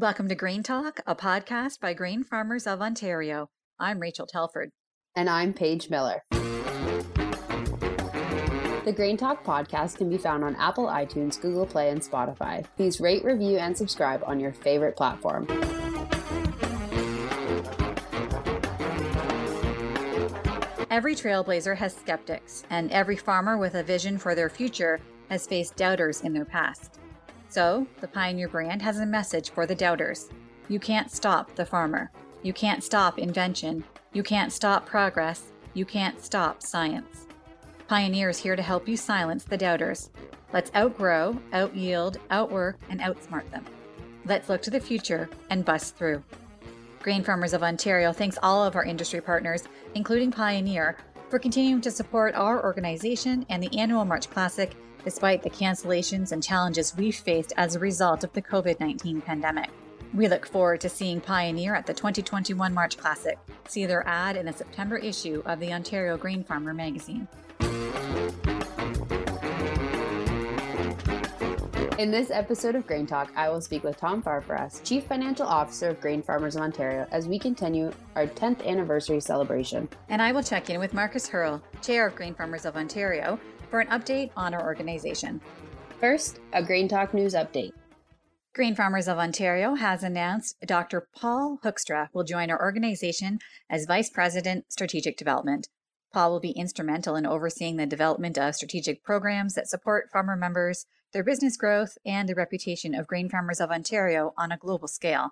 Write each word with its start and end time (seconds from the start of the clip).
Welcome 0.00 0.28
to 0.30 0.34
Grain 0.34 0.62
Talk, 0.62 1.00
a 1.06 1.14
podcast 1.14 1.78
by 1.78 1.92
grain 1.92 2.24
farmers 2.24 2.66
of 2.66 2.80
Ontario. 2.80 3.50
I'm 3.78 4.00
Rachel 4.00 4.26
Telford. 4.26 4.70
And 5.14 5.28
I'm 5.28 5.52
Paige 5.52 5.90
Miller. 5.90 6.22
The 8.86 8.94
Grain 8.96 9.18
Talk 9.18 9.44
podcast 9.44 9.98
can 9.98 10.08
be 10.08 10.16
found 10.16 10.42
on 10.42 10.56
Apple 10.56 10.86
iTunes, 10.86 11.38
Google 11.38 11.66
Play, 11.66 11.90
and 11.90 12.00
Spotify. 12.00 12.64
Please 12.76 12.98
rate, 12.98 13.22
review, 13.26 13.58
and 13.58 13.76
subscribe 13.76 14.22
on 14.26 14.40
your 14.40 14.54
favorite 14.54 14.96
platform. 14.96 15.46
Every 20.90 21.14
trailblazer 21.14 21.76
has 21.76 21.94
skeptics, 21.94 22.64
and 22.70 22.90
every 22.90 23.16
farmer 23.16 23.58
with 23.58 23.74
a 23.74 23.82
vision 23.82 24.16
for 24.16 24.34
their 24.34 24.48
future 24.48 24.98
has 25.28 25.46
faced 25.46 25.76
doubters 25.76 26.22
in 26.22 26.32
their 26.32 26.46
past. 26.46 26.99
So, 27.50 27.84
the 28.00 28.06
Pioneer 28.06 28.46
brand 28.46 28.80
has 28.80 29.00
a 29.00 29.06
message 29.06 29.50
for 29.50 29.66
the 29.66 29.74
doubters. 29.74 30.30
You 30.68 30.78
can't 30.78 31.10
stop 31.10 31.56
the 31.56 31.66
farmer. 31.66 32.12
You 32.44 32.52
can't 32.52 32.84
stop 32.84 33.18
invention. 33.18 33.82
You 34.12 34.22
can't 34.22 34.52
stop 34.52 34.86
progress. 34.86 35.50
You 35.74 35.84
can't 35.84 36.24
stop 36.24 36.62
science. 36.62 37.26
Pioneer 37.88 38.30
is 38.30 38.38
here 38.38 38.54
to 38.54 38.62
help 38.62 38.86
you 38.86 38.96
silence 38.96 39.42
the 39.42 39.56
doubters. 39.56 40.10
Let's 40.52 40.70
outgrow, 40.76 41.40
outyield, 41.52 42.18
outwork, 42.30 42.78
and 42.88 43.00
outsmart 43.00 43.50
them. 43.50 43.64
Let's 44.26 44.48
look 44.48 44.62
to 44.62 44.70
the 44.70 44.78
future 44.78 45.28
and 45.50 45.64
bust 45.64 45.96
through. 45.96 46.22
Grain 47.00 47.24
Farmers 47.24 47.52
of 47.52 47.64
Ontario 47.64 48.12
thanks 48.12 48.38
all 48.44 48.64
of 48.64 48.76
our 48.76 48.84
industry 48.84 49.20
partners, 49.20 49.64
including 49.96 50.30
Pioneer, 50.30 50.96
for 51.28 51.40
continuing 51.40 51.80
to 51.80 51.90
support 51.90 52.36
our 52.36 52.62
organization 52.62 53.44
and 53.48 53.60
the 53.60 53.76
annual 53.76 54.04
March 54.04 54.30
Classic 54.30 54.76
despite 55.04 55.42
the 55.42 55.50
cancellations 55.50 56.32
and 56.32 56.42
challenges 56.42 56.96
we've 56.96 57.16
faced 57.16 57.52
as 57.56 57.74
a 57.74 57.78
result 57.78 58.24
of 58.24 58.32
the 58.32 58.42
COVID 58.42 58.80
19 58.80 59.20
pandemic. 59.20 59.70
We 60.12 60.26
look 60.26 60.46
forward 60.46 60.80
to 60.80 60.88
seeing 60.88 61.20
Pioneer 61.20 61.74
at 61.74 61.86
the 61.86 61.94
2021 61.94 62.74
March 62.74 62.96
Classic. 62.96 63.38
See 63.68 63.86
their 63.86 64.06
ad 64.08 64.36
in 64.36 64.46
the 64.46 64.52
September 64.52 64.96
issue 64.96 65.42
of 65.46 65.60
the 65.60 65.72
Ontario 65.72 66.16
Grain 66.16 66.42
Farmer 66.42 66.74
magazine. 66.74 67.28
In 72.00 72.10
this 72.10 72.30
episode 72.30 72.76
of 72.76 72.86
Grain 72.86 73.06
Talk, 73.06 73.30
I 73.36 73.50
will 73.50 73.60
speak 73.60 73.84
with 73.84 73.98
Tom 73.98 74.22
Farfaras, 74.22 74.82
Chief 74.82 75.04
Financial 75.04 75.46
Officer 75.46 75.90
of 75.90 76.00
Grain 76.00 76.22
Farmers 76.22 76.56
of 76.56 76.62
Ontario, 76.62 77.06
as 77.12 77.28
we 77.28 77.38
continue 77.38 77.92
our 78.16 78.26
10th 78.26 78.66
anniversary 78.66 79.20
celebration. 79.20 79.86
And 80.08 80.22
I 80.22 80.32
will 80.32 80.42
check 80.42 80.70
in 80.70 80.80
with 80.80 80.94
Markus 80.94 81.28
Haerle, 81.28 81.60
Chair 81.82 82.06
of 82.06 82.16
Grain 82.16 82.34
Farmers 82.34 82.64
of 82.64 82.74
Ontario, 82.74 83.38
for 83.70 83.80
an 83.80 83.86
update 83.88 84.30
on 84.36 84.52
our 84.52 84.62
organization. 84.62 85.40
First, 86.00 86.40
a 86.52 86.62
Grain 86.62 86.88
Talk 86.88 87.14
news 87.14 87.34
update. 87.34 87.72
Grain 88.52 88.74
Farmers 88.74 89.06
of 89.06 89.18
Ontario 89.18 89.76
has 89.76 90.02
announced 90.02 90.56
Dr. 90.66 91.06
Paul 91.14 91.60
Hoekstra 91.62 92.08
will 92.12 92.24
join 92.24 92.50
our 92.50 92.60
organization 92.60 93.38
as 93.70 93.86
Vice 93.86 94.10
President, 94.10 94.64
Strategic 94.72 95.16
Development. 95.16 95.68
Paul 96.12 96.32
will 96.32 96.40
be 96.40 96.50
instrumental 96.50 97.14
in 97.14 97.24
overseeing 97.24 97.76
the 97.76 97.86
development 97.86 98.36
of 98.36 98.56
strategic 98.56 99.04
programs 99.04 99.54
that 99.54 99.68
support 99.68 100.10
farmer 100.12 100.34
members, 100.34 100.86
their 101.12 101.22
business 101.22 101.56
growth, 101.56 101.96
and 102.04 102.28
the 102.28 102.34
reputation 102.34 102.92
of 102.92 103.06
Grain 103.06 103.28
farmers 103.28 103.60
of 103.60 103.70
Ontario 103.70 104.34
on 104.36 104.50
a 104.50 104.58
global 104.58 104.88
scale. 104.88 105.30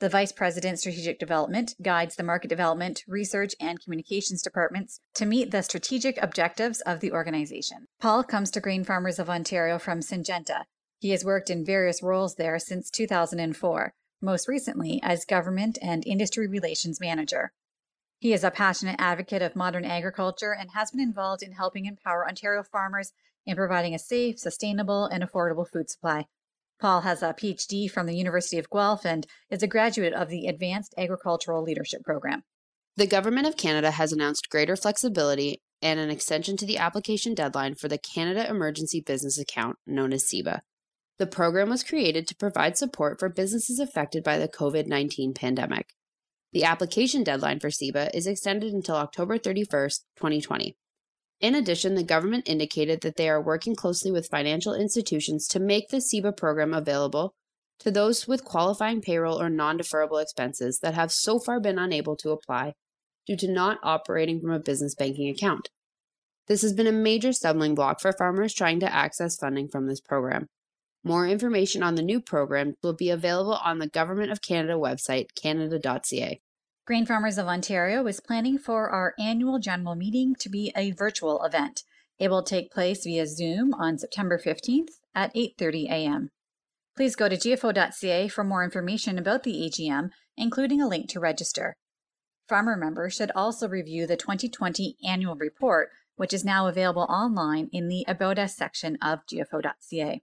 The 0.00 0.08
Vice 0.08 0.32
President 0.32 0.80
Strategic 0.80 1.18
Development 1.18 1.74
guides 1.80 2.16
the 2.16 2.24
market 2.24 2.48
development, 2.48 3.04
research, 3.06 3.54
and 3.60 3.80
communications 3.80 4.42
departments 4.42 4.98
to 5.14 5.26
meet 5.26 5.50
the 5.50 5.62
strategic 5.62 6.20
objectives 6.20 6.80
of 6.80 7.00
the 7.00 7.12
organization. 7.12 7.86
Paul 8.00 8.24
comes 8.24 8.50
to 8.50 8.60
Grain 8.60 8.82
Farmers 8.82 9.20
of 9.20 9.30
Ontario 9.30 9.78
from 9.78 10.00
Syngenta. 10.00 10.64
He 10.98 11.10
has 11.10 11.24
worked 11.24 11.50
in 11.50 11.64
various 11.64 12.02
roles 12.02 12.34
there 12.34 12.58
since 12.58 12.90
2004, 12.90 13.94
most 14.20 14.48
recently 14.48 15.00
as 15.02 15.24
Government 15.24 15.78
and 15.80 16.06
Industry 16.06 16.46
Relations 16.46 17.00
Manager. 17.00 17.52
He 18.18 18.32
is 18.32 18.44
a 18.44 18.52
passionate 18.52 18.96
advocate 19.00 19.42
of 19.42 19.56
modern 19.56 19.84
agriculture 19.84 20.52
and 20.52 20.70
has 20.70 20.92
been 20.92 21.00
involved 21.00 21.42
in 21.42 21.52
helping 21.52 21.86
empower 21.86 22.26
Ontario 22.26 22.62
farmers 22.62 23.12
in 23.44 23.56
providing 23.56 23.94
a 23.94 23.98
safe, 23.98 24.38
sustainable, 24.38 25.06
and 25.06 25.24
affordable 25.24 25.68
food 25.68 25.90
supply. 25.90 26.26
Paul 26.82 27.02
has 27.02 27.22
a 27.22 27.32
PhD 27.32 27.88
from 27.88 28.06
the 28.06 28.16
University 28.16 28.58
of 28.58 28.68
Guelph 28.68 29.06
and 29.06 29.24
is 29.48 29.62
a 29.62 29.68
graduate 29.68 30.12
of 30.12 30.28
the 30.28 30.48
Advanced 30.48 30.92
Agricultural 30.98 31.62
Leadership 31.62 32.02
Program. 32.02 32.42
The 32.96 33.06
Government 33.06 33.46
of 33.46 33.56
Canada 33.56 33.92
has 33.92 34.10
announced 34.10 34.50
greater 34.50 34.74
flexibility 34.74 35.62
and 35.80 36.00
an 36.00 36.10
extension 36.10 36.56
to 36.56 36.66
the 36.66 36.78
application 36.78 37.34
deadline 37.34 37.76
for 37.76 37.86
the 37.86 37.98
Canada 37.98 38.50
Emergency 38.50 39.00
Business 39.00 39.38
Account, 39.38 39.76
known 39.86 40.12
as 40.12 40.24
CEBA. 40.24 40.62
The 41.20 41.26
program 41.28 41.70
was 41.70 41.84
created 41.84 42.26
to 42.26 42.34
provide 42.34 42.76
support 42.76 43.20
for 43.20 43.28
businesses 43.28 43.78
affected 43.78 44.24
by 44.24 44.38
the 44.38 44.48
COVID 44.48 44.88
19 44.88 45.34
pandemic. 45.34 45.94
The 46.52 46.64
application 46.64 47.22
deadline 47.22 47.60
for 47.60 47.68
CEBA 47.68 48.10
is 48.12 48.26
extended 48.26 48.72
until 48.72 48.96
October 48.96 49.38
31st, 49.38 50.00
2020. 50.16 50.76
In 51.42 51.56
addition, 51.56 51.96
the 51.96 52.04
government 52.04 52.48
indicated 52.48 53.00
that 53.00 53.16
they 53.16 53.28
are 53.28 53.42
working 53.42 53.74
closely 53.74 54.12
with 54.12 54.28
financial 54.30 54.74
institutions 54.74 55.48
to 55.48 55.58
make 55.58 55.88
the 55.88 55.96
CEBA 55.96 56.36
program 56.36 56.72
available 56.72 57.34
to 57.80 57.90
those 57.90 58.28
with 58.28 58.44
qualifying 58.44 59.00
payroll 59.00 59.42
or 59.42 59.50
non 59.50 59.76
deferrable 59.76 60.22
expenses 60.22 60.78
that 60.82 60.94
have 60.94 61.10
so 61.10 61.40
far 61.40 61.58
been 61.58 61.80
unable 61.80 62.16
to 62.18 62.30
apply 62.30 62.74
due 63.26 63.36
to 63.36 63.50
not 63.50 63.80
operating 63.82 64.40
from 64.40 64.52
a 64.52 64.60
business 64.60 64.94
banking 64.94 65.28
account. 65.28 65.68
This 66.46 66.62
has 66.62 66.72
been 66.72 66.86
a 66.86 66.92
major 66.92 67.32
stumbling 67.32 67.74
block 67.74 68.00
for 68.00 68.12
farmers 68.12 68.54
trying 68.54 68.78
to 68.80 68.94
access 68.94 69.36
funding 69.36 69.66
from 69.68 69.88
this 69.88 70.00
program. 70.00 70.46
More 71.02 71.26
information 71.26 71.82
on 71.82 71.96
the 71.96 72.02
new 72.02 72.20
program 72.20 72.74
will 72.84 72.94
be 72.94 73.10
available 73.10 73.54
on 73.54 73.80
the 73.80 73.88
Government 73.88 74.30
of 74.30 74.42
Canada 74.42 74.74
website, 74.74 75.26
canada.ca. 75.40 76.40
Grain 76.84 77.06
Farmers 77.06 77.38
of 77.38 77.46
Ontario 77.46 78.04
is 78.08 78.18
planning 78.18 78.58
for 78.58 78.90
our 78.90 79.14
annual 79.16 79.60
general 79.60 79.94
meeting 79.94 80.34
to 80.40 80.48
be 80.48 80.72
a 80.76 80.90
virtual 80.90 81.40
event. 81.44 81.84
It 82.18 82.28
will 82.28 82.42
take 82.42 82.72
place 82.72 83.04
via 83.04 83.24
Zoom 83.28 83.72
on 83.74 83.98
September 83.98 84.36
15th 84.36 84.98
at 85.14 85.32
8:30 85.32 85.84
a.m. 85.84 86.30
Please 86.96 87.14
go 87.14 87.28
to 87.28 87.36
gfo.ca 87.36 88.26
for 88.26 88.42
more 88.42 88.64
information 88.64 89.16
about 89.16 89.44
the 89.44 89.62
AGM, 89.62 90.10
including 90.36 90.82
a 90.82 90.88
link 90.88 91.08
to 91.10 91.20
register. 91.20 91.76
Farmer 92.48 92.76
members 92.76 93.14
should 93.14 93.30
also 93.30 93.68
review 93.68 94.04
the 94.04 94.16
2020 94.16 94.96
annual 95.06 95.36
report, 95.36 95.90
which 96.16 96.32
is 96.32 96.44
now 96.44 96.66
available 96.66 97.06
online 97.08 97.68
in 97.72 97.86
the 97.86 98.04
About 98.08 98.40
Us 98.40 98.56
section 98.56 98.98
of 99.00 99.20
gfo.ca. 99.32 100.20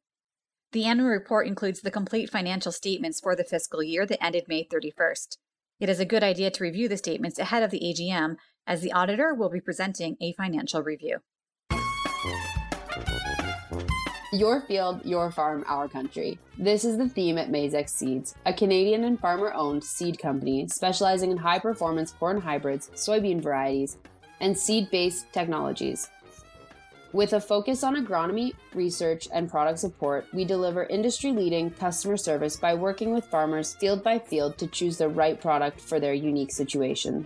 The 0.73 0.83
annual 0.83 1.07
report 1.07 1.47
includes 1.47 1.79
the 1.79 1.89
complete 1.89 2.29
financial 2.29 2.73
statements 2.73 3.21
for 3.21 3.33
the 3.33 3.45
fiscal 3.45 3.81
year 3.81 4.05
that 4.05 4.21
ended 4.21 4.49
May 4.49 4.65
31st. 4.65 5.37
It 5.79 5.87
is 5.87 6.01
a 6.01 6.05
good 6.05 6.23
idea 6.23 6.51
to 6.51 6.63
review 6.63 6.89
the 6.89 6.97
statements 6.97 7.39
ahead 7.39 7.63
of 7.63 7.71
the 7.71 7.79
AGM, 7.79 8.35
as 8.67 8.81
the 8.81 8.91
auditor 8.91 9.33
will 9.33 9.47
be 9.47 9.61
presenting 9.61 10.17
a 10.19 10.33
financial 10.33 10.83
review. 10.83 11.19
Your 14.33 14.59
field, 14.59 15.05
your 15.05 15.31
farm, 15.31 15.63
our 15.67 15.87
country. 15.87 16.37
This 16.57 16.83
is 16.83 16.97
the 16.97 17.07
theme 17.07 17.37
at 17.37 17.49
Maizex 17.49 17.91
Seeds, 17.91 18.35
a 18.45 18.51
Canadian 18.51 19.05
and 19.05 19.17
farmer 19.17 19.53
owned 19.53 19.81
seed 19.81 20.19
company 20.19 20.67
specializing 20.67 21.31
in 21.31 21.37
high 21.37 21.59
performance 21.59 22.11
corn 22.11 22.41
hybrids, 22.41 22.89
soybean 22.93 23.41
varieties, 23.41 23.97
and 24.41 24.57
seed 24.57 24.91
based 24.91 25.31
technologies. 25.31 26.09
With 27.11 27.33
a 27.33 27.41
focus 27.41 27.83
on 27.83 27.95
agronomy, 27.95 28.53
research, 28.75 29.27
and 29.33 29.49
product 29.49 29.79
support, 29.79 30.27
we 30.31 30.45
deliver 30.45 30.83
industry 30.83 31.31
leading 31.31 31.71
customer 31.71 32.17
service 32.17 32.55
by 32.55 32.75
working 32.75 33.11
with 33.15 33.25
farmers 33.25 33.73
field 33.73 34.03
by 34.03 34.19
field 34.19 34.59
to 34.59 34.67
choose 34.67 34.99
the 34.99 35.09
right 35.09 35.41
product 35.41 35.81
for 35.81 35.99
their 35.99 36.13
unique 36.13 36.51
situation. 36.51 37.25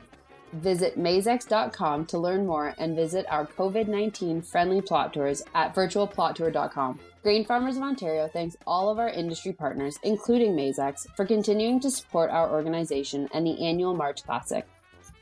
Visit 0.53 0.97
Maizex.com 0.97 2.05
to 2.05 2.17
learn 2.17 2.45
more 2.45 2.73
and 2.77 2.95
visit 2.95 3.25
our 3.27 3.45
COVID 3.45 3.89
19 3.89 4.41
friendly 4.41 4.81
plot 4.81 5.13
tours 5.13 5.43
at 5.53 5.75
virtualplottour.com. 5.75 6.99
Grain 7.21 7.43
Farmers 7.43 7.75
of 7.75 7.83
Ontario 7.83 8.29
thanks 8.31 8.55
all 8.65 8.89
of 8.89 8.99
our 8.99 9.09
industry 9.09 9.51
partners, 9.51 9.99
including 10.03 10.55
Maizex, 10.55 11.07
for 11.17 11.25
continuing 11.25 11.81
to 11.81 11.91
support 11.91 12.29
our 12.29 12.49
organization 12.49 13.27
and 13.33 13.45
the 13.45 13.65
annual 13.65 13.93
March 13.93 14.23
Classic, 14.23 14.65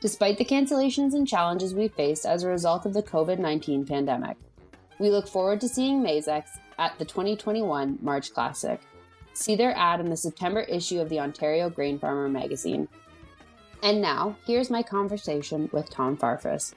despite 0.00 0.38
the 0.38 0.44
cancellations 0.44 1.14
and 1.14 1.26
challenges 1.26 1.74
we 1.74 1.88
faced 1.88 2.26
as 2.26 2.44
a 2.44 2.48
result 2.48 2.86
of 2.86 2.94
the 2.94 3.02
COVID 3.02 3.40
19 3.40 3.86
pandemic. 3.86 4.36
We 4.98 5.10
look 5.10 5.28
forward 5.28 5.60
to 5.62 5.68
seeing 5.68 6.02
Maizex 6.02 6.44
at 6.78 6.98
the 6.98 7.04
2021 7.04 7.98
March 8.00 8.32
Classic. 8.32 8.80
See 9.34 9.56
their 9.56 9.76
ad 9.76 10.00
in 10.00 10.10
the 10.10 10.16
September 10.16 10.60
issue 10.60 11.00
of 11.00 11.08
the 11.08 11.20
Ontario 11.20 11.70
Grain 11.70 11.98
Farmer 11.98 12.28
magazine. 12.28 12.88
And 13.82 14.00
now, 14.00 14.36
here's 14.46 14.70
my 14.70 14.82
conversation 14.82 15.68
with 15.72 15.90
Tom 15.90 16.16
Farfaras. 16.16 16.74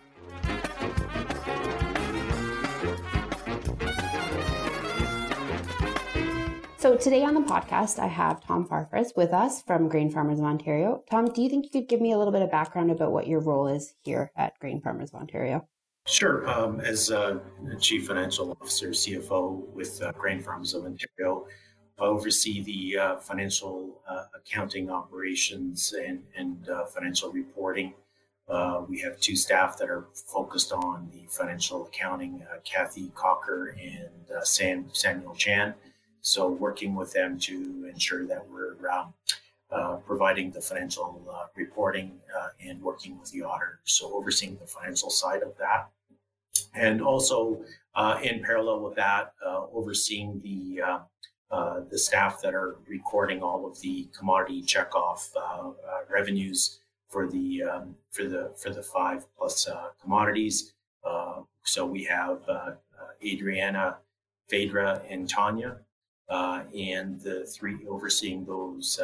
So 6.85 6.95
today 6.95 7.23
on 7.23 7.33
the 7.33 7.41
podcast, 7.41 7.97
I 7.97 8.05
have 8.05 8.45
Tom 8.45 8.67
Farfaras 8.67 9.15
with 9.17 9.33
us 9.33 9.63
from 9.63 9.89
Grain 9.89 10.11
Farmers 10.11 10.37
of 10.37 10.45
Ontario. 10.45 11.03
Tom, 11.09 11.25
do 11.25 11.41
you 11.41 11.49
think 11.49 11.65
you 11.65 11.71
could 11.71 11.89
give 11.89 11.99
me 11.99 12.11
a 12.11 12.17
little 12.17 12.31
bit 12.31 12.43
of 12.43 12.51
background 12.51 12.91
about 12.91 13.11
what 13.11 13.27
your 13.27 13.39
role 13.39 13.67
is 13.67 13.95
here 14.03 14.31
at 14.35 14.59
Grain 14.59 14.81
Farmers 14.81 15.09
of 15.11 15.19
Ontario? 15.19 15.67
Sure. 16.07 16.47
Um, 16.47 16.79
as 16.81 17.09
uh, 17.09 17.39
Chief 17.79 18.05
Financial 18.05 18.51
Officer, 18.61 18.89
CFO 18.89 19.67
with 19.73 20.01
uh, 20.03 20.11
Grain 20.11 20.39
Farmers 20.39 20.75
of 20.75 20.85
Ontario, 20.85 21.47
I 21.99 22.03
oversee 22.03 22.61
the 22.61 22.97
uh, 22.99 23.15
financial 23.17 24.01
uh, 24.07 24.25
accounting 24.35 24.91
operations 24.91 25.93
and, 25.93 26.21
and 26.37 26.69
uh, 26.69 26.85
financial 26.85 27.31
reporting. 27.31 27.95
Uh, 28.47 28.83
we 28.87 28.99
have 28.99 29.19
two 29.19 29.35
staff 29.35 29.79
that 29.79 29.89
are 29.89 30.05
focused 30.13 30.71
on 30.71 31.09
the 31.11 31.25
financial 31.27 31.87
accounting, 31.87 32.45
uh, 32.51 32.57
Kathy 32.63 33.11
Cocker 33.15 33.75
and 33.81 34.29
uh, 34.37 34.43
Sam, 34.43 34.85
Samuel 34.93 35.33
Chan. 35.33 35.73
So 36.21 36.51
working 36.51 36.93
with 36.93 37.13
them 37.13 37.39
to 37.39 37.89
ensure 37.91 38.27
that 38.27 38.45
we're 38.47 38.75
um, 39.71 40.01
providing 40.05 40.51
the 40.51 40.61
financial 40.61 41.23
reporting 41.55 42.19
and 42.59 42.81
working 42.81 43.19
with 43.19 43.31
the 43.31 43.43
auditor. 43.43 43.79
So 43.85 44.13
overseeing 44.13 44.57
the 44.59 44.67
financial 44.67 45.09
side 45.09 45.41
of 45.41 45.57
that. 45.57 45.89
And 46.73 47.01
also 47.01 47.63
in 48.21 48.43
parallel 48.43 48.81
with 48.81 48.95
that, 48.95 49.33
overseeing 49.73 50.39
the 50.41 50.99
uh, 51.51 51.81
the 51.91 51.97
staff 51.97 52.41
that 52.41 52.53
are 52.53 52.75
recording 52.87 53.43
all 53.43 53.65
of 53.65 53.79
the 53.81 54.09
commodity 54.17 54.63
checkoff 54.63 55.29
uh, 55.37 55.69
uh, 55.69 55.71
revenues 56.09 56.79
for 57.07 57.27
the 57.27 57.63
um, 57.63 57.95
for 58.11 58.25
the 58.25 58.51
for 58.57 58.71
the 58.71 58.81
five 58.81 59.25
plus 59.37 59.67
uh, 59.67 59.89
commodities. 60.01 60.73
Uh, 61.03 61.41
so 61.63 61.85
we 61.85 62.03
have 62.03 62.41
Adriana, 63.23 63.97
Phaedra, 64.49 65.01
and 65.09 65.29
Tanya, 65.29 65.77
and 66.29 67.21
the 67.21 67.45
three 67.45 67.77
overseeing 67.87 68.43
those 68.45 68.99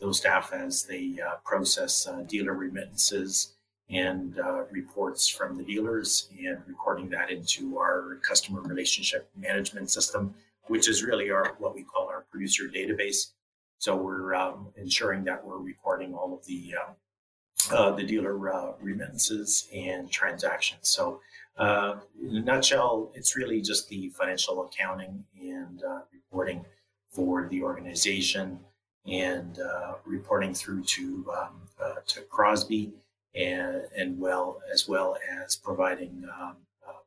those 0.00 0.18
staff 0.18 0.52
as 0.52 0.82
they 0.84 1.18
process 1.44 2.08
dealer 2.26 2.54
remittances 2.54 3.54
and 3.92 4.38
uh, 4.40 4.64
reports 4.70 5.28
from 5.28 5.56
the 5.56 5.64
dealers 5.64 6.28
and 6.38 6.58
recording 6.66 7.08
that 7.10 7.30
into 7.30 7.78
our 7.78 8.18
customer 8.26 8.60
relationship 8.62 9.30
management 9.36 9.90
system 9.90 10.34
which 10.66 10.88
is 10.88 11.02
really 11.02 11.30
our 11.30 11.54
what 11.58 11.74
we 11.74 11.82
call 11.82 12.08
our 12.08 12.24
producer 12.30 12.64
database. 12.64 13.32
So 13.78 13.96
we're 13.96 14.34
um, 14.34 14.68
ensuring 14.76 15.24
that 15.24 15.44
we're 15.44 15.58
recording 15.58 16.14
all 16.14 16.32
of 16.34 16.44
the 16.46 16.74
uh, 16.80 17.74
uh, 17.74 17.90
the 17.92 18.04
dealer 18.04 18.52
uh, 18.52 18.72
remittances 18.80 19.68
and 19.74 20.10
transactions. 20.10 20.88
So 20.88 21.20
uh, 21.58 21.96
in 22.20 22.36
a 22.36 22.40
nutshell, 22.40 23.12
it's 23.14 23.36
really 23.36 23.60
just 23.60 23.88
the 23.88 24.08
financial 24.10 24.64
accounting 24.64 25.24
and 25.40 25.82
uh, 25.82 26.00
reporting 26.12 26.64
for 27.10 27.48
the 27.48 27.62
organization 27.62 28.58
and 29.06 29.58
uh, 29.58 29.94
reporting 30.04 30.54
through 30.54 30.84
to 30.84 31.30
um, 31.36 31.68
to 32.06 32.20
Crosby 32.22 32.92
and 33.34 33.82
and 33.96 34.18
well 34.18 34.60
as 34.72 34.88
well 34.88 35.16
as 35.42 35.56
providing 35.56 36.24
um, 36.38 36.56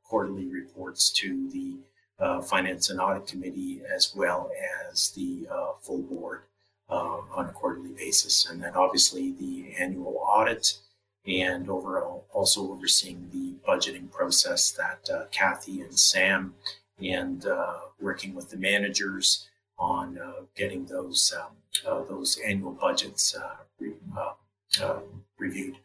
quarterly 0.06 0.48
reports 0.48 1.12
to 1.12 1.50
the 1.52 1.78
uh, 2.20 2.42
Finance 2.42 2.90
and 2.90 3.00
Audit 3.00 3.28
Committee 3.28 3.82
as 3.94 4.14
well 4.16 4.50
as 4.90 5.12
the 5.12 5.48
uh, 5.52 5.74
full 5.82 6.04
board 6.04 6.44
uh, 6.90 7.20
on 7.34 7.48
a 7.48 7.52
quarterly 7.52 7.92
basis. 7.92 8.48
And 8.50 8.64
then 8.64 8.74
obviously 8.76 9.34
the 9.34 9.74
annual 9.78 10.22
audit 10.26 10.78
and 11.28 11.70
overall 11.70 12.26
also 12.32 12.72
overseeing 12.72 13.30
the 13.34 13.56
budgeting 13.68 14.12
process 14.12 14.72
that 14.72 15.10
uh, 15.14 15.26
Kathy 15.32 15.82
and 15.82 15.98
Sam 15.98 16.54
and 17.02 17.46
uh, 17.46 17.78
working 18.00 18.36
with 18.36 18.52
the 18.52 18.58
managers 18.58 19.48
on 19.78 20.18
uh, 20.18 20.44
getting 20.56 20.86
those 20.86 21.34
um, 21.38 22.06
those 22.08 22.40
annual 22.46 22.72
budgets 22.72 23.36
re- 23.80 23.96
reviewed. 25.38 25.76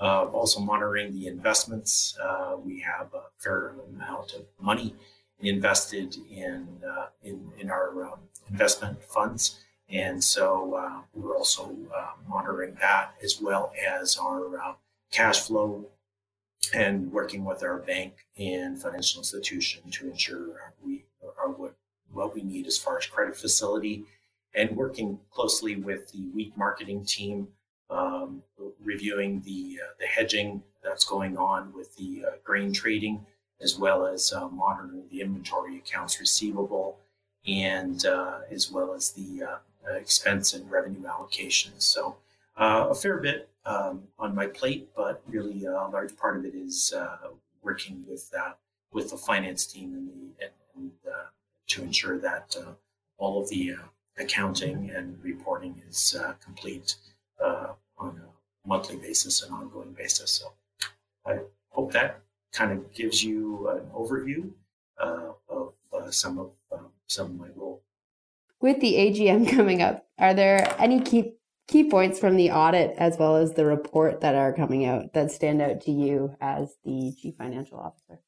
Also 0.00 0.60
monitoring 0.60 1.12
the 1.12 1.26
investments. 1.26 2.16
we 2.64 2.80
have 2.80 3.12
a 3.14 3.24
fair 3.38 3.74
amount 3.88 4.34
of 4.34 4.46
money 4.60 4.94
invested 5.40 6.16
in 6.30 6.66
uh, 6.88 7.06
in, 7.22 7.50
in 7.58 7.70
our 7.70 8.04
um, 8.04 8.18
investment 8.50 9.02
funds. 9.02 9.58
And 9.90 10.22
so 10.22 10.74
uh, 10.74 11.00
we're 11.14 11.36
also 11.36 11.74
uh, 11.96 12.10
monitoring 12.28 12.76
that 12.80 13.14
as 13.22 13.40
well 13.40 13.72
as 13.98 14.18
our 14.18 14.58
uh, 14.58 14.72
cash 15.10 15.40
flow 15.40 15.86
and 16.74 17.10
working 17.10 17.44
with 17.44 17.62
our 17.62 17.78
bank 17.78 18.14
and 18.36 18.80
financial 18.80 19.20
institution 19.20 19.90
to 19.90 20.10
ensure 20.10 20.72
we 20.84 21.04
are 21.40 21.48
what, 21.50 21.74
what 22.12 22.34
we 22.34 22.42
need 22.42 22.66
as 22.66 22.76
far 22.76 22.98
as 22.98 23.06
credit 23.06 23.36
facility 23.36 24.04
and 24.54 24.76
working 24.76 25.18
closely 25.30 25.76
with 25.76 26.12
the 26.12 26.28
wheat 26.34 26.54
marketing 26.56 27.04
team, 27.04 27.48
um, 27.88 28.42
reviewing 28.82 29.42
the, 29.42 29.80
uh, 29.82 29.92
the 29.98 30.06
hedging 30.06 30.62
that's 30.82 31.04
going 31.04 31.36
on 31.36 31.72
with 31.72 31.96
the 31.96 32.24
uh, 32.26 32.30
grain 32.44 32.72
trading 32.72 33.24
as 33.60 33.78
well 33.78 34.06
as 34.06 34.32
uh, 34.32 34.48
monitoring 34.48 35.04
the 35.10 35.20
inventory 35.20 35.78
accounts 35.78 36.20
receivable 36.20 36.98
and 37.46 38.06
uh, 38.06 38.38
as 38.50 38.70
well 38.70 38.94
as 38.94 39.10
the 39.12 39.42
uh, 39.42 39.92
expense 39.94 40.54
and 40.54 40.70
revenue 40.70 41.02
allocations. 41.02 41.82
So 41.82 42.16
uh, 42.56 42.88
a 42.90 42.94
fair 42.94 43.18
bit 43.18 43.48
um, 43.64 44.04
on 44.18 44.34
my 44.34 44.46
plate, 44.46 44.88
but 44.96 45.22
really 45.26 45.64
a 45.64 45.72
large 45.72 46.16
part 46.16 46.36
of 46.36 46.44
it 46.44 46.54
is 46.54 46.92
uh, 46.96 47.28
working 47.62 48.04
with 48.08 48.30
that 48.30 48.58
with 48.92 49.10
the 49.10 49.16
finance 49.16 49.66
team 49.66 49.94
and, 49.94 50.08
the, 50.08 50.44
and, 50.44 50.52
and 50.76 50.92
to 51.66 51.82
ensure 51.82 52.18
that 52.18 52.56
all 53.18 53.42
of 53.42 53.50
the 53.50 53.74
accounting 54.18 54.90
and 54.90 55.22
reporting 55.22 55.82
is 55.86 56.18
complete 56.42 56.94
on 57.38 57.76
a 57.98 58.37
monthly 58.68 58.96
basis 58.96 59.42
and 59.42 59.52
ongoing 59.52 59.92
basis. 59.92 60.30
So 60.30 60.52
I 61.26 61.38
hope 61.70 61.92
that 61.92 62.20
kind 62.52 62.72
of 62.72 62.92
gives 62.92 63.24
you 63.24 63.68
an 63.68 63.86
overview 63.94 64.50
uh, 65.02 65.32
of 65.48 65.72
uh, 65.92 66.10
some 66.10 66.38
of 66.38 66.50
um, 66.72 66.90
some 67.06 67.26
of 67.26 67.36
my 67.36 67.48
role. 67.56 67.82
With 68.60 68.80
the 68.80 68.94
AGM 68.94 69.50
coming 69.56 69.82
up, 69.82 70.06
are 70.18 70.34
there 70.34 70.74
any 70.78 71.00
key 71.00 71.34
key 71.66 71.88
points 71.88 72.18
from 72.18 72.36
the 72.36 72.50
audit 72.50 72.94
as 72.98 73.16
well 73.18 73.36
as 73.36 73.54
the 73.54 73.64
report 73.64 74.20
that 74.20 74.34
are 74.34 74.52
coming 74.52 74.84
out 74.86 75.12
that 75.12 75.30
stand 75.30 75.60
out 75.60 75.80
to 75.82 75.90
you 75.90 76.34
as 76.40 76.76
the 76.84 77.12
chief 77.20 77.34
financial 77.36 77.78
officer? 77.78 78.20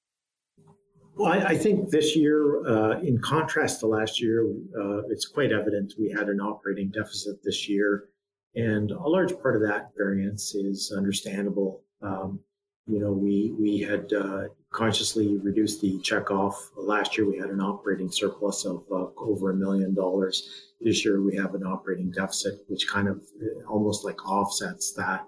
Well, 1.16 1.32
I, 1.32 1.38
I 1.48 1.58
think 1.58 1.90
this 1.90 2.16
year, 2.16 2.66
uh, 2.66 3.00
in 3.00 3.18
contrast 3.20 3.80
to 3.80 3.86
last 3.86 4.22
year, 4.22 4.46
uh, 4.78 5.02
it's 5.08 5.26
quite 5.26 5.52
evident 5.52 5.94
we 5.98 6.10
had 6.10 6.28
an 6.28 6.40
operating 6.40 6.90
deficit 6.90 7.42
this 7.42 7.68
year. 7.68 8.09
And 8.56 8.90
a 8.90 9.08
large 9.08 9.38
part 9.40 9.56
of 9.56 9.62
that 9.62 9.90
variance 9.96 10.54
is 10.54 10.92
understandable. 10.96 11.82
Um, 12.02 12.40
you 12.86 12.98
know, 12.98 13.12
we 13.12 13.54
we 13.58 13.78
had 13.78 14.12
uh, 14.12 14.44
consciously 14.70 15.36
reduced 15.38 15.80
the 15.80 15.98
checkoff. 15.98 16.54
Last 16.76 17.16
year, 17.16 17.28
we 17.28 17.38
had 17.38 17.50
an 17.50 17.60
operating 17.60 18.10
surplus 18.10 18.64
of 18.64 18.82
uh, 18.90 19.06
over 19.16 19.50
a 19.50 19.54
million 19.54 19.94
dollars. 19.94 20.48
This 20.80 21.04
year, 21.04 21.22
we 21.22 21.36
have 21.36 21.54
an 21.54 21.64
operating 21.64 22.10
deficit, 22.10 22.64
which 22.68 22.88
kind 22.88 23.06
of 23.06 23.22
uh, 23.40 23.68
almost 23.68 24.04
like 24.04 24.28
offsets 24.28 24.92
that. 24.94 25.24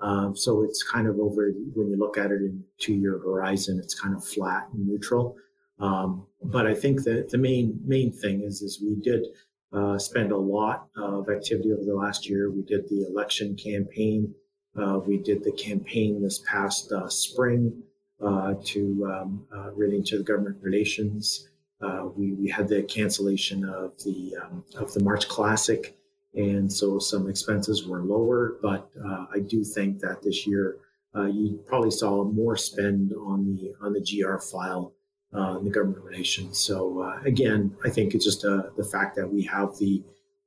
Um, 0.00 0.36
so 0.36 0.62
it's 0.62 0.82
kind 0.82 1.06
of 1.06 1.18
over 1.18 1.52
when 1.74 1.88
you 1.88 1.96
look 1.96 2.18
at 2.18 2.30
it 2.30 2.42
in 2.42 2.62
two-year 2.78 3.18
horizon, 3.18 3.78
it's 3.78 3.98
kind 3.98 4.14
of 4.14 4.24
flat 4.24 4.68
and 4.72 4.86
neutral. 4.86 5.36
Um, 5.78 6.26
but 6.42 6.66
I 6.66 6.74
think 6.74 7.04
that 7.04 7.30
the 7.30 7.38
main 7.38 7.78
main 7.84 8.12
thing 8.12 8.42
is 8.42 8.62
is 8.62 8.82
we 8.82 8.96
did 8.96 9.26
uh, 9.72 9.98
spend 9.98 10.32
a 10.32 10.36
lot 10.36 10.88
of 10.96 11.28
activity 11.28 11.72
over 11.72 11.84
the 11.84 11.94
last 11.94 12.28
year. 12.28 12.50
We 12.50 12.62
did 12.62 12.88
the 12.88 13.06
election 13.08 13.56
campaign. 13.56 14.34
Uh, 14.76 15.00
we 15.04 15.18
did 15.18 15.42
the 15.42 15.52
campaign 15.52 16.22
this 16.22 16.42
past 16.46 16.92
uh, 16.92 17.08
spring 17.08 17.82
uh, 18.22 18.54
to 18.64 19.10
um, 19.12 19.46
uh, 19.54 19.70
relating 19.72 20.04
to 20.04 20.18
the 20.18 20.24
government 20.24 20.56
relations. 20.60 21.48
Uh, 21.80 22.06
we, 22.16 22.32
we 22.32 22.48
had 22.48 22.68
the 22.68 22.82
cancellation 22.82 23.64
of 23.64 23.92
the 24.04 24.34
um, 24.42 24.64
of 24.76 24.92
the 24.94 25.02
March 25.02 25.28
Classic, 25.28 25.96
and 26.34 26.72
so 26.72 26.98
some 26.98 27.28
expenses 27.28 27.86
were 27.86 28.02
lower. 28.02 28.56
But 28.62 28.90
I 29.34 29.40
do 29.40 29.62
think 29.64 30.00
that 30.00 30.22
this 30.22 30.46
year 30.46 30.78
you 31.14 31.60
probably 31.66 31.90
saw 31.90 32.24
more 32.24 32.56
spend 32.56 33.12
on 33.12 33.44
the 33.44 33.74
on 33.82 33.92
the 33.92 34.00
GR 34.00 34.38
file 34.38 34.94
in 35.32 35.64
the 35.64 35.70
government 35.70 36.02
relations. 36.04 36.58
So 36.58 37.20
again, 37.24 37.76
I 37.84 37.90
think 37.90 38.14
it's 38.14 38.24
just 38.24 38.42
the 38.42 38.88
fact 38.90 39.16
that 39.16 39.32
we 39.32 39.42
have 39.42 39.76
the 39.78 40.02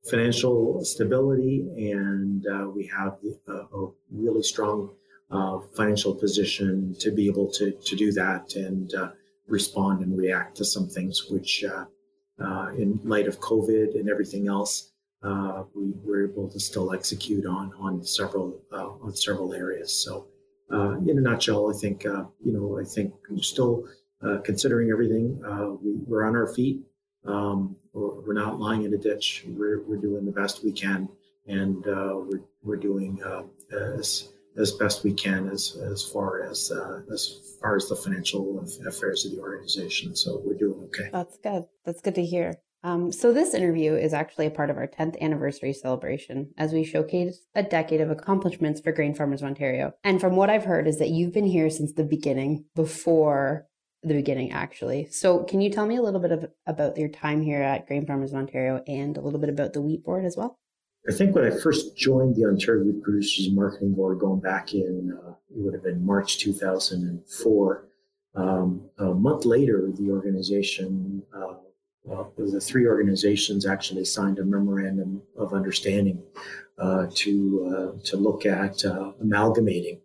financial 0.09 0.83
stability, 0.83 1.67
and 1.91 2.45
uh, 2.47 2.69
we 2.69 2.85
have 2.87 3.17
a, 3.47 3.51
a 3.51 3.91
really 4.11 4.43
strong 4.43 4.89
uh, 5.31 5.59
financial 5.75 6.15
position 6.15 6.95
to 6.99 7.11
be 7.11 7.27
able 7.27 7.51
to, 7.51 7.71
to 7.71 7.95
do 7.95 8.11
that 8.13 8.55
and 8.55 8.93
uh, 8.93 9.09
respond 9.47 10.01
and 10.01 10.17
react 10.17 10.57
to 10.57 10.65
some 10.65 10.87
things 10.87 11.25
which, 11.29 11.63
uh, 11.63 11.85
uh, 12.43 12.71
in 12.77 12.99
light 13.03 13.27
of 13.27 13.39
COVID 13.39 13.99
and 13.99 14.09
everything 14.09 14.47
else, 14.47 14.91
uh, 15.21 15.63
we 15.75 15.93
were 16.03 16.29
able 16.29 16.49
to 16.49 16.59
still 16.59 16.93
execute 16.93 17.45
on 17.45 17.73
on 17.77 18.01
several 18.05 18.57
on 18.71 19.13
several 19.13 19.53
areas. 19.53 19.93
So, 19.93 20.27
in 20.71 21.17
a 21.17 21.21
nutshell, 21.21 21.69
I 21.69 21.77
think 21.77 22.05
you 22.05 22.53
know 22.53 22.79
I 22.79 22.85
think 22.85 23.13
still 23.41 23.83
considering 24.43 24.91
everything, 24.91 25.39
we, 25.81 25.95
we're 26.05 26.25
on 26.25 26.35
our 26.35 26.47
feet. 26.47 26.81
Um, 27.25 27.75
we're 27.93 28.33
not 28.33 28.59
lying 28.59 28.83
in 28.83 28.93
a 28.93 28.97
ditch. 28.97 29.43
We're, 29.47 29.81
we're 29.83 29.97
doing 29.97 30.25
the 30.25 30.31
best 30.31 30.63
we 30.63 30.71
can, 30.71 31.09
and 31.47 31.85
uh, 31.87 32.15
we're, 32.15 32.41
we're 32.63 32.77
doing 32.77 33.21
uh, 33.23 33.43
as 33.75 34.29
as 34.57 34.71
best 34.73 35.03
we 35.03 35.13
can 35.13 35.47
as 35.49 35.77
as 35.91 36.03
far 36.03 36.43
as 36.43 36.71
uh, 36.71 37.01
as 37.11 37.55
far 37.61 37.75
as 37.75 37.87
the 37.87 37.95
financial 37.95 38.63
affairs 38.87 39.25
of 39.25 39.31
the 39.31 39.39
organization. 39.39 40.15
So 40.15 40.41
we're 40.43 40.57
doing 40.57 40.81
okay. 40.85 41.09
That's 41.11 41.37
good. 41.37 41.65
That's 41.85 42.01
good 42.01 42.15
to 42.15 42.25
hear. 42.25 42.55
Um, 42.81 43.11
so, 43.11 43.33
this 43.33 43.53
interview 43.53 43.95
is 43.95 44.13
actually 44.13 44.45
a 44.45 44.51
part 44.51 44.69
of 44.69 44.77
our 44.77 44.87
10th 44.87 45.19
anniversary 45.19 45.73
celebration 45.73 46.53
as 46.57 46.71
we 46.71 46.85
showcase 46.85 47.45
a 47.53 47.61
decade 47.61 47.99
of 47.99 48.09
accomplishments 48.09 48.79
for 48.79 48.93
grain 48.93 49.13
farmers 49.13 49.41
of 49.41 49.47
Ontario. 49.49 49.91
And 50.05 50.21
from 50.21 50.37
what 50.37 50.49
I've 50.49 50.63
heard, 50.63 50.87
is 50.87 50.97
that 50.99 51.09
you've 51.09 51.33
been 51.33 51.45
here 51.45 51.69
since 51.69 51.91
the 51.91 52.05
beginning, 52.05 52.63
before 52.75 53.67
the 54.03 54.13
beginning, 54.13 54.51
actually. 54.51 55.07
So, 55.11 55.43
can 55.43 55.61
you 55.61 55.69
tell 55.69 55.85
me 55.85 55.97
a 55.97 56.01
little 56.01 56.19
bit 56.19 56.31
of, 56.31 56.49
about 56.65 56.97
your 56.97 57.09
time 57.09 57.41
here 57.41 57.61
at 57.61 57.87
Grain 57.87 58.05
Farmers 58.05 58.31
of 58.31 58.39
Ontario 58.39 58.83
and 58.87 59.17
a 59.17 59.21
little 59.21 59.39
bit 59.39 59.49
about 59.49 59.73
the 59.73 59.81
Wheat 59.81 60.03
Board 60.03 60.25
as 60.25 60.37
well? 60.37 60.57
I 61.07 61.13
think 61.13 61.33
when 61.33 61.45
I 61.45 61.51
first 61.51 61.97
joined 61.97 62.35
the 62.35 62.45
Ontario 62.45 62.85
Wheat 62.85 63.01
Producers 63.01 63.51
Marketing 63.51 63.93
Board, 63.93 64.19
going 64.19 64.41
back 64.41 64.73
in, 64.73 65.17
uh, 65.25 65.31
it 65.31 65.57
would 65.57 65.73
have 65.73 65.83
been 65.83 66.05
March 66.05 66.37
2004. 66.39 67.85
Um, 68.35 68.89
a 68.97 69.05
month 69.05 69.45
later, 69.45 69.89
the 69.93 70.11
organization, 70.11 71.23
uh, 71.35 71.55
well, 72.03 72.31
the 72.37 72.61
three 72.61 72.85
organizations 72.85 73.65
actually 73.65 74.05
signed 74.05 74.39
a 74.39 74.45
memorandum 74.45 75.21
of 75.37 75.53
understanding 75.53 76.21
uh, 76.77 77.07
to 77.13 77.95
uh, 77.97 78.05
to 78.05 78.17
look 78.17 78.45
at 78.45 78.85
uh, 78.85 79.11
amalgamating, 79.21 79.99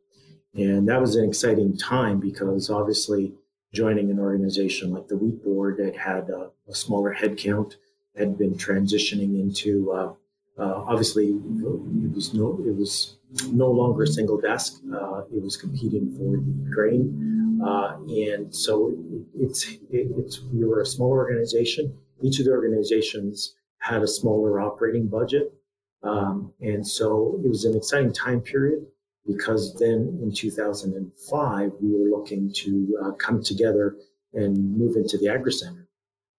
and 0.54 0.88
that 0.88 1.00
was 1.00 1.16
an 1.16 1.28
exciting 1.28 1.76
time 1.76 2.18
because 2.18 2.70
obviously 2.70 3.32
joining 3.74 4.10
an 4.10 4.18
organization 4.18 4.92
like 4.92 5.08
the 5.08 5.16
Wheat 5.16 5.42
Board 5.44 5.76
that 5.78 5.96
had 5.96 6.30
a, 6.30 6.50
a 6.68 6.74
smaller 6.74 7.14
headcount 7.14 7.74
had 8.16 8.38
been 8.38 8.54
transitioning 8.54 9.40
into 9.40 9.92
uh, 9.92 10.12
uh, 10.56 10.84
obviously 10.86 11.30
it 11.30 12.14
was 12.14 12.32
no 12.32 12.60
it 12.64 12.74
was 12.74 13.16
no 13.50 13.68
longer 13.70 14.04
a 14.04 14.06
single 14.06 14.40
desk. 14.40 14.80
Uh, 14.92 15.22
it 15.34 15.42
was 15.42 15.56
competing 15.56 16.12
for 16.16 16.36
the 16.36 16.70
grain, 16.70 17.60
uh, 17.64 17.96
and 18.08 18.54
so 18.54 18.90
it, 18.90 19.26
it's 19.34 19.72
it, 19.90 20.06
it's 20.16 20.40
we 20.52 20.64
were 20.64 20.80
a 20.80 20.86
small 20.86 21.10
organization. 21.10 21.92
Each 22.22 22.38
of 22.38 22.46
the 22.46 22.52
organizations 22.52 23.56
had 23.78 24.02
a 24.02 24.06
smaller 24.06 24.60
operating 24.60 25.08
budget, 25.08 25.52
um, 26.04 26.52
and 26.60 26.86
so 26.86 27.40
it 27.44 27.48
was 27.48 27.64
an 27.64 27.76
exciting 27.76 28.12
time 28.12 28.40
period 28.40 28.86
because 29.26 29.74
then 29.78 30.18
in 30.22 30.32
2005 30.32 31.72
we 31.80 31.90
were 31.90 32.16
looking 32.16 32.52
to 32.52 32.98
uh, 33.02 33.10
come 33.12 33.42
together 33.42 33.96
and 34.32 34.76
move 34.76 34.96
into 34.96 35.16
the 35.18 35.28
agri 35.28 35.52
center. 35.52 35.88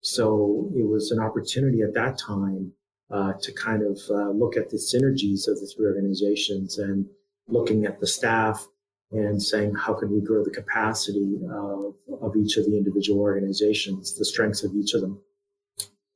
So 0.01 0.71
it 0.75 0.87
was 0.87 1.11
an 1.11 1.19
opportunity 1.19 1.81
at 1.81 1.93
that 1.95 2.19
time 2.19 2.73
uh, 3.09 3.33
to 3.41 3.51
kind 3.53 3.83
of 3.83 3.99
uh, 4.09 4.29
look 4.29 4.57
at 4.57 4.69
the 4.69 4.77
synergies 4.77 5.47
of 5.47 5.59
the 5.59 5.71
three 5.75 5.87
organizations 5.87 6.77
and 6.77 7.05
looking 7.47 7.85
at 7.85 7.99
the 7.99 8.07
staff 8.07 8.67
and 9.11 9.41
saying 9.41 9.73
how 9.75 9.93
can 9.93 10.11
we 10.11 10.21
grow 10.21 10.43
the 10.43 10.49
capacity 10.49 11.39
of, 11.49 11.95
of 12.21 12.35
each 12.35 12.57
of 12.57 12.65
the 12.65 12.77
individual 12.77 13.19
organizations, 13.21 14.17
the 14.17 14.25
strengths 14.25 14.63
of 14.63 14.75
each 14.75 14.93
of 14.93 15.01
them. 15.01 15.19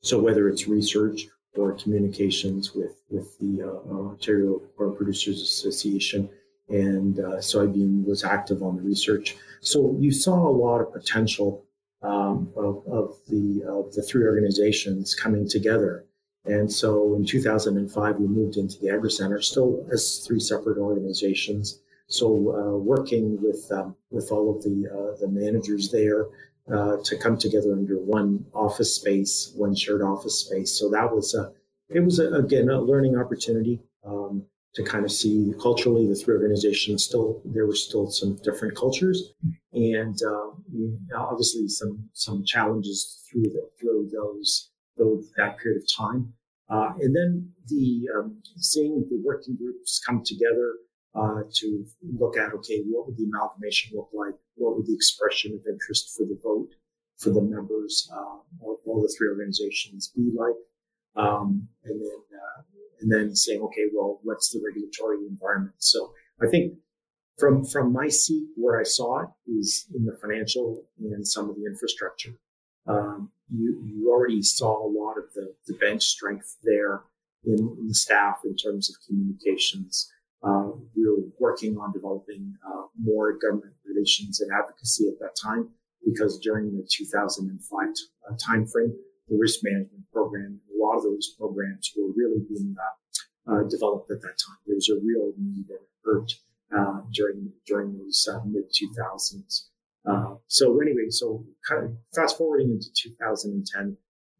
So 0.01 0.19
whether 0.19 0.49
it's 0.49 0.67
research 0.67 1.27
or 1.55 1.73
communications 1.73 2.73
with 2.73 2.95
with 3.09 3.37
the 3.39 3.63
uh, 3.63 3.93
Ontario 3.93 4.61
Corn 4.77 4.95
Producers 4.95 5.41
Association, 5.41 6.29
and 6.69 7.19
uh, 7.19 7.37
soybean 7.37 8.05
was 8.05 8.23
active 8.23 8.61
on 8.61 8.75
the 8.75 8.81
research. 8.81 9.35
So 9.61 9.95
you 9.99 10.11
saw 10.11 10.35
a 10.47 10.51
lot 10.51 10.79
of 10.79 10.93
potential 10.93 11.65
um, 12.01 12.51
of, 12.55 12.83
of, 12.87 13.17
the 13.27 13.63
of 13.67 13.93
the 13.93 14.01
three 14.01 14.23
organizations 14.25 15.15
coming 15.15 15.47
together. 15.47 16.05
And 16.45 16.71
so 16.71 17.15
in 17.15 17.25
2005, 17.25 18.15
we 18.15 18.27
moved 18.27 18.57
into 18.57 18.79
the 18.79 18.89
Agri 18.89 19.11
Center, 19.11 19.41
still 19.41 19.85
as 19.91 20.23
three 20.25 20.39
separate 20.39 20.77
organizations. 20.77 21.79
So 22.07 22.27
uh, 22.27 22.77
working 22.77 23.41
with 23.41 23.69
um, 23.71 23.95
with 24.09 24.31
all 24.31 24.55
of 24.55 24.63
the 24.63 24.87
uh, 24.87 25.19
the 25.19 25.27
managers 25.27 25.91
there 25.91 26.25
uh, 26.73 26.97
to 27.03 27.17
come 27.17 27.37
together 27.37 27.73
under 27.73 27.97
one 27.97 28.45
office 28.53 28.95
space, 28.95 29.51
one 29.55 29.75
shared 29.75 30.01
office 30.01 30.39
space. 30.39 30.71
So 30.71 30.89
that 30.89 31.13
was 31.13 31.35
a 31.35 31.51
it 31.89 31.99
was 31.99 32.19
a, 32.19 32.31
again 32.33 32.69
a 32.69 32.79
learning 32.79 33.17
opportunity. 33.17 33.81
Um, 34.03 34.45
to 34.79 34.89
kind 34.89 35.03
of 35.03 35.11
see 35.11 35.53
culturally 35.61 36.07
the 36.07 36.15
three 36.15 36.35
organizations 36.35 37.03
still 37.03 37.41
there 37.43 37.67
were 37.67 37.75
still 37.75 38.09
some 38.09 38.37
different 38.43 38.77
cultures. 38.77 39.33
And 39.73 40.17
uh, 40.23 41.17
obviously 41.17 41.67
some 41.67 42.09
some 42.13 42.45
challenges 42.45 43.21
through 43.29 43.43
the, 43.43 43.69
through 43.79 44.09
those 44.13 44.71
those 44.97 45.29
that 45.35 45.57
period 45.57 45.81
of 45.81 45.87
time. 45.95 46.33
Uh, 46.69 46.93
and 47.01 47.13
then 47.13 47.51
the 47.67 48.07
um, 48.15 48.41
seeing 48.57 49.05
the 49.09 49.21
working 49.23 49.57
groups 49.57 50.01
come 50.05 50.23
together 50.23 50.75
uh, 51.13 51.41
to 51.55 51.85
look 52.17 52.37
at 52.37 52.53
okay 52.53 52.81
what 52.87 53.05
would 53.05 53.17
the 53.17 53.25
amalgamation 53.25 53.91
look 53.95 54.09
like? 54.13 54.35
What 54.55 54.77
would 54.77 54.85
the 54.85 54.95
expression 54.95 55.53
of 55.53 55.61
interest 55.67 56.15
for 56.15 56.23
the 56.23 56.39
vote 56.41 56.69
for 57.17 57.31
the 57.31 57.41
members 57.41 58.09
uh, 58.13 58.37
of 58.63 58.77
all 58.85 59.01
the 59.01 59.13
three 59.17 59.27
organizations 59.27 60.13
be 60.15 60.31
like? 60.33 60.55
Um, 61.15 61.67
and 61.83 61.99
then 61.99 62.19
uh, 62.31 62.61
and 63.01 63.11
then 63.11 63.35
saying, 63.35 63.61
okay, 63.61 63.85
well, 63.93 64.19
what's 64.23 64.49
the 64.51 64.61
regulatory 64.65 65.17
environment? 65.27 65.75
So 65.79 66.13
I 66.41 66.47
think 66.47 66.73
from 67.37 67.65
from 67.65 67.93
my 67.93 68.07
seat 68.09 68.47
where 68.55 68.79
I 68.79 68.83
saw 68.83 69.21
it 69.21 69.29
is 69.47 69.85
in 69.95 70.05
the 70.05 70.17
financial 70.21 70.83
and 70.99 71.27
some 71.27 71.49
of 71.49 71.55
the 71.55 71.65
infrastructure. 71.65 72.33
Um, 72.87 73.31
you 73.49 73.81
you 73.83 74.11
already 74.11 74.41
saw 74.41 74.85
a 74.85 74.89
lot 74.89 75.17
of 75.17 75.25
the, 75.33 75.53
the 75.67 75.73
bench 75.75 76.03
strength 76.03 76.57
there 76.63 77.01
in, 77.45 77.57
in 77.79 77.87
the 77.87 77.93
staff 77.93 78.39
in 78.43 78.55
terms 78.55 78.89
of 78.89 78.95
communications. 79.07 80.11
Uh, 80.43 80.71
we 80.95 81.05
were 81.05 81.27
working 81.39 81.77
on 81.77 81.91
developing 81.91 82.53
uh, 82.65 82.83
more 82.97 83.37
government 83.37 83.73
relations 83.85 84.39
and 84.39 84.51
advocacy 84.53 85.07
at 85.07 85.19
that 85.19 85.35
time 85.41 85.69
because 86.05 86.39
during 86.39 86.71
the 86.77 86.87
2005 86.89 87.87
uh, 87.89 88.35
timeframe, 88.35 88.93
the 89.27 89.37
risk 89.37 89.59
management 89.63 90.05
program. 90.13 90.59
Lot 90.79 90.97
of 90.97 91.03
those 91.03 91.35
programs 91.37 91.91
were 91.97 92.11
really 92.15 92.41
being 92.47 92.75
uh, 92.79 93.51
uh, 93.51 93.63
developed 93.63 94.11
at 94.11 94.21
that 94.21 94.37
time. 94.45 94.57
There 94.65 94.75
was 94.75 94.89
a 94.89 94.99
real 95.03 95.33
need 95.37 95.65
and 95.69 95.79
hurt 96.05 96.31
uh, 96.75 97.01
during 97.11 97.51
during 97.65 97.97
those 97.97 98.27
uh, 98.31 98.39
mid 98.45 98.65
2000s. 98.71 99.65
Uh, 100.05 100.35
so 100.47 100.79
anyway, 100.81 101.09
so 101.09 101.43
kind 101.67 101.85
of 101.85 101.91
fast 102.15 102.37
forwarding 102.37 102.71
into 102.71 102.87
2010, 102.93 103.97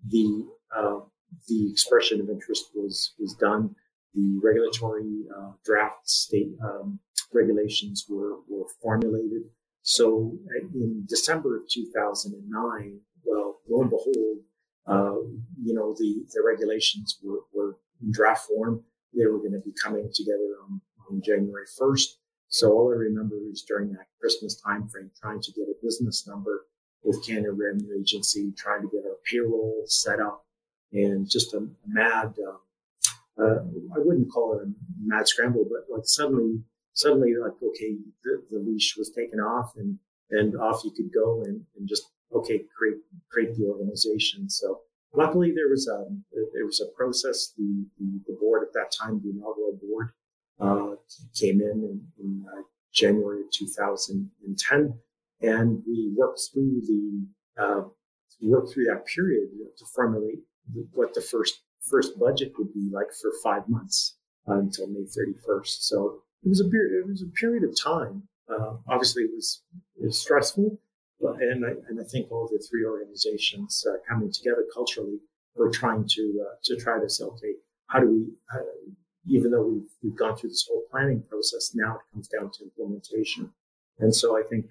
the 0.08 0.46
uh, 0.75 1.00
the 1.48 1.72
expression 1.72 2.22
of 2.22 2.29
interest 2.29 2.65
was 2.75 3.13
was 3.19 3.34
done. 3.34 3.75
The 4.13 4.39
regulatory 4.43 5.25
draft 5.63 6.10
state 6.10 6.55
um, 6.63 7.00
regulations 7.34 8.05
were 8.10 8.38
were 8.48 8.65
formulated. 8.81 9.43
So 9.81 10.38
in 10.74 11.05
December 11.08 11.58
of 11.58 11.63
2009, 11.69 13.00
well, 13.25 13.60
lo 13.69 13.81
and 13.81 13.89
behold, 13.89 14.38
uh, 14.89 15.15
you 15.62 15.74
know, 15.74 15.93
the, 15.98 16.25
the 16.34 16.41
regulations 16.46 17.19
were, 17.24 17.41
were 17.53 17.77
in 18.01 18.12
draft 18.12 18.48
form. 18.48 18.84
They 19.15 19.25
were 19.25 19.38
going 19.38 19.53
to 19.53 19.60
be 19.60 19.74
coming 19.81 20.10
together 20.13 20.55
on, 20.65 20.81
on 21.10 21.22
January 21.24 21.65
1st. 21.79 22.08
So 22.48 22.72
all 22.72 22.91
I 22.91 22.96
remember 22.98 23.36
is 23.51 23.63
during 23.67 23.91
that 23.91 24.08
Christmas 24.19 24.60
timeframe, 24.65 25.12
trying 25.22 25.41
to 25.41 25.51
get 25.51 25.67
a 25.69 25.86
business 25.86 26.27
number 26.27 26.65
with 27.03 27.25
Canada 27.25 27.51
Revenue 27.51 28.00
Agency, 28.00 28.51
trying 28.58 28.81
to 28.81 28.89
get 28.89 29.05
our 29.05 29.17
payroll 29.29 29.84
set 29.86 30.19
up, 30.19 30.46
and 30.91 31.29
just 31.29 31.53
a 31.53 31.67
mad. 31.86 32.34
Uh, 32.39 33.41
uh, 33.41 33.60
I 33.96 34.00
wouldn't 34.00 34.31
call 34.31 34.58
it 34.58 34.63
a 34.63 34.72
mad 35.01 35.27
scramble, 35.27 35.65
but 35.69 35.96
like 35.96 36.05
suddenly, 36.05 36.62
suddenly, 36.93 37.36
like 37.39 37.53
okay, 37.63 37.98
the, 38.24 38.43
the 38.50 38.60
leash 38.60 38.96
was 38.98 39.12
taken 39.12 39.39
off, 39.39 39.74
and 39.77 40.00
and 40.31 40.58
off 40.58 40.84
you 40.84 40.91
could 40.91 41.13
go 41.13 41.43
and, 41.43 41.62
and 41.77 41.88
just 41.88 42.10
okay, 42.33 42.62
create 42.77 42.98
create 43.31 43.55
the 43.55 43.65
organization. 43.65 44.50
So 44.50 44.81
luckily 45.13 45.51
there 45.51 45.69
was 45.69 45.88
a 45.88 46.05
there 46.53 46.65
was 46.65 46.81
a 46.81 46.95
process. 46.98 47.53
The 47.57 47.86
the, 48.00 48.21
the 48.27 48.38
board 48.39 48.63
at 48.63 48.74
that 48.74 48.91
time, 48.91 49.21
the 49.24 49.31
inaugural 49.31 49.79
board, 49.81 50.12
uh, 50.59 50.95
came 51.36 51.62
in 51.62 51.83
in, 51.83 52.01
in 52.19 52.45
uh, 52.51 52.62
January 52.93 53.41
of 53.41 53.51
2010, 53.51 55.00
and 55.41 55.83
we 55.88 56.13
worked 56.15 56.41
through 56.53 56.81
the 56.86 57.27
uh, 57.62 57.81
worked 58.41 58.74
through 58.74 58.86
that 58.86 59.05
period 59.05 59.50
to 59.77 59.86
formulate 59.95 60.39
what 60.93 61.13
the 61.13 61.21
first 61.21 61.62
first 61.89 62.19
budget 62.19 62.53
would 62.57 62.74
be 62.74 62.89
like 62.91 63.07
for 63.21 63.31
five 63.43 63.67
months 63.67 64.17
until 64.48 64.88
May 64.88 65.01
31st. 65.01 65.81
So 65.81 66.21
it 66.43 66.50
was 66.50 66.62
a 66.62 66.67
period. 66.69 67.03
It 67.05 67.07
was 67.07 67.21
a 67.21 67.39
period 67.39 67.63
of 67.63 67.75
time. 67.79 68.24
Uh, 68.50 68.75
obviously, 68.88 69.24
it 69.24 69.31
was 69.33 69.62
it 69.95 70.05
was 70.05 70.21
stressful, 70.21 70.79
and 71.21 71.65
I, 71.65 71.69
and 71.88 71.99
I 71.99 72.03
think 72.03 72.31
all 72.31 72.47
the 72.47 72.63
three 72.69 72.85
organizations 72.85 73.85
uh, 73.89 73.97
coming 74.07 74.31
together 74.31 74.65
culturally, 74.73 75.19
we're 75.55 75.71
trying 75.71 76.07
to 76.07 76.45
uh, 76.45 76.55
to 76.63 76.77
try 76.77 76.99
to 76.99 77.09
say, 77.09 77.23
okay, 77.25 77.53
how 77.88 77.99
do 77.99 78.07
we, 78.07 78.25
uh, 78.53 78.63
even 79.27 79.51
though 79.51 79.65
we've 79.65 79.89
we've 80.03 80.17
gone 80.17 80.38
through 80.38 80.49
this 80.49 80.65
whole 80.69 80.83
planning 80.91 81.23
process, 81.29 81.71
now 81.73 81.95
it 81.95 82.13
comes 82.13 82.27
down 82.27 82.51
to 82.51 82.63
implementation. 82.63 83.51
And 83.99 84.15
so 84.15 84.38
I 84.38 84.43
think 84.49 84.67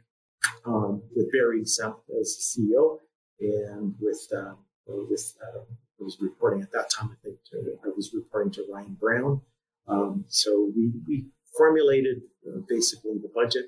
um, 0.65 1.03
with 1.15 1.31
Barry 1.33 1.63
Senft 1.63 2.01
as 2.19 2.39
CEO, 2.41 2.99
and 3.41 3.95
with 4.01 4.27
uh, 4.35 4.55
with 4.87 5.35
uh, 5.43 5.61
I 5.61 6.05
was 6.05 6.17
reporting 6.21 6.63
at 6.63 6.73
that 6.73 6.91
time, 6.91 7.11
I 7.13 7.17
think 7.23 7.37
to, 7.51 7.79
I 7.85 7.89
was 7.95 8.13
reporting 8.15 8.53
to 8.53 8.65
Ryan 8.73 8.97
Brown. 8.99 9.43
Um, 9.87 10.25
so 10.29 10.73
we 10.75 10.93
we 11.07 11.27
formulated 11.57 12.23
uh, 12.47 12.61
basically 12.69 13.19
the 13.21 13.31
budget 13.35 13.67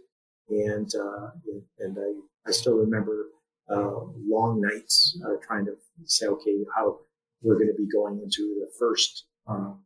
and 0.51 0.93
uh, 0.95 1.31
and 1.79 1.99
I, 1.99 2.13
I 2.47 2.53
still 2.53 2.77
remember 2.77 3.27
uh, 3.71 4.05
long 4.27 4.61
nights 4.61 5.19
uh, 5.25 5.37
trying 5.43 5.67
to 5.67 5.75
say, 6.05 6.27
okay, 6.27 6.57
how 6.75 6.99
we're 7.43 7.55
going 7.55 7.69
to 7.69 7.75
be 7.75 7.89
going 7.89 8.21
into 8.23 8.57
the 8.61 8.71
first 8.79 9.27
um, 9.47 9.81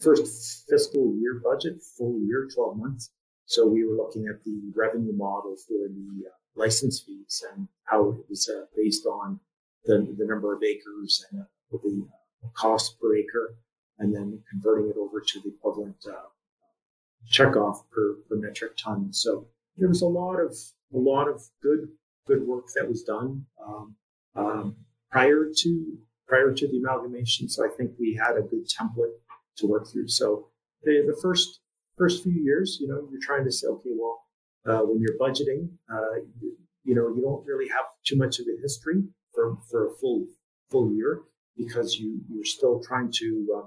first 0.00 0.64
fiscal 0.68 1.14
year 1.16 1.40
budget, 1.42 1.80
full 1.96 2.20
year, 2.20 2.48
12 2.52 2.76
months. 2.76 3.10
So 3.46 3.66
we 3.66 3.84
were 3.84 3.96
looking 3.96 4.26
at 4.26 4.42
the 4.44 4.72
revenue 4.74 5.12
model 5.12 5.56
for 5.56 5.88
the 5.88 6.26
uh, 6.26 6.34
license 6.56 7.00
fees 7.00 7.42
and 7.52 7.68
how 7.84 8.10
it 8.10 8.16
was 8.28 8.48
uh, 8.48 8.64
based 8.76 9.06
on 9.06 9.40
the, 9.84 10.14
the 10.18 10.24
number 10.24 10.54
of 10.54 10.62
acres 10.62 11.24
and 11.30 11.42
uh, 11.42 11.44
the 11.82 12.06
cost 12.54 13.00
per 13.00 13.16
acre, 13.16 13.56
and 13.98 14.14
then 14.14 14.40
converting 14.50 14.88
it 14.88 14.96
over 14.96 15.20
to 15.20 15.40
the 15.40 15.50
equivalent 15.50 15.96
uh, 16.08 16.28
checkoff 17.30 17.82
per, 17.90 18.14
per 18.28 18.36
metric 18.36 18.76
ton. 18.76 19.12
So 19.12 19.46
there 19.76 19.88
was 19.88 20.02
a 20.02 20.06
lot 20.06 20.36
of 20.36 20.56
a 20.94 20.98
lot 20.98 21.28
of 21.28 21.42
good 21.62 21.88
good 22.26 22.46
work 22.46 22.66
that 22.74 22.88
was 22.88 23.02
done 23.02 23.44
um, 23.66 23.96
um, 24.36 24.76
prior 25.10 25.50
to 25.58 25.98
prior 26.26 26.52
to 26.52 26.68
the 26.68 26.78
amalgamation. 26.78 27.48
So 27.48 27.64
I 27.64 27.68
think 27.68 27.92
we 27.98 28.14
had 28.14 28.36
a 28.36 28.42
good 28.42 28.66
template 28.68 29.16
to 29.58 29.66
work 29.66 29.86
through. 29.90 30.08
So 30.08 30.48
the, 30.82 31.04
the 31.06 31.18
first 31.20 31.60
first 31.96 32.22
few 32.22 32.32
years, 32.32 32.78
you 32.80 32.88
know, 32.88 33.06
you're 33.10 33.20
trying 33.20 33.44
to 33.44 33.52
say, 33.52 33.66
okay, 33.66 33.90
well, 33.94 34.22
uh, 34.66 34.82
when 34.84 35.00
you're 35.00 35.18
budgeting, 35.18 35.68
uh, 35.92 36.14
you, 36.40 36.56
you, 36.84 36.94
know, 36.94 37.14
you 37.14 37.20
don't 37.22 37.44
really 37.44 37.68
have 37.68 37.84
too 38.04 38.16
much 38.16 38.38
of 38.38 38.46
a 38.46 38.60
history 38.60 39.02
for 39.34 39.56
for 39.70 39.88
a 39.88 39.94
full 40.00 40.26
full 40.70 40.92
year 40.92 41.22
because 41.56 41.96
you 41.96 42.20
you're 42.30 42.44
still 42.44 42.80
trying 42.80 43.10
to 43.12 43.46
uh, 43.56 43.66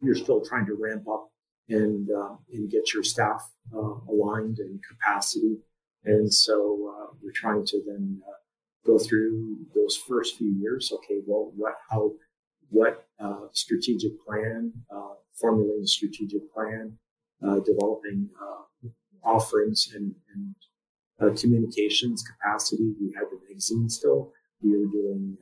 you're 0.00 0.14
still 0.14 0.40
trying 0.44 0.66
to 0.66 0.74
ramp 0.74 1.06
up 1.08 1.28
and 1.68 2.08
uh, 2.10 2.36
and 2.52 2.70
get 2.70 2.92
your 2.92 3.02
staff 3.02 3.42
uh, 3.74 3.94
aligned 4.08 4.58
and 4.58 4.80
capacity. 4.88 5.56
And 6.04 6.32
so 6.32 6.94
uh, 6.94 7.14
we're 7.22 7.32
trying 7.32 7.64
to 7.66 7.82
then 7.86 8.20
uh, 8.26 8.32
go 8.86 8.98
through 8.98 9.56
those 9.74 9.96
first 9.96 10.36
few 10.36 10.52
years. 10.60 10.92
Okay, 10.92 11.20
well, 11.26 11.52
what 11.56 11.74
how 11.90 12.12
what 12.70 13.06
uh, 13.20 13.46
strategic 13.52 14.12
plan, 14.24 14.72
uh, 14.94 15.14
formulating 15.40 15.86
strategic 15.86 16.52
plan, 16.52 16.98
developing 17.64 18.28
offerings 19.22 19.92
and, 19.94 20.14
and 20.34 21.38
communications 21.38 22.22
capacity. 22.22 22.94
We 23.00 23.12
had 23.14 23.24
the 23.30 23.38
magazine 23.48 23.88
still. 23.88 24.32
We 24.62 24.70
were 24.70 24.86
doing 24.86 25.36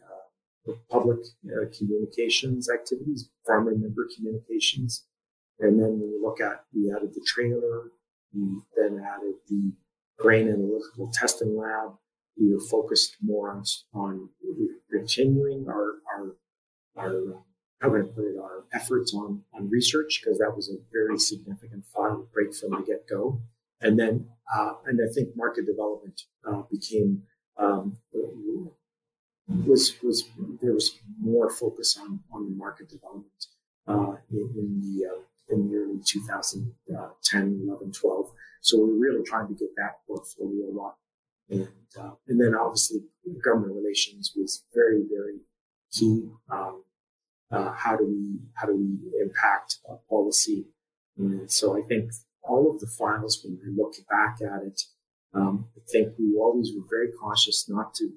public 0.91 1.19
uh, 1.47 1.67
communications 1.77 2.69
activities, 2.71 3.31
farmer 3.47 3.75
member 3.75 4.09
communications. 4.15 5.07
And 5.59 5.81
then 5.81 6.01
when 6.01 6.11
you 6.11 6.21
look 6.23 6.41
at, 6.41 6.65
we 6.75 6.93
added 6.93 7.15
the 7.15 7.25
trailer, 7.27 7.91
we 8.33 8.61
then 8.77 9.05
added 9.05 9.35
the 9.49 9.73
grain 10.19 10.49
analytical 10.49 11.11
testing 11.13 11.57
lab. 11.57 11.95
We 12.41 12.53
were 12.53 12.61
focused 12.61 13.17
more 13.23 13.51
on, 13.51 13.65
on 13.95 14.29
continuing 14.91 15.67
our, 15.69 15.95
our, 16.15 16.37
our, 16.97 17.45
how 17.81 17.91
can 17.91 18.03
I 18.03 18.05
put 18.05 18.25
it, 18.25 18.39
our 18.41 18.65
efforts 18.73 19.13
on, 19.15 19.43
on 19.53 19.69
research, 19.69 20.21
because 20.23 20.39
that 20.39 20.55
was 20.57 20.71
a 20.71 20.77
very 20.93 21.19
significant 21.19 21.85
file 21.95 22.27
break 22.33 22.55
from 22.55 22.71
the 22.71 22.83
get 22.87 23.09
go. 23.09 23.43
And 23.81 23.99
then, 23.99 24.29
uh, 24.55 24.75
and 24.87 25.01
I 25.03 25.13
think 25.13 25.31
market 25.37 25.67
development 25.67 26.23
uh, 26.47 26.63
became 26.71 27.23
um, 27.59 27.99
was 29.49 29.95
was 30.03 30.25
there 30.61 30.73
was 30.73 30.99
more 31.21 31.51
focus 31.51 31.99
on 32.01 32.21
on 32.33 32.51
the 32.51 32.57
market 32.57 32.89
development 32.89 33.47
uh, 33.87 34.17
in, 34.31 34.51
in, 34.57 34.81
the 34.81 35.07
uh, 35.07 35.55
in 35.55 35.69
the 35.69 35.77
early 35.77 36.01
2010, 36.07 37.61
11, 37.67 37.93
12. 37.93 38.31
So 38.63 38.79
we 38.79 38.93
are 38.93 38.95
really 38.95 39.25
trying 39.25 39.49
to 39.49 39.55
get 39.55 39.71
that 39.77 39.99
portfolio 40.07 40.87
up, 40.87 40.99
and 41.51 41.69
uh, 42.01 42.13
and 42.29 42.41
then 42.41 42.55
obviously 42.55 43.01
government 43.45 43.75
relations 43.75 44.33
was 44.37 44.65
very 44.73 45.03
very 45.11 45.41
key. 45.93 46.31
Um, 46.51 46.85
uh, 47.51 47.73
how 47.73 47.97
do 47.97 48.07
we 48.07 48.39
how 48.55 48.67
do 48.69 48.77
we 48.77 49.21
impact 49.21 49.79
policy? 50.09 50.67
And 51.19 51.51
so 51.51 51.77
I 51.77 51.83
think 51.87 52.13
all 52.43 52.71
of 52.71 52.81
the 52.81 52.87
files, 52.87 53.45
when 53.45 53.59
we 53.63 53.77
look 53.77 53.95
back 54.09 54.39
at 54.41 54.63
it, 54.63 54.81
um, 55.35 55.67
I 55.77 55.81
think 55.91 56.15
we 56.19 56.37
always 56.39 56.73
were 56.75 56.87
very 56.89 57.11
cautious 57.13 57.69
not 57.69 57.95
to 57.95 58.09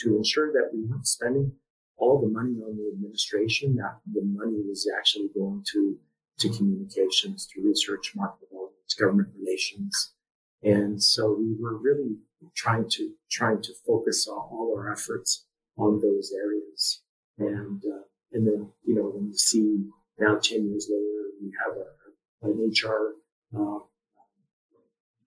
to 0.00 0.16
ensure 0.16 0.52
that 0.52 0.70
we 0.72 0.84
weren't 0.84 1.06
spending 1.06 1.52
all 1.96 2.20
the 2.20 2.28
money 2.28 2.54
on 2.62 2.76
the 2.76 2.90
administration. 2.94 3.76
That 3.76 3.98
the 4.12 4.22
money 4.24 4.62
was 4.66 4.88
actually 4.96 5.28
going 5.34 5.64
to 5.72 5.98
to 6.38 6.48
communications, 6.50 7.46
to 7.48 7.62
research, 7.62 8.12
market 8.16 8.48
development, 8.48 8.71
government 8.98 9.28
relations, 9.38 10.14
and 10.62 11.02
so 11.02 11.36
we 11.38 11.54
were 11.60 11.76
really 11.76 12.16
trying 12.54 12.88
to 12.90 13.12
trying 13.30 13.62
to 13.62 13.72
focus 13.86 14.26
all 14.26 14.74
our 14.76 14.92
efforts 14.92 15.46
on 15.76 16.00
those 16.00 16.32
areas. 16.36 17.02
And 17.38 17.82
uh, 17.84 18.04
and 18.32 18.46
then 18.46 18.70
you 18.84 18.94
know 18.94 19.10
when 19.14 19.28
you 19.28 19.36
see 19.36 19.84
now 20.18 20.36
ten 20.36 20.68
years 20.68 20.88
later 20.90 21.30
we 21.40 21.52
have 21.64 21.76
a, 21.76 22.50
an 22.50 22.70
HR 22.70 23.14
uh, 23.56 23.78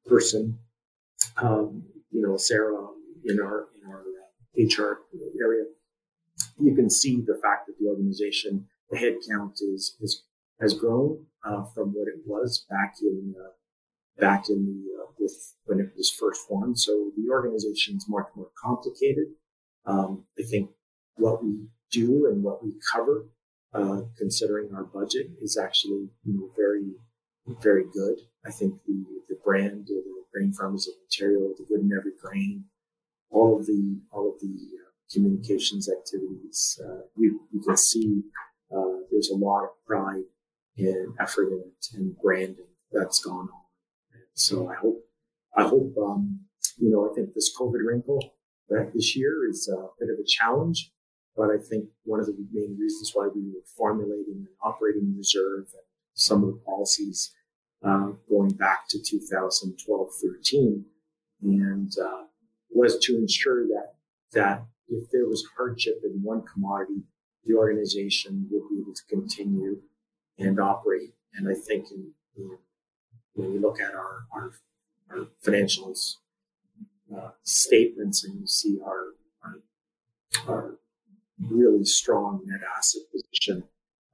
person 0.06 0.60
um, 1.38 1.84
you 2.12 2.22
know, 2.22 2.38
Sarah 2.38 2.88
in 3.26 3.40
our 3.40 3.68
in 3.76 3.90
our 3.90 4.04
HR 4.58 5.02
area, 5.42 5.66
you 6.60 6.76
can 6.76 6.90
see 6.90 7.22
the 7.22 7.40
fact 7.42 7.68
that 7.68 7.78
the 7.80 7.88
organization, 7.88 8.68
the 8.90 8.98
headcount 8.98 9.56
is 9.62 9.98
is 10.02 10.24
has 10.60 10.74
grown 10.74 11.26
uh, 11.46 11.64
from 11.74 11.90
what 11.90 12.08
it 12.08 12.22
was 12.26 12.66
back 12.70 12.96
in 13.02 13.36
uh, 13.40 13.52
back 14.20 14.50
in 14.50 14.66
the 14.66 15.04
uh, 15.04 15.12
with 15.20 15.54
when 15.66 15.80
it 15.80 15.92
was 15.96 16.10
first 16.10 16.42
formed. 16.48 16.80
So 16.80 17.12
the 17.16 17.30
organization 17.30 17.98
is 17.98 18.06
much 18.08 18.28
more 18.36 18.50
complicated. 18.62 19.28
Um, 19.86 20.26
I 20.40 20.44
think 20.44 20.72
what 21.16 21.44
we 21.44 21.68
do 21.92 22.26
and 22.28 22.44
what 22.44 22.64
we 22.64 22.74
cover, 22.92 23.28
uh, 23.74 24.02
considering 24.18 24.74
our 24.74 24.84
budget, 24.84 25.28
is 25.42 25.58
actually 25.58 26.10
you 26.24 26.34
know 26.34 26.50
very 26.56 26.94
very 27.62 27.86
good. 27.94 28.20
I 28.46 28.52
think 28.52 28.74
the 28.88 29.04
the 29.30 29.38
brand, 29.44 29.88
the 29.88 30.04
grain 30.34 30.54
farmers 30.54 30.88
of 30.88 30.94
Ontario, 31.04 31.54
the 31.58 31.66
Good 31.66 31.82
in 31.82 31.92
Every 31.98 32.14
Grain, 32.22 32.66
all 33.30 33.60
of 33.60 33.66
the 33.66 34.00
all 34.12 34.34
of 34.34 34.40
the 34.42 34.48
uh, 34.48 34.90
communications 35.14 35.90
activities. 35.90 36.80
Uh, 36.84 37.02
you, 37.16 37.42
you 37.52 37.62
can 37.62 37.78
see 37.78 38.24
there's 39.12 39.30
a 39.30 39.36
lot 39.36 39.64
of 39.64 39.70
pride 39.86 40.24
and 40.78 41.14
effort 41.20 41.50
and 41.94 42.16
branding 42.22 42.68
that's 42.92 43.24
gone 43.24 43.50
on. 43.54 43.62
And 44.14 44.24
so 44.34 44.70
I 44.70 44.76
hope 44.76 45.04
I 45.56 45.64
hope 45.64 45.94
um, 45.98 46.40
you 46.78 46.90
know 46.90 47.10
I 47.10 47.14
think 47.14 47.34
this 47.34 47.56
COVID 47.58 47.86
wrinkle 47.86 48.34
that 48.70 48.92
this 48.94 49.16
year 49.16 49.48
is 49.48 49.70
a 49.70 49.88
bit 50.00 50.10
of 50.10 50.20
a 50.20 50.28
challenge, 50.28 50.92
but 51.36 51.50
I 51.50 51.58
think 51.58 51.86
one 52.04 52.20
of 52.20 52.26
the 52.26 52.36
main 52.52 52.78
reasons 52.80 53.12
why 53.14 53.28
we 53.34 53.42
were 53.42 53.64
formulating 53.78 54.38
an 54.40 54.48
operating 54.64 55.16
reserve 55.18 55.68
and 55.74 55.84
some 56.14 56.44
of 56.44 56.50
the 56.50 56.62
policies 56.66 57.32
uh, 57.84 58.12
going 58.30 58.50
back 58.50 58.88
to 58.90 59.00
2012 59.02 60.10
13 60.22 60.86
and 61.44 61.92
uh, 62.04 62.24
was 62.72 62.98
to 63.00 63.18
ensure 63.18 63.68
that 63.68 63.94
that 64.34 64.66
if 64.88 65.10
there 65.12 65.28
was 65.28 65.48
hardship 65.58 66.02
in 66.04 66.22
one 66.22 66.44
commodity, 66.44 67.02
the 67.46 67.56
organization 67.56 68.48
would 68.52 68.70
be 68.70 68.82
able 68.82 68.94
to 68.94 69.02
continue 69.10 69.82
and 70.38 70.60
operate. 70.60 71.14
And 71.36 71.50
I 71.50 71.54
think 71.54 71.92
in, 71.92 72.12
in, 72.38 72.58
when 73.34 73.54
you 73.54 73.60
look 73.60 73.80
at 73.80 73.94
our, 73.94 74.26
our, 74.34 74.52
our 75.12 75.28
financials 75.46 76.16
uh, 77.16 77.30
statements 77.44 78.24
and 78.24 78.40
you 78.40 78.48
see 78.48 78.80
our, 78.86 79.14
our, 79.44 79.60
our 80.48 80.76
really 81.50 81.86
strong 81.86 82.42
net 82.46 82.62
asset 82.78 83.02
position, 83.12 83.64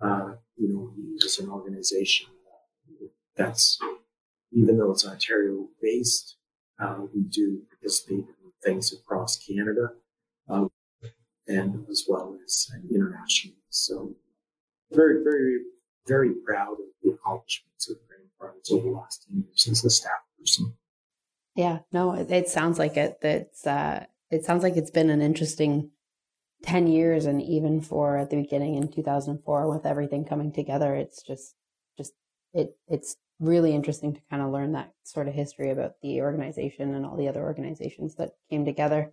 uh, 0.02 0.34
you 0.58 0.68
know, 0.70 0.94
as 1.24 1.40
an 1.40 1.50
organization, 1.50 2.28
that's 3.36 3.80
even 4.52 4.78
though 4.78 4.92
it's 4.92 5.08
Ontario 5.08 5.70
based, 5.82 6.36
uh, 6.80 6.98
we 7.14 7.22
do 7.22 7.62
participate 7.70 8.26
in 8.26 8.52
things 8.64 8.92
across 8.92 9.38
Canada 9.38 9.94
um, 10.50 10.70
and 11.48 11.86
as 11.90 12.06
well 12.08 12.38
as 12.44 12.70
internationally. 12.90 13.58
So 13.70 14.16
very, 14.92 15.24
very, 15.24 15.60
very 16.08 16.34
proud 16.46 16.74
of 16.74 16.86
the 17.04 17.12
accomplishments 17.12 17.90
of 17.90 17.98
Grain 18.08 18.28
Farms 18.40 18.72
over 18.72 18.84
the 18.84 18.92
last 18.92 19.26
10 19.28 19.44
years 19.48 19.68
as 19.70 19.86
a 19.86 19.90
staff 19.90 20.12
person. 20.38 20.74
Yeah, 21.56 21.80
no, 21.92 22.14
it, 22.14 22.32
it 22.32 22.50
sounds 22.50 22.80
like 22.80 22.98
it. 22.98 23.20
That's 23.22 23.68
uh, 23.68 24.06
it 24.30 24.46
sounds 24.46 24.64
like 24.64 24.78
it's 24.78 24.92
been 24.92 25.10
an 25.10 25.22
interesting 25.22 25.92
10 26.64 26.88
years 26.88 27.26
and 27.26 27.42
even 27.42 27.82
for 27.82 28.18
at 28.18 28.30
the 28.30 28.42
beginning 28.42 28.76
in 28.76 28.88
2004 28.88 29.68
with 29.68 29.84
everything 29.84 30.24
coming 30.24 30.52
together 30.52 30.94
it's 30.94 31.24
just 31.24 31.56
just 31.98 32.14
it 32.54 32.78
it's 32.88 33.18
really 33.42 33.74
interesting 33.74 34.14
to 34.14 34.22
kind 34.30 34.42
of 34.42 34.52
learn 34.52 34.74
that 34.74 34.94
sort 35.04 35.28
of 35.28 35.34
history 35.34 35.72
about 35.72 36.00
the 36.02 36.22
organization 36.22 36.94
and 36.94 37.06
all 37.06 37.18
the 37.18 37.28
other 37.28 37.42
organizations 37.42 38.16
that 38.16 38.36
came 38.50 38.64
together. 38.64 39.12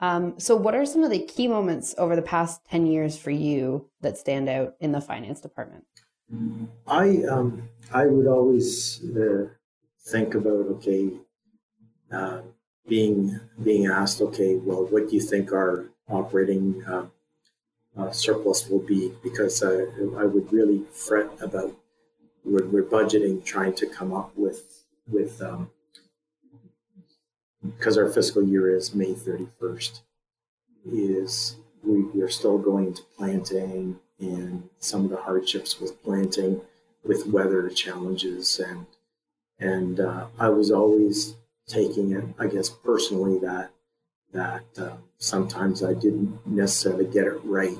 Um, 0.00 0.40
so, 0.40 0.56
what 0.56 0.74
are 0.74 0.86
some 0.86 1.04
of 1.04 1.10
the 1.10 1.24
key 1.24 1.46
moments 1.46 1.94
over 1.96 2.16
the 2.16 2.22
past 2.22 2.64
10 2.70 2.86
years 2.86 3.16
for 3.16 3.30
you 3.30 3.88
that 4.00 4.18
stand 4.18 4.48
out 4.48 4.74
in 4.80 4.90
the 4.90 5.00
finance 5.00 5.40
department? 5.40 5.84
I, 6.86 7.22
um, 7.30 7.68
I 7.92 8.06
would 8.06 8.26
always 8.26 9.02
uh, 9.16 9.48
think 10.06 10.34
about, 10.34 10.66
okay, 10.76 11.10
uh, 12.10 12.40
being, 12.88 13.38
being 13.62 13.86
asked, 13.86 14.20
okay, 14.20 14.56
well, 14.56 14.84
what 14.86 15.08
do 15.08 15.14
you 15.14 15.20
think 15.20 15.52
our 15.52 15.90
operating 16.08 16.82
uh, 16.84 17.06
uh, 17.96 18.10
surplus 18.10 18.68
will 18.68 18.80
be? 18.80 19.12
Because 19.22 19.62
uh, 19.62 19.86
I 20.16 20.24
would 20.24 20.52
really 20.52 20.82
fret 20.92 21.30
about 21.40 21.76
we're, 22.44 22.66
we're, 22.66 22.82
budgeting 22.82 23.44
trying 23.44 23.74
to 23.74 23.86
come 23.86 24.12
up 24.12 24.32
with 24.36 24.84
with 25.08 25.40
um, 25.40 25.70
because 27.64 27.96
our 27.96 28.08
fiscal 28.08 28.42
year 28.42 28.74
is 28.74 28.94
May 28.94 29.14
31st 29.14 30.00
is 30.84 31.56
we, 31.84 32.02
we 32.02 32.20
are 32.22 32.28
still 32.28 32.58
going 32.58 32.94
to 32.94 33.02
planting 33.16 34.00
and 34.22 34.68
some 34.78 35.04
of 35.04 35.10
the 35.10 35.16
hardships 35.16 35.80
with 35.80 36.02
planting 36.02 36.60
with 37.04 37.26
weather 37.26 37.68
challenges 37.68 38.58
and 38.60 38.86
and 39.58 40.00
uh, 40.00 40.26
I 40.38 40.48
was 40.48 40.70
always 40.70 41.34
taking 41.66 42.12
it 42.12 42.24
I 42.38 42.46
guess 42.46 42.68
personally 42.68 43.38
that 43.40 43.70
that 44.32 44.64
uh, 44.78 44.96
sometimes 45.18 45.82
I 45.84 45.94
didn't 45.94 46.46
necessarily 46.46 47.04
get 47.04 47.26
it 47.26 47.38
right. 47.44 47.76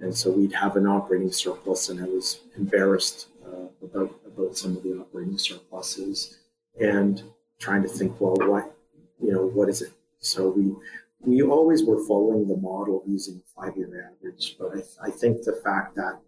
And 0.00 0.16
so 0.16 0.30
we'd 0.30 0.52
have 0.52 0.76
an 0.76 0.86
operating 0.86 1.32
surplus 1.32 1.88
and 1.88 2.00
I 2.00 2.04
was 2.04 2.40
embarrassed 2.56 3.28
uh, 3.44 3.68
about 3.82 4.14
about 4.26 4.56
some 4.56 4.76
of 4.76 4.82
the 4.82 4.98
operating 5.00 5.38
surpluses 5.38 6.38
and 6.78 7.22
trying 7.58 7.82
to 7.82 7.88
think 7.88 8.20
well 8.20 8.36
what 8.36 8.76
you 9.20 9.32
know 9.32 9.46
what 9.46 9.68
is 9.68 9.80
it? 9.82 9.92
So 10.20 10.50
we 10.50 10.74
we 11.20 11.42
always 11.42 11.84
were 11.84 12.04
following 12.06 12.46
the 12.46 12.56
model 12.56 13.02
using 13.06 13.42
five 13.54 13.76
year 13.76 14.12
average, 14.12 14.56
but 14.58 14.72
I, 14.76 15.08
I, 15.08 15.10
think 15.10 15.42
the 15.42 15.60
fact 15.64 15.96
that 15.96 16.20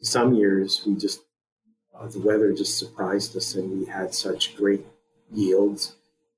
some 0.00 0.34
years 0.34 0.82
we 0.86 0.94
just 0.94 1.20
uh, 1.98 2.06
the 2.08 2.20
weather 2.20 2.52
just 2.52 2.78
surprised 2.78 3.36
us 3.36 3.54
and 3.54 3.78
we 3.78 3.86
had 3.86 4.14
such 4.14 4.56
great 4.56 4.86
yields 5.32 5.96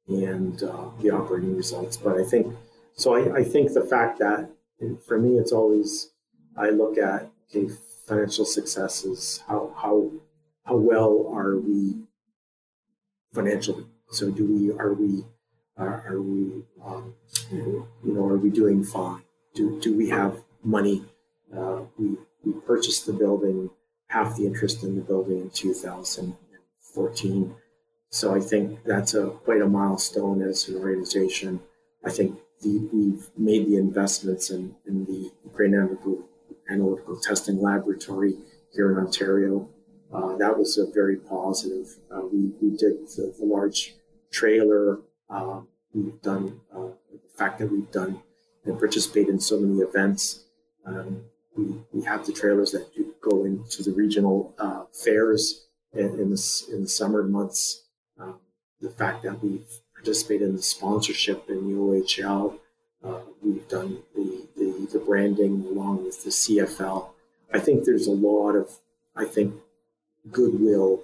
and 0.08 0.62
uh, 0.62 0.86
the 1.00 1.10
operating 1.10 1.56
results. 1.56 1.96
But 1.96 2.18
I 2.18 2.24
think 2.24 2.54
so. 2.96 3.14
I, 3.14 3.38
I 3.38 3.44
think 3.44 3.72
the 3.72 3.84
fact 3.84 4.18
that 4.18 4.50
for 5.06 5.18
me, 5.18 5.38
it's 5.38 5.52
always 5.52 6.10
I 6.56 6.70
look 6.70 6.98
at 6.98 7.30
okay, 7.50 7.72
financial 8.06 8.44
successes. 8.44 9.42
How 9.46 9.72
how 9.76 10.10
how 10.64 10.76
well 10.76 11.30
are 11.32 11.58
we 11.58 11.94
financially? 13.32 13.86
So 14.10 14.30
do 14.30 14.44
we 14.44 14.72
are 14.72 14.92
we 14.92 15.24
are, 15.76 16.04
are 16.08 16.20
we, 16.20 16.64
um, 16.84 17.14
you 17.50 17.88
know, 18.04 18.26
are 18.26 18.36
we 18.36 18.50
doing 18.50 18.84
fine? 18.84 19.22
Do, 19.54 19.80
do 19.80 19.96
we 19.96 20.08
have 20.10 20.42
money? 20.62 21.04
Uh, 21.54 21.82
we, 21.98 22.16
we 22.44 22.52
purchased 22.60 23.06
the 23.06 23.12
building, 23.12 23.70
half 24.08 24.36
the 24.36 24.46
interest 24.46 24.82
in 24.82 24.96
the 24.96 25.02
building 25.02 25.40
in 25.40 25.50
2014. 25.50 27.54
So 28.10 28.34
I 28.34 28.40
think 28.40 28.84
that's 28.84 29.14
a 29.14 29.26
quite 29.26 29.60
a 29.60 29.66
milestone 29.66 30.42
as 30.42 30.68
an 30.68 30.76
organization. 30.76 31.60
I 32.04 32.10
think 32.10 32.38
the, 32.62 32.88
we've 32.92 33.28
made 33.36 33.66
the 33.66 33.76
investments 33.76 34.50
in, 34.50 34.76
in 34.86 35.04
the 35.06 35.32
Grain 35.52 35.74
Analytical, 35.74 36.24
Analytical 36.70 37.18
Testing 37.20 37.60
Laboratory 37.60 38.34
here 38.72 38.92
in 38.92 38.98
Ontario. 38.98 39.68
Uh, 40.12 40.36
that 40.36 40.56
was 40.56 40.78
a 40.78 40.86
very 40.92 41.16
positive. 41.16 41.96
Uh, 42.10 42.20
we, 42.32 42.52
we 42.62 42.76
did 42.76 43.08
the, 43.16 43.34
the 43.38 43.44
large 43.44 43.96
trailer 44.30 45.00
um, 45.34 45.68
we've 45.92 46.20
done 46.22 46.60
uh, 46.74 46.88
the 47.12 47.36
fact 47.36 47.58
that 47.58 47.70
we've 47.70 47.90
done 47.90 48.20
and 48.64 48.78
participated 48.78 49.30
in 49.30 49.40
so 49.40 49.58
many 49.58 49.80
events. 49.80 50.44
Um, 50.86 51.24
we, 51.56 51.74
we 51.92 52.04
have 52.04 52.24
the 52.24 52.32
trailers 52.32 52.72
that 52.72 52.86
go 53.20 53.44
into 53.44 53.82
the 53.82 53.92
regional 53.92 54.54
uh, 54.58 54.84
fairs 54.92 55.66
in, 55.92 56.06
in, 56.20 56.30
the, 56.30 56.64
in 56.72 56.82
the 56.82 56.88
summer 56.88 57.22
months. 57.22 57.84
Um, 58.18 58.36
the 58.80 58.90
fact 58.90 59.24
that 59.24 59.42
we've 59.42 59.66
participated 59.94 60.48
in 60.48 60.56
the 60.56 60.62
sponsorship 60.62 61.48
in 61.48 61.68
the 61.68 61.78
OHL, 61.78 62.58
uh, 63.04 63.20
we've 63.42 63.66
done 63.68 63.98
the, 64.14 64.46
the, 64.56 64.88
the 64.92 64.98
branding 64.98 65.66
along 65.68 66.04
with 66.04 66.24
the 66.24 66.30
CFL. 66.30 67.08
I 67.52 67.58
think 67.58 67.84
there's 67.84 68.06
a 68.06 68.12
lot 68.12 68.52
of, 68.52 68.70
I 69.14 69.24
think, 69.24 69.54
goodwill 70.30 71.02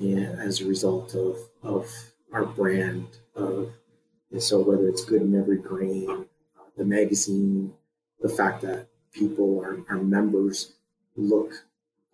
as 0.00 0.60
a 0.60 0.66
result 0.66 1.14
of, 1.14 1.36
of 1.62 1.90
our 2.32 2.44
brand, 2.44 3.06
of 3.34 3.72
and 4.30 4.42
so 4.42 4.60
whether 4.60 4.88
it's 4.88 5.04
good 5.04 5.22
in 5.22 5.38
every 5.38 5.56
grain, 5.56 6.26
the 6.76 6.84
magazine, 6.84 7.72
the 8.20 8.28
fact 8.28 8.62
that 8.62 8.88
people, 9.12 9.60
our, 9.60 9.78
our 9.88 10.02
members, 10.02 10.74
look, 11.16 11.64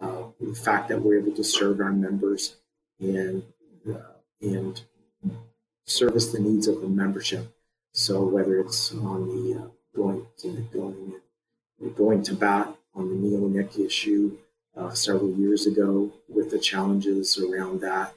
uh, 0.00 0.24
the 0.40 0.54
fact 0.54 0.88
that 0.88 1.00
we're 1.00 1.18
able 1.18 1.32
to 1.32 1.44
serve 1.44 1.80
our 1.80 1.92
members 1.92 2.56
and 3.00 3.42
uh, 3.88 4.14
and 4.40 4.82
service 5.84 6.32
the 6.32 6.38
needs 6.38 6.66
of 6.66 6.80
the 6.80 6.88
membership. 6.88 7.54
So 7.92 8.24
whether 8.24 8.58
it's 8.58 8.92
on 8.92 9.28
the 9.28 9.60
uh, 9.60 9.68
going 9.94 10.26
to 10.38 10.68
going 10.72 11.20
going 11.96 12.22
to 12.24 12.34
bat 12.34 12.74
on 12.94 13.08
the 13.08 13.28
neonic 13.28 13.78
issue 13.78 14.36
uh, 14.76 14.92
several 14.92 15.32
years 15.32 15.66
ago 15.66 16.12
with 16.28 16.50
the 16.50 16.58
challenges 16.58 17.38
around 17.38 17.80
that, 17.80 18.14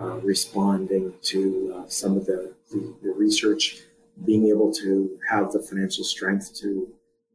uh, 0.00 0.18
responding 0.20 1.14
to 1.22 1.74
uh, 1.76 1.88
some 1.88 2.16
of 2.16 2.26
the, 2.26 2.52
the, 2.70 2.94
the, 3.02 3.10
research, 3.10 3.82
being 4.24 4.48
able 4.48 4.72
to 4.72 5.18
have 5.28 5.52
the 5.52 5.60
financial 5.60 6.04
strength 6.04 6.54
to 6.60 6.88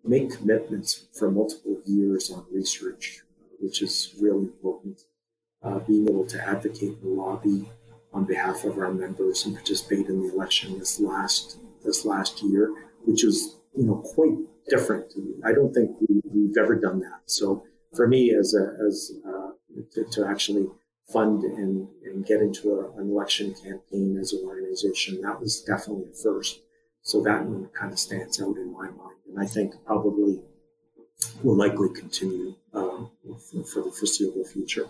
make 0.03 0.35
commitments 0.37 1.05
for 1.17 1.31
multiple 1.31 1.77
years 1.85 2.29
on 2.31 2.45
research, 2.51 3.21
which 3.59 3.81
is 3.81 4.13
really 4.19 4.43
important. 4.43 5.01
Uh, 5.61 5.79
being 5.79 6.07
able 6.09 6.25
to 6.25 6.41
advocate 6.41 6.97
and 7.01 7.17
lobby 7.17 7.69
on 8.13 8.25
behalf 8.25 8.63
of 8.63 8.77
our 8.77 8.93
members 8.93 9.45
and 9.45 9.55
participate 9.55 10.07
in 10.07 10.21
the 10.21 10.33
election 10.33 10.79
this 10.79 10.99
last 10.99 11.59
this 11.83 12.05
last 12.05 12.41
year, 12.43 12.73
which 13.05 13.23
is 13.23 13.55
you 13.75 13.83
know 13.83 13.95
quite 13.95 14.37
different. 14.69 15.13
I 15.45 15.51
don't 15.51 15.73
think 15.73 15.91
we, 16.07 16.21
have 16.47 16.63
ever 16.63 16.75
done 16.75 16.99
that. 17.01 17.21
So 17.25 17.63
for 17.95 18.07
me, 18.07 18.33
as 18.33 18.53
a, 18.53 18.77
as 18.87 19.11
uh, 19.27 19.51
to, 19.93 20.03
to 20.11 20.27
actually 20.27 20.67
fund 21.11 21.43
and, 21.43 21.87
and 22.03 22.25
get 22.25 22.41
into 22.41 22.71
a, 22.71 22.99
an 22.99 23.09
election 23.09 23.53
campaign 23.53 24.17
as 24.19 24.33
an 24.33 24.43
organization. 24.45 25.21
That 25.21 25.39
was 25.39 25.61
definitely 25.61 26.05
a 26.11 26.15
first. 26.15 26.59
So 27.01 27.21
that 27.23 27.45
one 27.45 27.69
kind 27.79 27.91
of 27.91 27.99
stands 27.99 28.41
out 28.41 28.57
in 28.57 28.71
my 28.71 28.85
mind. 28.85 29.17
And 29.27 29.39
I 29.39 29.45
think 29.45 29.73
probably 29.85 30.41
will 31.43 31.55
likely 31.55 31.89
continue 31.89 32.55
um, 32.73 33.11
for 33.71 33.83
the 33.83 33.91
foreseeable 33.91 34.45
future. 34.45 34.87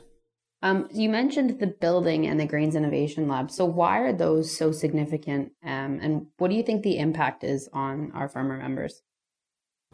Um, 0.62 0.90
you 0.92 1.10
mentioned 1.10 1.60
the 1.60 1.68
building 1.68 2.28
and 2.28 2.40
the 2.40 2.46
Grains 2.46 2.76
Innovation 2.76 3.28
Lab. 3.28 3.50
So 3.50 3.66
why 3.66 4.00
are 4.00 4.12
those 4.12 4.56
so 4.56 4.72
significant? 4.72 5.54
Um, 5.64 6.00
and 6.02 6.28
what 6.38 6.50
do 6.50 6.56
you 6.56 6.64
think 6.64 6.84
the 6.84 6.98
impact 6.98 7.44
is 7.44 7.70
on 7.72 8.12
our 8.14 8.28
farmer 8.28 8.58
members? 8.58 9.02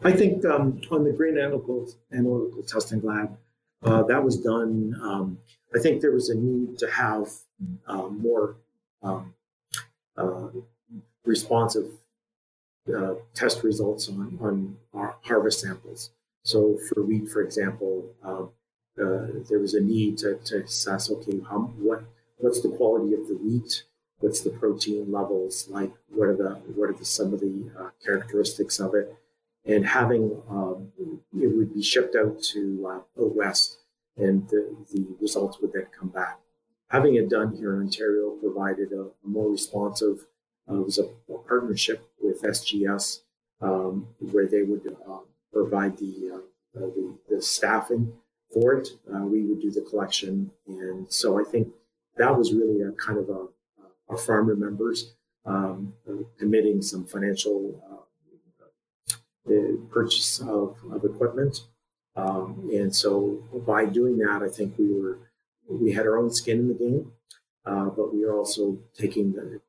I 0.02 0.12
think 0.12 0.44
um, 0.44 0.80
on 0.90 1.04
the 1.04 1.12
Grain 1.12 1.38
Analytical, 1.38 1.88
Analytical 2.12 2.62
Testing 2.64 3.00
Lab, 3.02 3.38
uh, 3.82 4.02
that 4.04 4.22
was 4.24 4.38
done 4.38 4.98
um, 5.02 5.38
I 5.74 5.78
think 5.78 6.00
there 6.00 6.12
was 6.12 6.30
a 6.30 6.34
need 6.34 6.78
to 6.78 6.90
have 6.90 7.28
uh, 7.86 8.08
more 8.08 8.56
um, 9.02 9.34
uh, 10.16 10.48
responsive 11.24 11.90
uh, 12.94 13.14
test 13.34 13.62
results 13.62 14.08
on, 14.08 14.38
on 14.40 14.76
our 14.94 15.16
harvest 15.22 15.60
samples. 15.60 16.10
So 16.44 16.78
for 16.88 17.02
wheat, 17.02 17.28
for 17.28 17.42
example, 17.42 18.06
um, 18.22 18.50
uh, 18.98 19.42
there 19.48 19.58
was 19.58 19.74
a 19.74 19.80
need 19.80 20.16
to, 20.18 20.36
to 20.44 20.62
assess, 20.64 21.10
okay, 21.10 21.40
how, 21.48 21.58
what 21.78 22.04
what's 22.38 22.60
the 22.60 22.68
quality 22.68 23.12
of 23.14 23.26
the 23.28 23.34
wheat? 23.34 23.82
What's 24.20 24.40
the 24.40 24.50
protein 24.50 25.12
levels 25.12 25.68
like? 25.68 25.92
What 26.08 26.28
are 26.28 26.36
the 26.36 26.50
what 26.74 26.90
are 26.90 26.94
the, 26.94 27.04
some 27.04 27.34
of 27.34 27.40
the 27.40 27.70
uh, 27.78 27.90
characteristics 28.04 28.78
of 28.78 28.94
it? 28.94 29.14
And 29.66 29.84
having 29.84 30.40
um, 30.48 30.92
it 31.40 31.56
would 31.56 31.74
be 31.74 31.82
shipped 31.82 32.16
out 32.16 32.42
to 32.42 32.86
uh, 32.90 33.00
West 33.16 33.78
and 34.16 34.48
the, 34.48 34.74
the 34.92 35.06
results 35.20 35.58
would 35.60 35.72
then 35.72 35.86
come 35.98 36.08
back. 36.08 36.38
Having 36.88 37.16
it 37.16 37.28
done 37.28 37.54
here 37.56 37.74
in 37.74 37.82
Ontario 37.82 38.30
provided 38.30 38.92
a, 38.92 39.02
a 39.02 39.28
more 39.28 39.50
responsive, 39.50 40.26
uh, 40.70 40.76
it 40.76 40.84
was 40.84 40.98
a, 40.98 41.04
a, 41.32 41.38
partnership 41.46 42.08
with 42.20 42.42
SGS 42.42 43.20
um, 43.60 44.06
where 44.18 44.46
they 44.46 44.62
would 44.62 44.96
uh, 45.08 45.18
provide 45.52 45.98
the, 45.98 46.30
uh, 46.32 46.78
uh, 46.78 46.86
the, 46.86 47.18
the, 47.28 47.42
staffing 47.42 48.12
for 48.52 48.74
it. 48.74 48.88
Uh, 49.12 49.26
we 49.26 49.42
would 49.42 49.60
do 49.60 49.70
the 49.70 49.80
collection. 49.80 50.50
And 50.66 51.12
so 51.12 51.40
I 51.40 51.44
think 51.44 51.68
that 52.16 52.36
was 52.36 52.52
really 52.52 52.82
a 52.82 52.92
kind 52.92 53.18
of 53.18 53.28
a, 53.28 53.46
our 54.08 54.16
farmer 54.16 54.54
members 54.54 55.14
um, 55.44 55.92
committing 56.38 56.80
some 56.80 57.04
financial 57.04 58.05
uh, 59.48 59.76
purchase 59.90 60.40
of, 60.40 60.76
of 60.90 61.04
equipment. 61.04 61.62
Um, 62.16 62.70
and 62.72 62.94
so 62.94 63.42
by 63.66 63.84
doing 63.84 64.18
that, 64.18 64.42
I 64.42 64.48
think 64.48 64.78
we 64.78 64.92
were 64.92 65.18
we 65.68 65.92
had 65.92 66.06
our 66.06 66.16
own 66.16 66.32
skin 66.32 66.58
in 66.60 66.68
the 66.68 66.74
game, 66.74 67.12
uh, 67.66 67.86
but 67.86 68.14
we 68.14 68.24
are 68.24 68.34
also 68.34 68.78
taking 68.94 69.32
the 69.32 69.60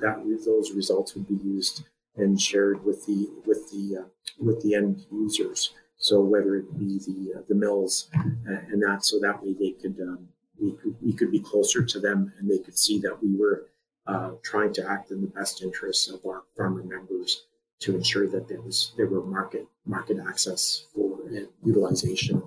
that 0.00 0.42
those 0.44 0.72
results 0.72 1.14
would 1.14 1.26
be 1.26 1.42
used 1.42 1.84
and 2.16 2.40
shared 2.40 2.84
with 2.84 3.06
the 3.06 3.30
with 3.46 3.70
the 3.70 3.98
uh, 3.98 4.04
with 4.38 4.62
the 4.62 4.74
end 4.74 5.04
users. 5.10 5.72
So 5.96 6.20
whether 6.20 6.56
it 6.56 6.78
be 6.78 6.98
the 6.98 7.38
uh, 7.38 7.42
the 7.48 7.54
mills 7.54 8.08
and 8.46 8.82
that, 8.82 9.04
so 9.04 9.18
that 9.20 9.42
way 9.42 9.54
they 9.54 9.70
could 9.70 9.98
um, 10.00 10.28
we 10.60 10.72
could 10.72 10.96
we 11.02 11.12
could 11.12 11.30
be 11.30 11.40
closer 11.40 11.82
to 11.82 12.00
them 12.00 12.32
and 12.38 12.48
they 12.50 12.58
could 12.58 12.78
see 12.78 12.98
that 13.00 13.22
we 13.22 13.36
were 13.36 13.66
uh, 14.06 14.32
trying 14.42 14.72
to 14.74 14.88
act 14.88 15.10
in 15.10 15.20
the 15.20 15.26
best 15.28 15.62
interests 15.62 16.08
of 16.08 16.24
our 16.26 16.42
farmer 16.56 16.82
members 16.82 17.44
to 17.82 17.96
ensure 17.96 18.28
that 18.28 18.48
there 18.48 18.60
was 18.60 18.92
there 18.96 19.06
were 19.06 19.24
market 19.24 19.66
market 19.84 20.18
access 20.28 20.86
for 20.94 21.18
utilization 21.64 22.42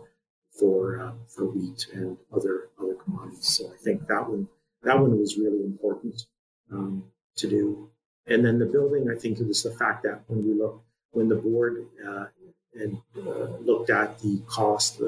for 0.60 1.00
uh, 1.02 1.12
for 1.28 1.46
wheat 1.46 1.88
and 1.94 2.18
other 2.34 2.70
other 2.82 2.96
commodities. 2.96 3.48
So 3.48 3.68
I 3.68 3.78
think 3.84 4.08
that 4.08 4.30
one 4.30 4.48
that 4.84 5.00
one 5.00 5.20
was 5.20 5.38
really 5.38 5.64
important 5.64 6.26
um, 6.72 7.04
to 7.38 7.50
do. 7.50 7.90
And 8.28 8.44
then 8.44 8.58
the 8.58 8.66
building, 8.66 9.10
I 9.10 9.20
think 9.20 9.40
it 9.40 9.48
was 9.48 9.62
the 9.62 9.72
fact 9.72 10.04
that 10.04 10.22
when 10.28 10.46
we 10.48 10.54
look 10.54 10.82
when 11.12 11.30
the 11.30 11.36
board 11.36 11.86
uh, 12.08 12.26
and 12.74 12.98
uh, 13.18 13.58
looked 13.62 13.90
at 13.90 14.20
the 14.20 14.42
cost 14.48 15.02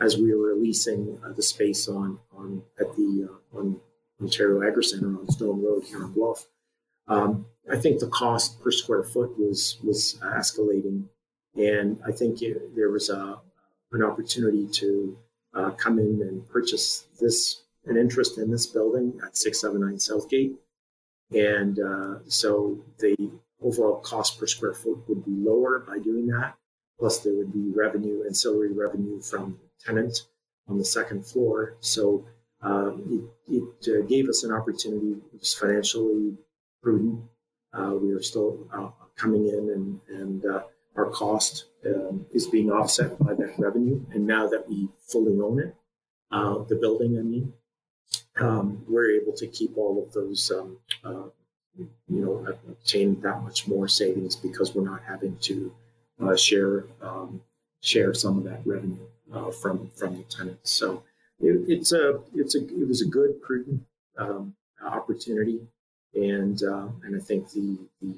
as 0.00 0.16
we 0.16 0.34
were 0.34 0.54
leasing 0.54 1.18
uh, 1.24 1.32
the 1.32 1.42
space 1.42 1.88
on 1.88 2.18
on 2.36 2.62
at 2.80 2.94
the 2.96 3.28
uh, 3.28 3.58
on 3.58 3.80
Ontario 4.20 4.66
Agri 4.66 4.84
Center 4.84 5.08
on 5.18 5.28
Stone 5.30 5.62
Road 5.62 5.84
here 5.84 6.02
in 6.02 6.12
Guelph. 6.12 6.46
Um, 7.08 7.46
I 7.76 7.78
think 7.78 8.00
the 8.00 8.06
cost 8.06 8.58
per 8.62 8.70
square 8.70 9.02
foot 9.02 9.38
was 9.38 9.78
was 9.84 10.18
escalating, 10.24 11.04
and 11.54 11.98
I 12.06 12.10
think 12.10 12.40
it, 12.40 12.74
there 12.74 12.90
was 12.90 13.10
a 13.10 13.38
an 13.92 14.02
opportunity 14.02 14.66
to 14.80 15.18
uh, 15.54 15.70
come 15.72 15.98
in 15.98 16.22
and 16.22 16.48
purchase 16.48 17.04
this 17.20 17.64
an 17.84 17.98
interest 17.98 18.38
in 18.38 18.50
this 18.50 18.66
building 18.66 19.20
at 19.24 19.36
679 19.36 19.98
Southgate. 19.98 20.54
And 21.32 21.78
uh, 21.78 22.14
so 22.28 22.82
the 22.98 23.14
overall 23.60 24.00
cost 24.00 24.40
per 24.40 24.46
square 24.46 24.72
foot 24.72 25.06
would 25.06 25.24
be 25.26 25.32
lower 25.32 25.80
by 25.80 25.98
doing 25.98 26.26
that. 26.28 26.54
Plus, 26.98 27.18
there 27.18 27.34
would 27.34 27.52
be 27.52 27.70
revenue, 27.74 28.24
ancillary 28.24 28.72
revenue 28.72 29.20
from 29.20 29.58
tenant 29.84 30.22
on 30.66 30.78
the 30.78 30.84
second 30.84 31.26
floor. 31.26 31.76
So 31.80 32.26
um, 32.62 33.30
it, 33.48 33.54
it 33.84 33.98
uh, 33.98 34.06
gave 34.06 34.30
us 34.30 34.44
an 34.44 34.52
opportunity. 34.52 35.12
It 35.12 35.40
was 35.40 35.52
financially 35.52 36.38
prudent. 36.82 37.20
Uh, 37.76 37.94
we 37.94 38.12
are 38.12 38.22
still 38.22 38.66
uh, 38.72 38.88
coming 39.16 39.48
in, 39.48 39.70
and, 39.70 40.00
and 40.08 40.44
uh, 40.46 40.62
our 40.96 41.10
cost 41.10 41.66
um, 41.86 42.24
is 42.32 42.46
being 42.46 42.70
offset 42.70 43.18
by 43.18 43.34
that 43.34 43.54
revenue. 43.58 44.00
And 44.12 44.26
now 44.26 44.46
that 44.48 44.68
we 44.68 44.88
fully 45.08 45.38
own 45.40 45.60
it, 45.60 45.74
uh, 46.32 46.58
the 46.68 46.76
building, 46.76 47.18
I 47.18 47.22
mean, 47.22 47.52
um, 48.40 48.82
we're 48.88 49.10
able 49.20 49.32
to 49.34 49.46
keep 49.46 49.76
all 49.76 50.02
of 50.02 50.12
those, 50.12 50.50
um, 50.50 50.78
uh, 51.04 51.28
you 51.76 51.90
know, 52.08 52.46
obtain 52.68 53.20
that 53.20 53.42
much 53.42 53.68
more 53.68 53.88
savings 53.88 54.36
because 54.36 54.74
we're 54.74 54.88
not 54.88 55.02
having 55.06 55.36
to 55.42 55.72
share 56.36 56.84
um, 57.02 57.42
share 57.82 58.14
some 58.14 58.38
of 58.38 58.44
that 58.44 58.60
revenue 58.64 59.06
from 59.60 59.90
from 59.94 60.16
the 60.16 60.22
tenants. 60.24 60.70
So 60.70 61.02
it, 61.40 61.64
it's 61.68 61.92
a 61.92 62.20
it's 62.34 62.54
a 62.54 62.64
it 62.64 62.88
was 62.88 63.02
a 63.02 63.06
good 63.06 63.42
prudent 63.42 63.82
um, 64.18 64.54
opportunity, 64.82 65.60
and 66.16 66.62
uh, 66.62 66.88
and 67.04 67.14
I 67.16 67.20
think 67.20 67.50
the 67.50 67.78
the 68.00 68.14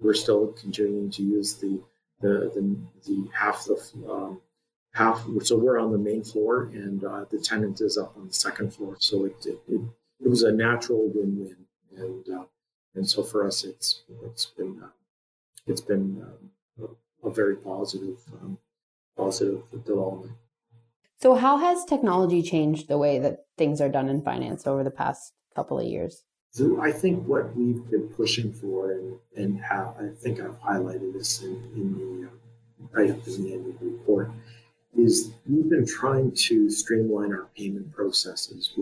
we're 0.00 0.14
still 0.14 0.48
continuing 0.48 1.10
to 1.12 1.22
use 1.22 1.54
the 1.54 1.80
the 2.20 2.50
the, 2.54 2.76
the 3.06 3.28
half 3.32 3.64
the 3.64 4.10
um, 4.10 4.40
half. 4.92 5.24
So 5.42 5.56
we're 5.56 5.78
on 5.78 5.92
the 5.92 5.98
main 5.98 6.24
floor, 6.24 6.70
and 6.72 7.02
uh, 7.04 7.24
the 7.30 7.38
tenant 7.38 7.80
is 7.80 7.96
up 7.96 8.16
on 8.16 8.26
the 8.26 8.34
second 8.34 8.74
floor. 8.74 8.96
So 8.98 9.24
it 9.24 9.36
it, 9.46 9.60
it, 9.68 9.80
it 10.24 10.28
was 10.28 10.42
a 10.42 10.52
natural 10.52 11.10
win-win, 11.14 11.56
and 11.96 12.28
uh, 12.28 12.44
and 12.94 13.08
so 13.08 13.22
for 13.22 13.46
us, 13.46 13.64
it's 13.64 14.02
it's 14.24 14.46
been 14.46 14.80
uh, 14.82 14.88
it's 15.66 15.80
been 15.80 16.22
um, 16.22 16.88
a, 17.22 17.28
a, 17.28 17.30
very 17.30 17.56
positive 17.56 18.18
um, 18.40 18.58
positive 19.16 19.62
development. 19.84 20.32
So, 21.20 21.34
how 21.34 21.58
has 21.58 21.84
technology 21.84 22.42
changed 22.42 22.88
the 22.88 22.98
way 22.98 23.18
that 23.18 23.46
things 23.56 23.80
are 23.80 23.88
done 23.88 24.08
in 24.08 24.22
finance 24.22 24.66
over 24.66 24.84
the 24.84 24.90
past 24.90 25.32
couple 25.54 25.78
of 25.78 25.86
years? 25.86 26.24
So 26.50 26.80
I 26.80 26.90
think 26.90 27.26
what 27.26 27.54
we've 27.54 27.84
been 27.90 28.08
pushing 28.08 28.52
for, 28.52 28.92
and, 28.92 29.18
and 29.36 29.60
how 29.60 29.94
I 30.00 30.08
think 30.22 30.40
I've 30.40 30.58
highlighted 30.60 31.12
this 31.12 31.42
in, 31.42 31.52
in 31.74 31.92
the 31.98 32.28
uh, 32.28 32.30
write-up 32.92 33.26
in 33.26 33.44
the 33.44 33.52
annual 33.52 33.74
report, 33.80 34.30
is 34.96 35.32
we've 35.46 35.68
been 35.68 35.86
trying 35.86 36.32
to 36.32 36.70
streamline 36.70 37.32
our 37.32 37.48
payment 37.54 37.92
processes. 37.92 38.72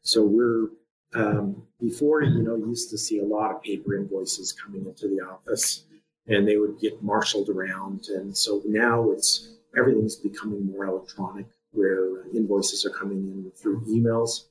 So 0.00 0.24
we're 0.24 0.70
um, 1.14 1.62
before, 1.78 2.22
you 2.22 2.42
know, 2.42 2.56
used 2.56 2.90
to 2.90 2.98
see 2.98 3.20
a 3.20 3.24
lot 3.24 3.54
of 3.54 3.62
paper 3.62 3.94
invoices 3.94 4.52
coming 4.52 4.86
into 4.86 5.08
the 5.08 5.20
office, 5.20 5.84
and 6.26 6.48
they 6.48 6.56
would 6.56 6.80
get 6.80 7.02
marshaled 7.02 7.48
around, 7.48 8.08
and 8.08 8.36
so 8.36 8.62
now 8.66 9.10
it's 9.10 9.56
everything's 9.76 10.16
becoming 10.16 10.66
more 10.66 10.86
electronic, 10.86 11.46
where 11.72 12.26
invoices 12.34 12.84
are 12.86 12.90
coming 12.90 13.18
in 13.18 13.52
through 13.54 13.80
emails 13.82 14.46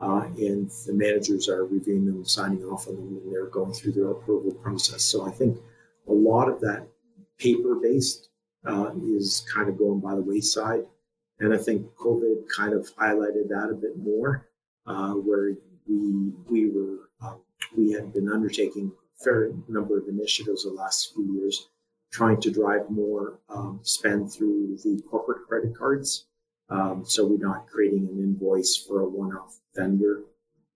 uh, 0.00 0.26
and 0.36 0.70
the 0.86 0.92
managers 0.92 1.48
are 1.48 1.64
reviewing 1.64 2.06
them, 2.06 2.24
signing 2.24 2.64
off 2.64 2.88
on 2.88 2.96
them, 2.96 3.20
and 3.22 3.32
they're 3.32 3.46
going 3.46 3.72
through 3.72 3.92
their 3.92 4.10
approval 4.10 4.52
process. 4.52 5.04
So 5.04 5.26
I 5.26 5.30
think 5.30 5.58
a 6.08 6.12
lot 6.12 6.48
of 6.48 6.60
that 6.60 6.86
paper 7.38 7.76
based 7.76 8.28
uh, 8.66 8.90
is 9.04 9.44
kind 9.52 9.68
of 9.68 9.78
going 9.78 10.00
by 10.00 10.14
the 10.14 10.22
wayside. 10.22 10.84
And 11.40 11.52
I 11.52 11.58
think 11.58 11.86
COVID 11.96 12.48
kind 12.54 12.72
of 12.72 12.94
highlighted 12.96 13.48
that 13.48 13.70
a 13.70 13.74
bit 13.74 13.98
more, 13.98 14.48
uh, 14.86 15.12
where 15.12 15.54
we 15.88 16.32
we 16.48 16.70
were 16.70 17.10
um, 17.20 17.40
we 17.76 17.92
had 17.92 18.12
been 18.12 18.28
undertaking 18.28 18.92
a 18.92 19.24
fair 19.24 19.50
number 19.68 19.98
of 19.98 20.08
initiatives 20.08 20.64
the 20.64 20.70
last 20.70 21.12
few 21.14 21.34
years, 21.34 21.68
trying 22.12 22.40
to 22.40 22.50
drive 22.50 22.88
more 22.90 23.40
um, 23.48 23.80
spend 23.82 24.32
through 24.32 24.76
the 24.84 25.02
corporate 25.10 25.46
credit 25.48 25.76
cards. 25.76 26.26
Um, 26.72 27.04
so 27.04 27.26
we're 27.26 27.46
not 27.46 27.66
creating 27.66 28.08
an 28.10 28.18
invoice 28.18 28.76
for 28.76 29.00
a 29.00 29.08
one-off 29.08 29.58
vendor. 29.76 30.22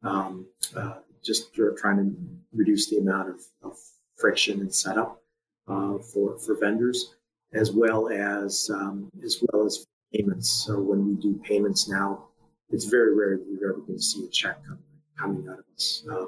Um, 0.03 0.47
uh, 0.77 0.99
just 1.25 1.55
trying 1.55 1.97
to 1.97 2.15
reduce 2.55 2.91
the 2.91 2.99
amount 2.99 3.31
of, 3.31 3.41
of 3.63 3.77
friction 4.15 4.61
and 4.61 4.73
setup 4.73 5.23
uh, 5.67 5.99
for 5.99 6.39
for 6.39 6.55
vendors, 6.55 7.15
as 7.55 7.73
well 7.73 8.09
as 8.09 8.71
um, 8.73 9.11
as 9.25 9.43
well 9.43 9.65
as 9.65 9.87
payments. 10.15 10.51
So 10.51 10.81
when 10.81 11.07
we 11.09 11.15
do 11.15 11.41
payments 11.43 11.89
now, 11.89 12.27
it's 12.71 12.85
very 12.85 13.17
rare 13.17 13.39
that 13.39 13.47
you're 13.49 13.71
ever 13.71 13.81
going 13.81 13.99
to 13.99 14.03
see 14.03 14.25
a 14.25 14.29
check 14.29 14.59
coming 14.67 14.83
coming 15.19 15.49
out 15.49 15.61
of 15.61 15.65
us. 15.75 16.05
Uh, 16.11 16.27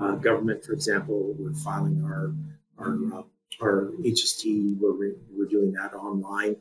uh, 0.00 0.14
government, 0.16 0.64
for 0.64 0.72
example, 0.72 1.34
we're 1.38 1.52
filing 1.52 2.02
our 2.02 2.34
our 2.78 3.18
uh, 3.18 3.22
our 3.60 3.92
HST. 4.00 4.78
We're 4.80 5.12
we're 5.30 5.48
doing 5.48 5.72
that 5.72 5.92
online. 5.92 6.56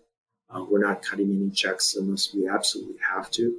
Uh, 0.53 0.63
we're 0.69 0.85
not 0.85 1.01
cutting 1.01 1.31
any 1.31 1.49
checks 1.49 1.95
unless 1.95 2.33
we 2.33 2.47
absolutely 2.47 2.97
have 3.07 3.31
to. 3.31 3.55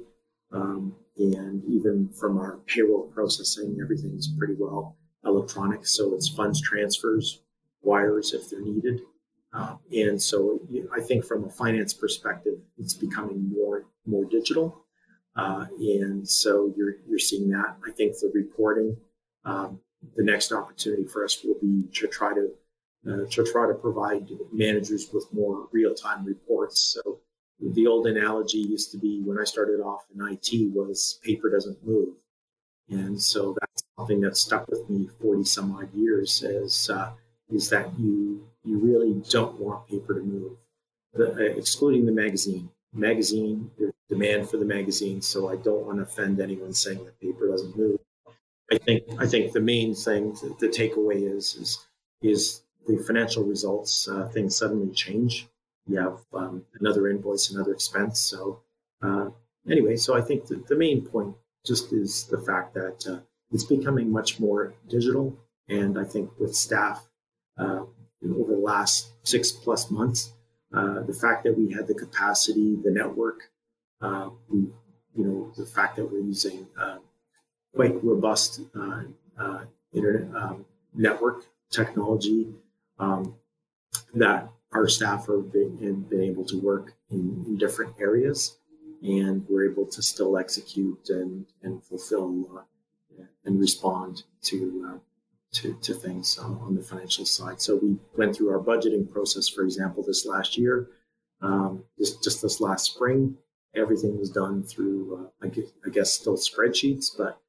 Um, 0.51 0.95
and 1.17 1.63
even 1.65 2.09
from 2.09 2.37
our 2.37 2.59
payroll 2.67 3.03
processing, 3.13 3.77
everything's 3.81 4.27
pretty 4.27 4.55
well 4.57 4.95
electronic. 5.25 5.85
So 5.85 6.13
it's 6.13 6.29
funds 6.29 6.61
transfers, 6.61 7.41
wires 7.81 8.33
if 8.33 8.49
they're 8.49 8.61
needed. 8.61 9.01
Uh, 9.53 9.75
and 9.91 10.21
so 10.21 10.59
I 10.91 10.99
think 10.99 11.25
from 11.25 11.43
a 11.45 11.49
finance 11.49 11.93
perspective, 11.93 12.55
it's 12.77 12.93
becoming 12.93 13.51
more 13.55 13.85
more 14.05 14.25
digital. 14.25 14.83
Uh, 15.35 15.65
and 15.79 16.27
so 16.27 16.73
you're 16.75 16.95
you're 17.07 17.19
seeing 17.19 17.49
that. 17.51 17.77
I 17.87 17.91
think 17.91 18.13
the 18.13 18.31
reporting, 18.33 18.97
um, 19.45 19.79
the 20.15 20.23
next 20.23 20.51
opportunity 20.51 21.05
for 21.05 21.23
us 21.23 21.43
will 21.43 21.57
be 21.61 21.83
to 21.93 22.07
try 22.07 22.33
to 22.33 22.49
uh, 23.07 23.25
to 23.29 23.43
try 23.43 23.67
to 23.67 23.73
provide 23.73 24.27
managers 24.51 25.09
with 25.13 25.25
more 25.33 25.67
real 25.71 25.93
time 25.93 26.25
reports. 26.25 26.79
So 27.03 27.19
the 27.59 27.87
old 27.87 28.07
analogy 28.07 28.59
used 28.59 28.91
to 28.91 28.97
be 28.97 29.21
when 29.21 29.39
I 29.39 29.43
started 29.43 29.81
off 29.81 30.05
in 30.13 30.25
IT 30.25 30.73
was 30.73 31.19
paper 31.23 31.49
doesn't 31.49 31.85
move. 31.85 32.15
And 32.89 33.21
so 33.21 33.55
that's 33.59 33.83
something 33.97 34.21
that 34.21 34.37
stuck 34.37 34.67
with 34.67 34.89
me 34.89 35.09
40 35.21 35.43
some 35.45 35.75
odd 35.75 35.93
years 35.93 36.43
is, 36.43 36.89
uh, 36.89 37.11
is 37.49 37.69
that 37.69 37.97
you, 37.97 38.45
you 38.63 38.77
really 38.79 39.21
don't 39.29 39.59
want 39.59 39.87
paper 39.87 40.15
to 40.15 40.21
move, 40.21 40.57
the, 41.13 41.33
uh, 41.33 41.57
excluding 41.57 42.05
the 42.05 42.11
magazine. 42.11 42.69
Magazine, 42.93 43.71
there's 43.77 43.93
demand 44.09 44.49
for 44.49 44.57
the 44.57 44.65
magazine, 44.65 45.21
so 45.21 45.49
I 45.49 45.55
don't 45.55 45.85
want 45.85 45.97
to 45.97 46.03
offend 46.03 46.39
anyone 46.39 46.73
saying 46.73 47.03
that 47.05 47.19
paper 47.19 47.47
doesn't 47.47 47.77
move. 47.77 47.99
I 48.71 48.77
think 48.77 49.03
I 49.19 49.27
think 49.27 49.51
the 49.51 49.59
main 49.59 49.93
thing, 49.93 50.33
the 50.59 50.67
takeaway 50.67 51.35
is 51.35 51.55
is 51.55 51.85
is 52.21 52.62
the 52.87 52.97
financial 52.97 53.43
results. 53.43 54.07
Uh, 54.07 54.27
things 54.29 54.55
suddenly 54.55 54.91
change, 54.93 55.47
you 55.87 55.99
have 55.99 56.19
um, 56.33 56.63
another 56.79 57.07
invoice, 57.07 57.51
another 57.51 57.73
expense. 57.73 58.19
So 58.19 58.61
uh, 59.01 59.29
anyway, 59.69 59.95
so 59.95 60.15
I 60.15 60.21
think 60.21 60.47
the, 60.47 60.75
main 60.75 61.01
point 61.05 61.35
just 61.65 61.91
is 61.93 62.25
the 62.25 62.39
fact 62.39 62.73
that 62.73 63.05
uh, 63.07 63.19
it's 63.51 63.65
becoming 63.65 64.11
much 64.11 64.39
more 64.39 64.73
digital. 64.87 65.37
And 65.69 65.99
I 65.99 66.03
think 66.03 66.29
with 66.39 66.55
staff 66.55 67.07
uh, 67.57 67.83
over 68.23 68.53
the 68.53 68.59
last 68.59 69.09
six 69.23 69.51
plus 69.51 69.91
months, 69.91 70.33
uh, 70.73 71.01
the 71.01 71.13
fact 71.13 71.43
that 71.43 71.57
we 71.57 71.71
had 71.71 71.87
the 71.87 71.93
capacity, 71.93 72.75
the 72.83 72.91
network, 72.91 73.51
uh, 74.01 74.29
we, 74.49 74.59
you 75.15 75.25
know, 75.25 75.51
the 75.55 75.65
fact 75.65 75.97
that 75.97 76.05
we're 76.05 76.19
using 76.19 76.65
quite 77.75 78.03
robust 78.03 78.61
internet 79.93 80.35
um, 80.35 80.65
network 80.93 81.45
technology 81.69 82.47
um, 83.03 83.35
that 84.13 84.49
our 84.71 84.87
staff 84.87 85.27
have 85.27 85.51
been, 85.51 86.05
been 86.09 86.21
able 86.21 86.45
to 86.45 86.59
work 86.59 86.93
in, 87.09 87.43
in, 87.45 87.57
different 87.57 87.93
areas 87.99 88.57
and 89.03 89.45
we're 89.49 89.69
able 89.69 89.85
to 89.85 90.01
still 90.01 90.37
execute 90.37 91.09
and, 91.09 91.45
and 91.61 91.83
fulfill 91.83 92.47
uh, 92.57 93.23
and 93.45 93.59
respond 93.59 94.23
to, 94.41 94.89
uh, 94.89 94.97
to, 95.51 95.77
to 95.81 95.93
things 95.93 96.37
on 96.37 96.75
the 96.75 96.81
financial 96.81 97.25
side. 97.25 97.61
So 97.61 97.75
we 97.75 97.97
went 98.17 98.35
through 98.35 98.49
our 98.49 98.59
budgeting 98.59 99.11
process, 99.11 99.47
for 99.49 99.63
example, 99.63 100.03
this 100.03 100.25
last 100.25 100.57
year. 100.57 100.89
Um, 101.41 101.83
just, 101.99 102.23
just 102.23 102.41
this 102.41 102.61
last 102.61 102.93
spring, 102.93 103.35
everything 103.75 104.17
was 104.17 104.29
done 104.29 104.63
through, 104.63 105.29
uh, 105.41 105.45
I, 105.45 105.49
guess, 105.49 105.65
I 105.85 105.89
guess, 105.89 106.13
still 106.13 106.37
spreadsheets, 106.37 107.07
but 107.15 107.39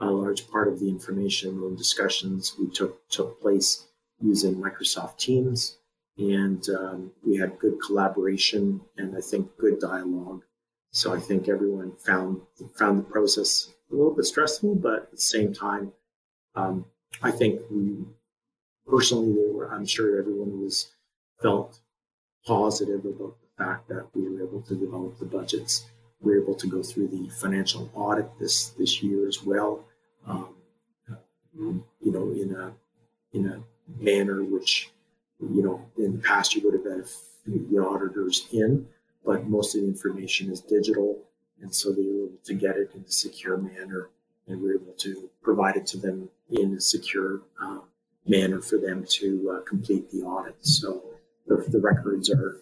a 0.00 0.06
large 0.06 0.50
part 0.50 0.68
of 0.68 0.80
the 0.80 0.88
information 0.88 1.50
and 1.50 1.78
discussions 1.78 2.54
we 2.58 2.68
took 2.68 3.08
took 3.08 3.40
place 3.40 3.86
using 4.22 4.54
Microsoft 4.54 5.18
Teams, 5.18 5.78
and 6.18 6.66
um, 6.70 7.10
we 7.26 7.36
had 7.36 7.58
good 7.58 7.78
collaboration 7.84 8.80
and 8.96 9.16
I 9.16 9.20
think 9.20 9.56
good 9.58 9.80
dialogue. 9.80 10.42
So 10.90 11.14
I 11.14 11.18
think 11.18 11.48
everyone 11.48 11.92
found 11.96 12.42
found 12.76 12.98
the 12.98 13.04
process 13.04 13.70
a 13.90 13.94
little 13.94 14.14
bit 14.14 14.26
stressful, 14.26 14.74
but 14.76 15.04
at 15.04 15.10
the 15.10 15.16
same 15.16 15.52
time, 15.54 15.92
um, 16.54 16.84
I 17.22 17.30
think 17.30 17.62
we 17.70 18.04
personally, 18.86 19.32
were, 19.52 19.72
I'm 19.72 19.86
sure 19.86 20.18
everyone 20.18 20.60
was 20.60 20.88
felt 21.40 21.80
positive 22.46 23.04
about 23.04 23.36
the 23.40 23.64
fact 23.64 23.88
that 23.88 24.06
we 24.14 24.28
were 24.28 24.42
able 24.42 24.62
to 24.62 24.74
develop 24.74 25.18
the 25.18 25.24
budgets. 25.24 25.86
We 26.20 26.32
were 26.32 26.42
able 26.42 26.54
to 26.56 26.66
go 26.66 26.82
through 26.82 27.08
the 27.08 27.28
financial 27.30 27.90
audit 27.94 28.28
this 28.38 28.68
this 28.78 29.02
year 29.02 29.26
as 29.26 29.42
well. 29.42 29.84
Um, 30.26 30.54
you 31.54 32.12
know, 32.12 32.30
in 32.32 32.54
a 32.54 32.72
in 33.36 33.46
a 33.46 33.62
manner 33.98 34.42
which 34.42 34.90
you 35.40 35.62
know 35.62 35.82
in 35.98 36.12
the 36.12 36.22
past 36.22 36.54
you 36.54 36.62
would 36.64 36.74
have 36.74 36.84
had 36.84 37.04
the 37.44 37.78
auditors 37.78 38.46
in, 38.52 38.86
but 39.24 39.48
most 39.48 39.74
of 39.74 39.80
the 39.80 39.86
information 39.86 40.50
is 40.50 40.60
digital, 40.60 41.18
and 41.60 41.74
so 41.74 41.92
they 41.92 42.02
were 42.02 42.26
able 42.26 42.38
to 42.44 42.54
get 42.54 42.76
it 42.76 42.90
in 42.94 43.02
a 43.02 43.10
secure 43.10 43.56
manner, 43.56 44.10
and 44.46 44.60
we 44.60 44.68
were 44.68 44.74
able 44.74 44.92
to 44.92 45.28
provide 45.42 45.76
it 45.76 45.86
to 45.86 45.96
them 45.96 46.28
in 46.50 46.74
a 46.74 46.80
secure 46.80 47.42
uh, 47.60 47.78
manner 48.26 48.60
for 48.60 48.78
them 48.78 49.04
to 49.08 49.56
uh, 49.56 49.60
complete 49.62 50.10
the 50.10 50.22
audit. 50.22 50.56
So 50.60 51.02
the, 51.46 51.64
the 51.68 51.80
records 51.80 52.30
are 52.30 52.60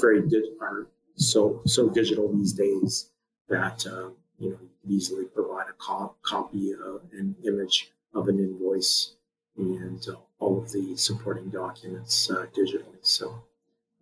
very 0.00 0.22
are 0.60 0.86
so 1.16 1.62
so 1.66 1.88
digital 1.88 2.32
these 2.32 2.52
days 2.52 3.10
that 3.48 3.86
uh, 3.86 4.10
you 4.38 4.50
know 4.50 4.58
you 4.84 4.96
easily 4.96 5.24
provide 5.24 5.66
a 5.68 5.72
co- 5.78 6.14
copy 6.22 6.72
of 6.72 7.02
an 7.12 7.34
image 7.44 7.90
of 8.14 8.28
an 8.28 8.38
invoice 8.38 9.14
and 9.56 10.06
uh, 10.08 10.16
all 10.38 10.58
of 10.58 10.70
the 10.72 10.96
supporting 10.96 11.48
documents 11.48 12.30
uh, 12.30 12.46
digitally. 12.56 12.98
So 13.02 13.42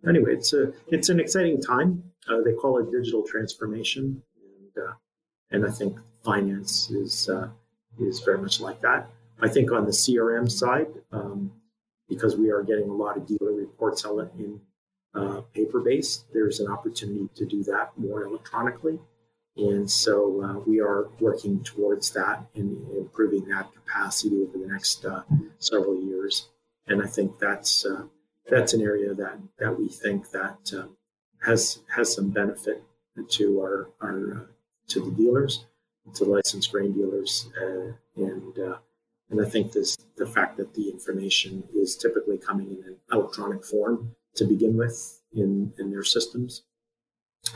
anyway, 0.07 0.33
it's 0.33 0.53
a 0.53 0.73
it's 0.87 1.09
an 1.09 1.19
exciting 1.19 1.61
time. 1.61 2.03
Uh, 2.27 2.41
they 2.41 2.53
call 2.53 2.79
it 2.79 2.91
digital 2.91 3.23
transformation, 3.23 4.21
and 4.41 4.83
uh, 4.83 4.93
and 5.51 5.65
I 5.65 5.71
think 5.71 5.97
finance 6.23 6.89
is 6.89 7.29
uh, 7.29 7.49
is 7.99 8.19
very 8.21 8.37
much 8.37 8.59
like 8.59 8.81
that. 8.81 9.09
I 9.41 9.49
think 9.49 9.71
on 9.71 9.85
the 9.85 9.91
CRM 9.91 10.49
side, 10.49 10.87
um, 11.11 11.51
because 12.07 12.35
we 12.35 12.51
are 12.51 12.63
getting 12.63 12.89
a 12.89 12.93
lot 12.93 13.17
of 13.17 13.27
dealer 13.27 13.51
reports 13.51 14.05
out 14.05 14.31
in 14.37 14.59
uh, 15.13 15.41
paper 15.53 15.79
based, 15.79 16.25
there's 16.33 16.59
an 16.59 16.67
opportunity 16.67 17.29
to 17.35 17.45
do 17.45 17.63
that 17.63 17.91
more 17.97 18.23
electronically. 18.23 18.99
And 19.57 19.89
so 19.89 20.41
uh, 20.43 20.59
we 20.67 20.81
are 20.81 21.07
working 21.19 21.63
towards 21.63 22.11
that 22.11 22.45
and 22.55 22.85
improving 22.91 23.47
that 23.47 23.73
capacity 23.73 24.43
over 24.43 24.57
the 24.57 24.67
next 24.67 25.05
uh, 25.05 25.21
several 25.59 26.01
years. 26.01 26.49
And 26.87 27.01
I 27.01 27.07
think 27.07 27.39
that's 27.39 27.85
uh, 27.85 28.03
that's 28.49 28.73
an 28.73 28.81
area 28.81 29.13
that 29.13 29.39
that 29.59 29.79
we 29.79 29.87
think 29.87 30.31
that 30.31 30.71
uh, 30.77 30.87
has 31.45 31.79
has 31.95 32.13
some 32.13 32.29
benefit 32.29 32.83
to 33.29 33.61
our 33.61 33.89
our 34.01 34.33
uh, 34.33 34.39
to 34.89 34.99
the 34.99 35.11
dealers, 35.11 35.65
to 36.15 36.25
licensed 36.25 36.71
grain 36.71 36.91
dealers, 36.91 37.49
uh, 37.59 37.93
and 38.17 38.57
and 39.29 39.41
I 39.41 39.49
think 39.49 39.71
this 39.71 39.95
the 40.17 40.27
fact 40.27 40.57
that 40.57 40.73
the 40.73 40.89
information 40.89 41.63
is 41.73 41.95
typically 41.95 42.37
coming 42.37 42.67
in 42.67 42.83
an 42.83 42.97
electronic 43.11 43.63
form 43.63 44.15
to 44.35 44.45
begin 44.45 44.75
with 44.77 45.21
in 45.33 45.73
in 45.79 45.91
their 45.91 46.03
systems 46.03 46.63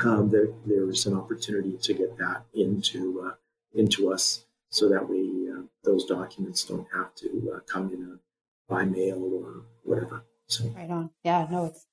um, 0.05 0.29
there, 0.29 0.47
there's 0.65 1.05
an 1.05 1.15
opportunity 1.15 1.77
to 1.81 1.93
get 1.93 2.17
that 2.17 2.43
into 2.53 3.21
uh, 3.25 3.35
into 3.73 4.11
us 4.11 4.45
so 4.69 4.89
that 4.89 5.09
we 5.09 5.49
uh, 5.51 5.61
those 5.83 6.05
documents 6.05 6.63
don't 6.63 6.87
have 6.93 7.13
to 7.15 7.53
uh, 7.55 7.59
come 7.65 7.91
in 7.93 8.03
a, 8.03 8.73
by 8.73 8.85
mail 8.85 9.23
or 9.23 9.63
whatever. 9.83 10.23
So 10.47 10.65
right 10.75 10.89
on. 10.89 11.09
Yeah, 11.23 11.47
no, 11.49 11.65
it's, 11.65 11.85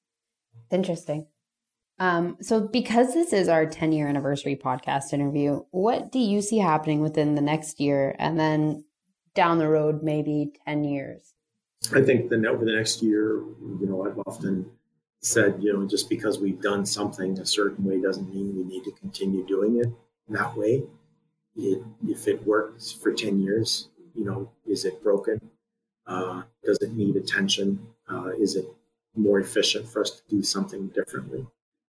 it's 0.64 0.72
interesting. 0.72 1.26
Um, 1.98 2.36
so 2.40 2.60
because 2.60 3.14
this 3.14 3.32
is 3.32 3.48
our 3.48 3.64
10 3.64 3.92
year 3.92 4.08
anniversary 4.08 4.56
podcast 4.56 5.12
interview, 5.12 5.62
what 5.70 6.12
do 6.12 6.18
you 6.18 6.42
see 6.42 6.58
happening 6.58 7.00
within 7.00 7.34
the 7.34 7.40
next 7.40 7.80
year 7.80 8.14
and 8.18 8.38
then 8.38 8.84
down 9.34 9.58
the 9.58 9.68
road, 9.68 10.02
maybe 10.02 10.52
10 10.66 10.84
years? 10.84 11.32
I 11.94 12.02
think 12.02 12.30
then 12.30 12.46
over 12.46 12.64
the 12.64 12.72
next 12.72 13.02
year, 13.02 13.36
you 13.36 13.86
know, 13.86 14.06
I've 14.06 14.18
often 14.26 14.70
said, 15.26 15.56
you 15.60 15.72
know, 15.72 15.86
just 15.86 16.08
because 16.08 16.38
we've 16.38 16.60
done 16.60 16.86
something 16.86 17.38
a 17.38 17.46
certain 17.46 17.84
way 17.84 18.00
doesn't 18.00 18.32
mean 18.32 18.56
we 18.56 18.64
need 18.64 18.84
to 18.84 18.92
continue 18.92 19.44
doing 19.44 19.78
it 19.78 19.88
that 20.28 20.56
way. 20.56 20.84
It, 21.56 21.82
if 22.06 22.28
it 22.28 22.46
works 22.46 22.92
for 22.92 23.12
10 23.12 23.40
years, 23.40 23.88
you 24.14 24.24
know, 24.24 24.50
is 24.66 24.84
it 24.84 25.02
broken? 25.02 25.40
Uh, 26.06 26.42
does 26.64 26.78
it 26.78 26.92
need 26.92 27.16
attention? 27.16 27.86
Uh, 28.08 28.30
is 28.38 28.54
it 28.54 28.66
more 29.16 29.40
efficient 29.40 29.88
for 29.88 30.02
us 30.02 30.12
to 30.12 30.22
do 30.28 30.42
something 30.42 30.88
differently? 30.88 31.46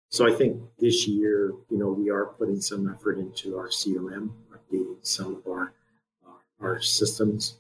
So 0.10 0.26
I 0.26 0.34
think 0.34 0.62
this 0.80 1.08
year, 1.08 1.54
you 1.70 1.78
know, 1.78 1.90
we 1.90 2.10
are 2.10 2.26
putting 2.26 2.62
some 2.62 2.90
effort 2.90 3.20
into 3.20 3.58
our 3.58 3.68
CRM, 3.68 4.32
updating 4.52 4.96
some 5.02 5.36
of 5.36 5.48
our 5.48 5.74
our 6.60 6.82
systems. 6.82 7.58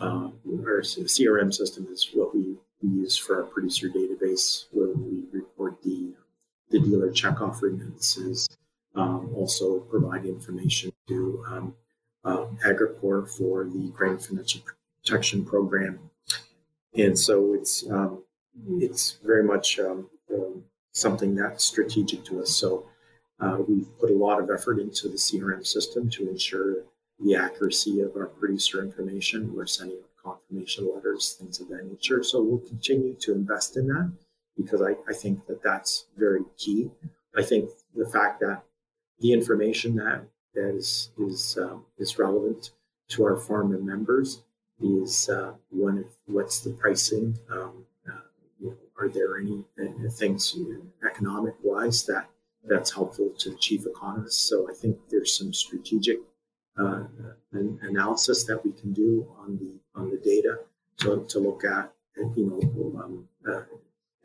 Uh, 0.00 0.30
our 0.64 0.80
CRM 0.80 1.52
system 1.52 1.86
is 1.90 2.08
what 2.14 2.34
we 2.34 2.56
we 2.82 2.90
use 2.90 3.16
for 3.16 3.42
our 3.42 3.44
producer 3.44 3.88
database 3.88 4.66
where 4.70 4.88
we 4.88 5.24
report 5.32 5.82
the, 5.82 6.14
the 6.70 6.80
dealer 6.80 7.10
checkoff 7.10 7.62
remittances. 7.62 8.48
Um, 8.94 9.32
also 9.34 9.80
provide 9.80 10.24
information 10.24 10.92
to 11.08 11.44
um, 11.48 11.74
uh, 12.24 12.46
Agricorp 12.66 13.28
for 13.30 13.64
the 13.64 13.90
Grain 13.90 14.18
Financial 14.18 14.62
Protection 15.02 15.44
Program. 15.44 16.10
And 16.94 17.16
so 17.18 17.54
it's 17.54 17.88
um, 17.88 18.24
it's 18.80 19.18
very 19.24 19.44
much 19.44 19.78
um, 19.78 20.08
um, 20.34 20.64
something 20.92 21.34
that's 21.34 21.64
strategic 21.64 22.24
to 22.24 22.42
us. 22.42 22.50
So 22.56 22.86
uh, 23.40 23.58
we've 23.66 23.86
put 23.98 24.10
a 24.10 24.14
lot 24.14 24.40
of 24.40 24.50
effort 24.50 24.80
into 24.80 25.08
the 25.08 25.16
CRM 25.16 25.64
system 25.64 26.10
to 26.10 26.28
ensure 26.28 26.84
the 27.20 27.36
accuracy 27.36 28.00
of 28.00 28.16
our 28.16 28.26
producer 28.26 28.82
information. 28.82 29.54
We're 29.54 29.66
sending 29.66 29.98
confirmation 30.28 30.90
letters, 30.94 31.36
things 31.38 31.60
of 31.60 31.68
that 31.68 31.86
nature. 31.86 32.22
So 32.22 32.42
we'll 32.42 32.58
continue 32.58 33.14
to 33.20 33.32
invest 33.32 33.76
in 33.76 33.86
that 33.88 34.12
because 34.56 34.82
I, 34.82 34.92
I 35.08 35.14
think 35.14 35.46
that 35.46 35.62
that's 35.62 36.06
very 36.16 36.42
key. 36.56 36.90
I 37.36 37.42
think 37.42 37.70
the 37.94 38.08
fact 38.08 38.40
that 38.40 38.62
the 39.20 39.32
information 39.32 39.96
that, 39.96 40.22
that 40.54 40.74
is 40.74 41.10
is 41.18 41.58
um, 41.60 41.84
is 41.98 42.18
relevant 42.18 42.70
to 43.08 43.24
our 43.24 43.36
farmer 43.36 43.78
members 43.78 44.42
is 44.80 45.28
uh, 45.28 45.52
one 45.70 45.98
of 45.98 46.06
what's 46.26 46.60
the 46.60 46.70
pricing. 46.70 47.38
Um, 47.50 47.84
uh, 48.08 48.20
you 48.60 48.70
know, 48.70 48.76
are 48.98 49.08
there 49.08 49.38
any 49.38 49.64
uh, 49.80 50.10
things 50.10 50.56
economic 51.04 51.54
wise 51.62 52.04
that 52.06 52.28
that's 52.64 52.92
helpful 52.92 53.30
to 53.38 53.50
the 53.50 53.56
chief 53.56 53.86
economist? 53.86 54.48
So 54.48 54.68
I 54.70 54.74
think 54.74 54.98
there's 55.10 55.36
some 55.36 55.52
strategic 55.52 56.18
uh, 56.78 57.04
an 57.52 57.78
analysis 57.82 58.44
that 58.44 58.64
we 58.64 58.72
can 58.72 58.92
do 58.92 59.26
on 59.38 59.58
the 59.58 59.80
on 59.98 60.10
the 60.10 60.16
data 60.16 60.60
to, 60.98 61.24
to 61.28 61.38
look 61.38 61.64
at 61.64 61.92
you 62.36 62.46
know 62.46 63.00
um, 63.02 63.28
uh, 63.48 63.62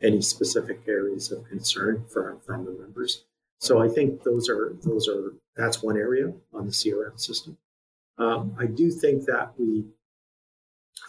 any 0.02 0.20
specific 0.20 0.80
areas 0.86 1.30
of 1.32 1.48
concern 1.48 2.04
for 2.12 2.36
from 2.46 2.64
the 2.64 2.72
members. 2.72 3.24
So 3.58 3.82
I 3.82 3.88
think 3.88 4.22
those 4.22 4.48
are 4.48 4.76
those 4.82 5.08
are 5.08 5.34
that's 5.56 5.82
one 5.82 5.96
area 5.96 6.32
on 6.52 6.66
the 6.66 6.72
CRM 6.72 7.18
system. 7.18 7.56
Um, 8.18 8.54
I 8.58 8.66
do 8.66 8.90
think 8.90 9.24
that 9.26 9.52
we 9.58 9.84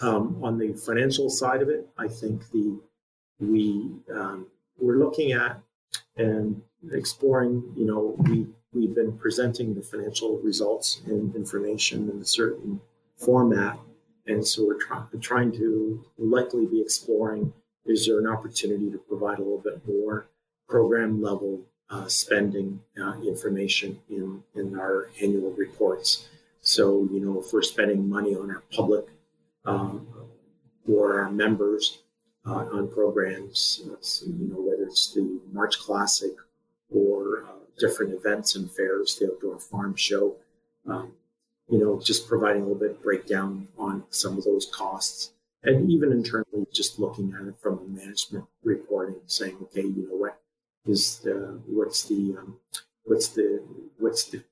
um, 0.02 0.44
on 0.44 0.58
the 0.58 0.74
financial 0.74 1.30
side 1.30 1.62
of 1.62 1.70
it, 1.70 1.88
I 1.98 2.08
think 2.08 2.50
the 2.52 2.80
we 3.40 3.90
um, 4.14 4.48
we're 4.80 4.98
looking 4.98 5.32
at 5.32 5.60
and 6.18 6.62
exploring. 6.92 7.64
You 7.76 7.86
know, 7.86 8.16
we 8.20 8.48
we've 8.74 8.96
been 8.96 9.18
presenting 9.18 9.74
the 9.74 9.82
financial 9.82 10.38
results 10.40 11.02
and 11.06 11.36
information 11.36 12.10
in 12.10 12.22
a 12.22 12.26
certain 12.26 12.82
format. 13.18 13.80
And 14.28 14.46
so 14.46 14.66
we're 14.66 14.80
try- 14.80 15.06
trying 15.22 15.52
to 15.54 16.04
likely 16.18 16.66
be 16.66 16.82
exploring 16.82 17.54
is 17.86 18.08
there 18.08 18.20
an 18.20 18.28
opportunity 18.28 18.90
to 18.90 18.98
provide 18.98 19.38
a 19.38 19.44
little 19.44 19.60
bit 19.60 19.82
more 19.88 20.28
program 20.68 21.22
level 21.22 21.62
uh, 21.90 22.08
spending 22.08 22.82
uh, 23.00 23.20
information 23.22 24.00
in, 24.10 24.44
in 24.56 24.78
our 24.80 25.10
annual 25.22 25.52
reports. 25.52 26.28
So, 26.62 27.08
you 27.12 27.20
know, 27.20 27.40
if 27.40 27.54
we're 27.54 27.62
spending 27.62 28.10
money 28.10 28.36
on 28.36 28.50
our 28.50 28.64
public 28.74 29.06
um, 29.66 30.08
or 30.92 31.22
our 31.22 31.32
members 31.32 32.00
uh, 32.48 32.66
on 32.74 32.90
programs, 32.90 33.82
so, 34.02 34.26
you 34.26 34.48
know, 34.48 34.60
whether 34.60 34.84
it's 34.84 35.14
the 35.14 35.40
March 35.54 35.78
Classic 35.80 36.32
or 36.90 37.44
uh, 37.44 37.52
different 37.78 38.14
events 38.14 38.56
and 38.56 38.72
fairs, 38.72 39.16
the 39.16 39.32
outdoor 39.32 39.60
farm 39.60 39.96
show. 39.96 40.38
Um, 40.88 41.14
you 41.70 41.80
know, 41.80 42.00
just 42.00 42.28
providing 42.28 42.62
a 42.62 42.66
little 42.66 42.80
bit 42.80 42.92
of 42.92 43.02
breakdown 43.02 43.68
on 43.78 44.04
some 44.10 44.38
of 44.38 44.44
those 44.44 44.70
costs. 44.74 45.32
And 45.64 45.90
even 45.90 46.12
internally, 46.12 46.68
just 46.72 47.00
looking 47.00 47.34
at 47.34 47.48
it 47.48 47.56
from 47.60 47.80
a 47.80 48.00
management 48.00 48.46
reporting, 48.64 49.16
saying, 49.26 49.58
okay, 49.64 49.82
you 49.82 50.08
know 50.08 50.16
what, 50.16 50.40
is 50.86 51.20
the, 51.20 51.60
what's 51.66 52.04
the 52.04 52.38
um, 52.38 52.58
what's 53.06 53.30
the 53.30 53.64
what's 53.98 54.26
the 54.26 54.44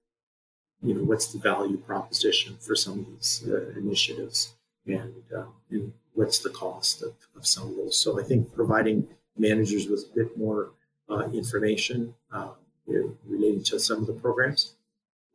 you 0.81 0.95
know 0.95 1.03
what's 1.03 1.27
the 1.27 1.37
value 1.39 1.77
proposition 1.77 2.57
for 2.59 2.75
some 2.75 2.99
of 2.99 3.05
these 3.05 3.43
uh, 3.47 3.69
initiatives? 3.77 4.53
And, 4.85 5.13
uh, 5.33 5.45
and 5.69 5.93
what's 6.13 6.39
the 6.39 6.49
cost 6.49 7.03
of, 7.03 7.13
of 7.37 7.47
some 7.47 7.69
of 7.69 7.75
those? 7.77 7.97
So 7.97 8.19
i 8.19 8.23
think 8.23 8.53
providing 8.53 9.07
managers 9.37 9.87
with 9.87 10.05
a 10.11 10.15
bit 10.15 10.37
more 10.37 10.71
uh, 11.09 11.29
information 11.33 12.13
uh, 12.31 12.49
relating 12.85 13.63
to 13.63 13.79
some 13.79 13.99
of 13.99 14.07
the 14.07 14.13
programs. 14.13 14.73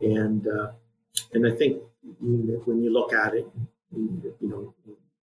And 0.01 0.47
uh, 0.47 0.73
and 1.33 1.47
i 1.47 1.51
think 1.51 1.83
when 2.21 2.83
you 2.83 2.93
look 2.93 3.13
at 3.13 3.35
it 3.35 3.47
you 3.93 4.33
know 4.41 4.75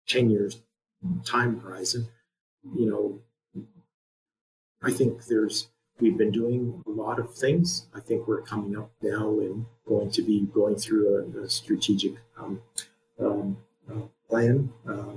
10 0.08 0.30
years 0.30 0.62
time 1.24 1.60
horizon 1.60 2.08
you 2.76 2.86
know 2.90 3.20
i 4.82 4.92
think 4.92 5.26
there's 5.26 5.68
we've 6.00 6.18
been 6.18 6.32
doing 6.32 6.84
a 6.86 6.90
lot 6.90 7.20
of 7.20 7.34
things. 7.34 7.88
I 7.96 8.00
think 8.00 8.28
we're 8.28 8.42
coming 8.42 8.78
up 8.78 8.92
now 9.02 9.30
and 9.40 9.66
going 9.88 10.12
to 10.12 10.22
be 10.22 10.42
going 10.54 10.76
through 10.76 11.34
a, 11.36 11.44
a 11.44 11.50
strategic 11.50 12.14
um, 12.38 12.62
um, 13.20 13.58
uh, 13.90 14.02
plan. 14.30 14.72
Uh, 14.88 15.14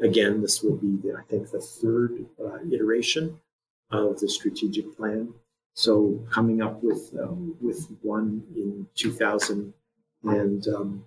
again, 0.00 0.40
this 0.40 0.62
will 0.62 0.76
be, 0.76 0.96
the, 0.96 1.16
I 1.18 1.22
think, 1.22 1.50
the 1.50 1.60
third 1.60 2.26
uh, 2.42 2.58
iteration 2.70 3.40
of 3.90 4.20
the 4.20 4.28
strategic 4.28 4.96
plan. 4.96 5.34
So 5.74 6.20
coming 6.30 6.60
up 6.60 6.82
with 6.82 7.14
um, 7.18 7.56
with 7.60 7.88
one 8.02 8.42
in 8.54 8.86
2000 8.94 9.72
and 10.24 10.66
um, 10.68 11.04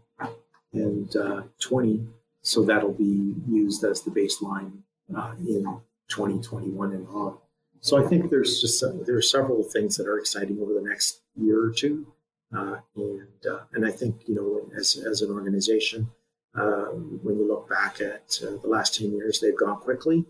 and 0.74 1.16
uh, 1.16 1.44
20, 1.60 2.06
so 2.42 2.64
that'll 2.64 2.94
be 2.94 3.34
used 3.48 3.84
as 3.84 4.02
the 4.02 4.12
baseline 4.12 4.72
uh, 5.16 5.34
in 5.40 5.64
2021 6.10 6.92
and 6.92 7.08
on. 7.08 7.38
So 7.82 8.04
I 8.04 8.08
think 8.08 8.30
there's 8.30 8.60
just 8.62 8.84
there 9.06 9.16
are 9.16 9.22
several 9.22 9.64
things 9.64 9.96
that 9.98 10.08
are 10.08 10.18
exciting 10.18 10.60
over 10.62 10.74
the 10.74 10.82
next 10.82 11.22
year 11.36 11.64
or 11.64 11.72
two, 11.72 12.08
uh, 12.56 12.78
and 12.96 13.46
uh, 13.50 13.60
and 13.74 13.86
I 13.86 13.92
think 13.92 14.24
you 14.28 14.36
know 14.36 14.78
as 14.78 14.98
as 14.98 15.22
an 15.22 15.32
organization, 15.32 16.10
uh, 16.56 16.86
when 17.22 17.38
you 17.38 17.48
look 17.48 17.70
back 17.70 18.02
at 18.02 18.40
uh, 18.44 18.58
the 18.62 18.68
last 18.68 18.96
ten 18.96 19.12
years, 19.12 19.40
they've 19.40 19.58
gone 19.58 19.78
quickly, 19.78 20.26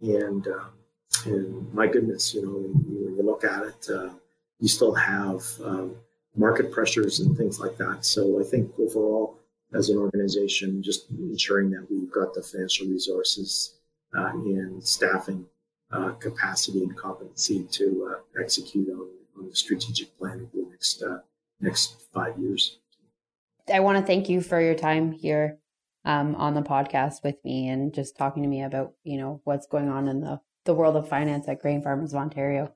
and 0.00 0.46
um, 0.48 0.70
and 1.26 1.74
my 1.74 1.86
goodness, 1.86 2.32
you 2.32 2.42
know 2.42 2.52
when 2.52 3.16
you 3.16 3.22
look 3.22 3.44
at 3.44 3.64
it, 3.64 3.88
you 4.58 4.68
still 4.68 4.94
have 4.94 5.44
um, 5.62 5.96
market 6.36 6.70
pressures 6.70 7.20
and 7.20 7.36
things 7.36 7.58
like 7.60 7.76
that. 7.78 8.04
So 8.04 8.40
I 8.40 8.44
think 8.44 8.72
overall, 8.78 9.38
as 9.74 9.90
an 9.90 9.98
organization, 9.98 10.82
just 10.82 11.10
ensuring 11.10 11.70
that 11.70 11.86
we've 11.90 12.10
got 12.10 12.34
the 12.34 12.42
financial 12.42 12.86
resources 12.86 13.74
and 14.12 14.82
staffing 14.82 15.44
uh, 15.92 16.10
capacity 16.12 16.82
and 16.82 16.96
competency 16.96 17.64
to 17.70 18.10
uh, 18.10 18.40
execute 18.40 18.88
on, 18.88 19.08
on 19.38 19.48
the 19.48 19.56
strategic 19.56 20.16
plan 20.18 20.46
over 20.54 20.64
the 20.64 20.70
next 20.70 21.02
uh, 21.02 21.18
next 21.60 22.02
five 22.12 22.38
years. 22.38 22.78
I 23.72 23.80
want 23.80 23.98
to 23.98 24.04
thank 24.04 24.28
you 24.28 24.40
for 24.40 24.60
your 24.60 24.74
time 24.74 25.12
here 25.12 25.58
um, 26.04 26.34
on 26.36 26.54
the 26.54 26.62
podcast 26.62 27.22
with 27.22 27.36
me 27.44 27.68
and 27.68 27.92
just 27.92 28.16
talking 28.16 28.42
to 28.42 28.48
me 28.48 28.62
about 28.62 28.92
you 29.02 29.18
know 29.18 29.40
what's 29.44 29.66
going 29.66 29.88
on 29.88 30.08
in 30.08 30.20
the 30.20 30.40
the 30.64 30.74
world 30.74 30.96
of 30.96 31.08
finance 31.08 31.48
at 31.48 31.60
Grain 31.60 31.82
Farmers 31.82 32.12
of 32.12 32.20
Ontario. 32.20 32.72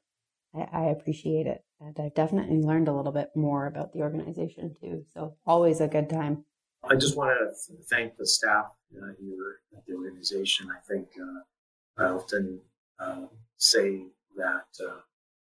I, 0.54 0.66
I 0.72 0.84
appreciate 0.86 1.46
it, 1.46 1.62
and 1.84 1.98
I've 1.98 2.14
definitely 2.14 2.58
learned 2.58 2.88
a 2.88 2.92
little 2.92 3.12
bit 3.12 3.30
more 3.34 3.66
about 3.66 3.92
the 3.92 4.00
organization 4.00 4.74
too. 4.80 5.04
So 5.12 5.36
always 5.46 5.80
a 5.80 5.88
good 5.88 6.08
time. 6.08 6.44
I 6.84 6.96
just 6.96 7.16
want 7.16 7.38
to 7.38 7.74
thank 7.90 8.16
the 8.16 8.26
staff 8.26 8.66
uh, 8.96 9.12
here 9.20 9.60
at 9.76 9.84
the 9.86 9.94
organization. 9.94 10.68
I 10.70 10.80
think 10.86 11.08
uh, 11.20 12.02
I 12.02 12.08
often 12.08 12.60
uh, 12.98 13.26
say 13.56 14.06
that 14.36 14.66
uh, 14.84 15.00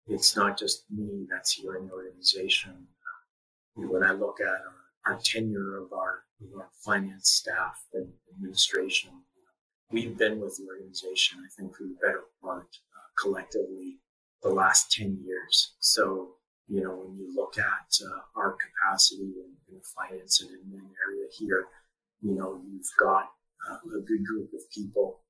it's 0.07 0.35
not 0.35 0.57
just 0.57 0.85
me 0.89 1.27
that's 1.29 1.53
here 1.53 1.75
in 1.75 1.87
the 1.87 1.93
organization. 1.93 2.87
When 3.75 4.03
I 4.03 4.11
look 4.11 4.41
at 4.41 4.47
our, 4.47 5.13
our 5.13 5.19
tenure 5.23 5.77
of 5.77 5.93
our, 5.93 6.23
of 6.41 6.59
our, 6.59 6.69
finance 6.83 7.29
staff 7.29 7.79
and 7.93 8.11
administration, 8.33 9.11
we've 9.91 10.17
been 10.17 10.41
with 10.41 10.57
the 10.57 10.67
organization, 10.67 11.39
I 11.45 11.49
think, 11.55 11.75
for 11.75 11.83
the 11.83 11.95
better 12.01 12.23
part 12.41 12.67
uh, 12.67 13.21
collectively 13.21 13.99
the 14.41 14.49
last 14.49 14.91
10 14.91 15.19
years. 15.25 15.73
So, 15.79 16.35
you 16.67 16.81
know, 16.83 16.95
when 16.95 17.17
you 17.17 17.33
look 17.35 17.57
at 17.57 17.89
uh, 18.05 18.39
our 18.39 18.55
capacity 18.55 19.23
in, 19.23 19.75
in, 19.75 19.81
finance 19.95 20.41
and 20.41 20.49
admin 20.51 20.89
area 21.07 21.27
here, 21.37 21.65
you 22.21 22.35
know, 22.35 22.61
you've 22.67 22.85
got 22.99 23.31
uh, 23.69 23.97
a 23.97 24.01
good 24.01 24.23
group 24.25 24.51
of 24.53 24.61
people 24.73 25.21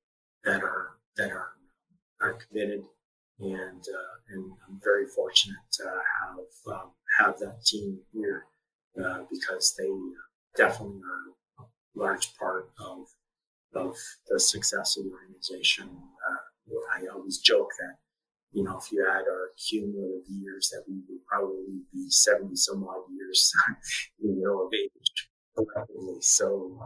that 0.44 0.62
are 0.62 0.90
that 1.16 1.30
are 1.30 1.52
are 2.20 2.34
committed, 2.34 2.84
and 3.38 3.82
uh, 3.82 4.34
and 4.34 4.52
I'm 4.68 4.80
very 4.82 5.06
fortunate 5.06 5.64
to 5.72 5.84
have 5.84 6.74
um, 6.74 6.90
have 7.18 7.38
that 7.38 7.64
team 7.64 8.00
here 8.12 8.44
uh, 9.02 9.20
because 9.30 9.74
they 9.78 9.88
definitely 10.56 11.00
are 11.00 11.64
a 11.64 11.98
large 11.98 12.36
part 12.36 12.70
of 12.78 13.06
of 13.74 13.96
the 14.28 14.38
success 14.38 14.96
of 14.96 15.04
the 15.04 15.10
organization. 15.10 15.88
Uh, 16.28 16.36
I 16.94 17.06
always 17.12 17.38
joke 17.38 17.70
that 17.78 17.96
you 18.52 18.64
know 18.64 18.78
if 18.78 18.90
you 18.92 19.06
add 19.08 19.24
our 19.30 19.50
cumulative 19.68 20.26
years, 20.28 20.70
that 20.70 20.84
we 20.88 21.02
would 21.08 21.24
probably 21.26 21.82
be 21.92 22.06
seventy 22.10 22.56
some 22.56 22.84
odd 22.84 23.04
years, 23.12 23.52
you 24.18 24.34
know, 24.42 24.66
of 24.66 24.72
age. 24.74 25.28
So, 26.20 26.78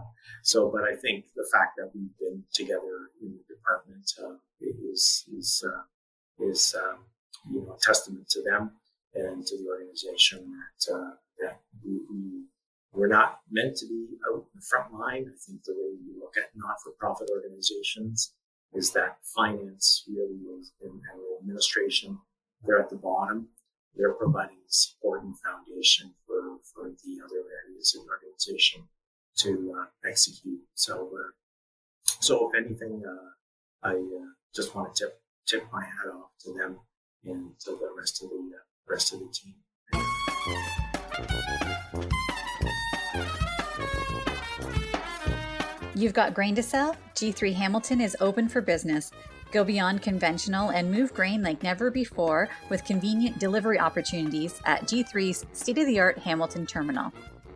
so, 0.43 0.71
but 0.71 0.83
I 0.85 0.97
think 0.97 1.27
the 1.37 1.49
fact 1.53 1.77
that 1.77 1.91
we've 1.95 2.17
been 2.19 2.43
together 2.53 3.11
in 3.23 3.37
the 3.37 3.55
department 3.55 4.11
uh, 4.23 4.37
is 4.61 5.25
is 5.37 5.65
uh, 5.65 6.45
is 6.45 6.75
um, 6.75 7.05
you 7.53 7.63
know 7.63 7.75
a 7.75 7.79
testament 7.81 8.29
to 8.31 8.43
them 8.43 8.73
and 9.15 9.47
to 9.47 9.57
the 9.57 9.69
organization 9.69 10.51
that 10.51 10.95
uh, 10.95 11.11
that 11.41 11.61
we, 11.85 12.01
we 12.11 12.45
we're 12.93 13.09
not 13.09 13.41
meant 13.51 13.77
to 13.77 13.87
be 13.87 14.07
out 14.29 14.43
in 14.43 14.55
the 14.55 14.67
front 14.69 14.93
line. 14.95 15.27
I 15.29 15.37
think 15.45 15.63
the 15.65 15.75
way 15.75 15.95
you 16.05 16.19
look 16.21 16.35
at 16.37 16.51
not-for-profit 16.55 17.29
organizations 17.31 18.33
is 18.75 18.93
that 18.93 19.19
finance 19.35 20.05
really 20.09 20.41
is 20.59 20.73
and 20.83 21.01
administration 21.41 22.19
they're 22.65 22.81
at 22.81 22.91
the 22.91 22.97
bottom 22.97 23.49
they're 23.97 24.15
providing 24.15 24.57
the 24.57 24.73
support 24.73 25.23
and 25.23 25.35
foundation 25.39 26.15
for, 26.27 26.59
for 26.73 26.91
the 26.91 27.21
other 27.25 27.43
areas 27.65 27.95
of 27.95 28.05
the 28.05 28.11
organization 28.11 28.89
to 29.37 29.75
uh, 29.79 30.09
execute. 30.09 30.61
So, 30.75 31.11
uh, 31.15 31.31
so 32.21 32.51
if 32.51 32.65
anything, 32.65 33.03
uh, 33.07 33.87
I 33.87 33.93
uh, 33.93 34.33
just 34.55 34.75
want 34.75 34.95
to 34.95 35.05
tip 35.05 35.21
tip 35.47 35.67
my 35.73 35.85
hat 35.85 36.09
off 36.13 36.31
to 36.41 36.55
them 36.55 36.79
and 37.25 37.51
to 37.61 37.73
the 37.73 37.91
rest 37.97 38.23
of 38.23 38.31
the 38.31 38.37
uh, 38.37 38.63
rest 38.89 39.13
of 39.13 39.21
the 39.21 39.29
team. 39.29 39.55
You've 45.97 46.13
got 46.13 46.35
grain 46.35 46.57
to 46.57 46.63
sell? 46.63 46.97
G3 47.15 47.55
Hamilton 47.55 48.01
is 48.01 48.17
open 48.21 48.49
for 48.49 48.61
business. 48.61 49.13
Go 49.53 49.63
beyond 49.63 50.03
conventional 50.03 50.71
and 50.71 50.91
move 50.91 51.15
grain 51.15 51.41
like 51.41 51.63
never 51.63 51.89
before 51.89 52.49
with 52.69 52.85
convenient 52.85 53.39
delivery 53.39 53.79
opportunities 53.79 54.61
at 54.65 54.87
G3's 54.87 55.47
state 55.53 55.79
of 55.79 55.87
the 55.87 56.01
art 56.01 56.19
Hamilton 56.19 56.67
terminal. 56.67 57.13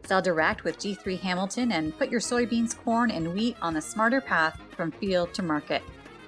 Sell 0.06 0.22
direct 0.22 0.62
with 0.62 0.78
G3 0.78 1.18
Hamilton 1.18 1.72
and 1.72 1.98
put 1.98 2.10
your 2.10 2.20
soybeans, 2.20 2.76
corn, 2.76 3.10
and 3.10 3.34
wheat 3.34 3.56
on 3.60 3.74
the 3.74 3.82
smarter 3.82 4.20
path 4.20 4.60
from 4.76 4.92
field 4.92 5.34
to 5.34 5.42
market. 5.42 5.82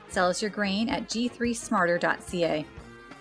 Sell 0.09 0.29
us 0.29 0.43
your 0.43 0.51
grain 0.51 0.89
at 0.89 1.07
g3smarter.ca. 1.09 2.67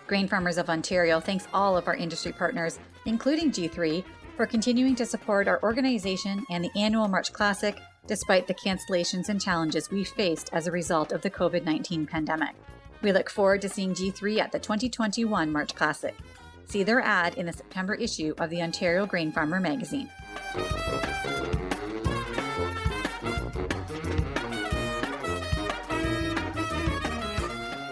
Grain 0.08 0.28
Farmers 0.28 0.58
of 0.58 0.72
Ontario 0.72 1.20
thanks 1.20 1.48
all 1.54 1.78
of 1.78 1.88
our 1.88 1.96
industry 1.96 2.32
partners, 2.32 2.80
including 3.06 3.52
G3, 3.52 4.04
for 4.36 4.48
continuing 4.48 4.96
to 4.96 5.06
support 5.06 5.48
our 5.48 5.62
organization 5.62 6.44
and 6.50 6.64
the 6.64 6.72
annual 6.76 7.08
March 7.08 7.32
Classic 7.32 7.78
despite 8.10 8.47
the 8.47 8.53
cancellations 8.55 9.30
and 9.30 9.39
challenges 9.39 9.91
we 9.91 10.03
faced 10.03 10.49
as 10.51 10.66
a 10.66 10.72
result 10.72 11.12
of 11.12 11.22
the 11.22 11.30
COVID 11.30 11.64
19 11.64 12.07
pandemic. 12.07 12.55
We 13.03 13.12
look 13.12 13.30
forward 13.30 13.62
to 13.62 13.70
seeing 13.70 13.93
G3 13.93 14.39
at 14.39 14.51
the 14.51 14.57
2021 14.57 15.51
March 15.51 15.76
Classic. 15.76 16.16
See 16.66 16.82
their 16.82 17.01
ad 17.01 17.36
in 17.36 17.45
the 17.45 17.53
September 17.53 17.93
issue 17.93 18.34
of 18.39 18.49
the 18.49 18.64
Ontario 18.64 19.05
Grain 19.05 19.32
Farmer 19.32 19.60
magazine. 19.60 20.10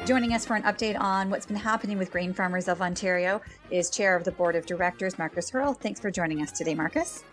Joining 0.07 0.34
us 0.34 0.45
for 0.45 0.55
an 0.55 0.63
update 0.63 0.99
on 0.99 1.30
what's 1.30 1.45
been 1.45 1.57
happening 1.57 1.99
with 1.99 2.11
grain 2.11 2.34
farmers 2.34 2.68
of 2.68 2.82
Ontario 2.82 3.39
is 3.70 3.91
Chair 3.91 4.15
of 4.15 4.24
the 4.24 4.32
Board 4.32 4.55
of 4.55 4.65
Directors, 4.65 5.20
Markus 5.20 5.51
Haerle. 5.51 5.78
Thanks 5.78 5.99
for 5.99 6.09
joining 6.09 6.41
us 6.41 6.51
today, 6.51 6.74
Markus. 6.74 7.24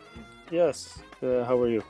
Yes. 0.51 0.99
Uh, 1.22 1.45
how 1.45 1.59
are 1.59 1.68
you? 1.68 1.82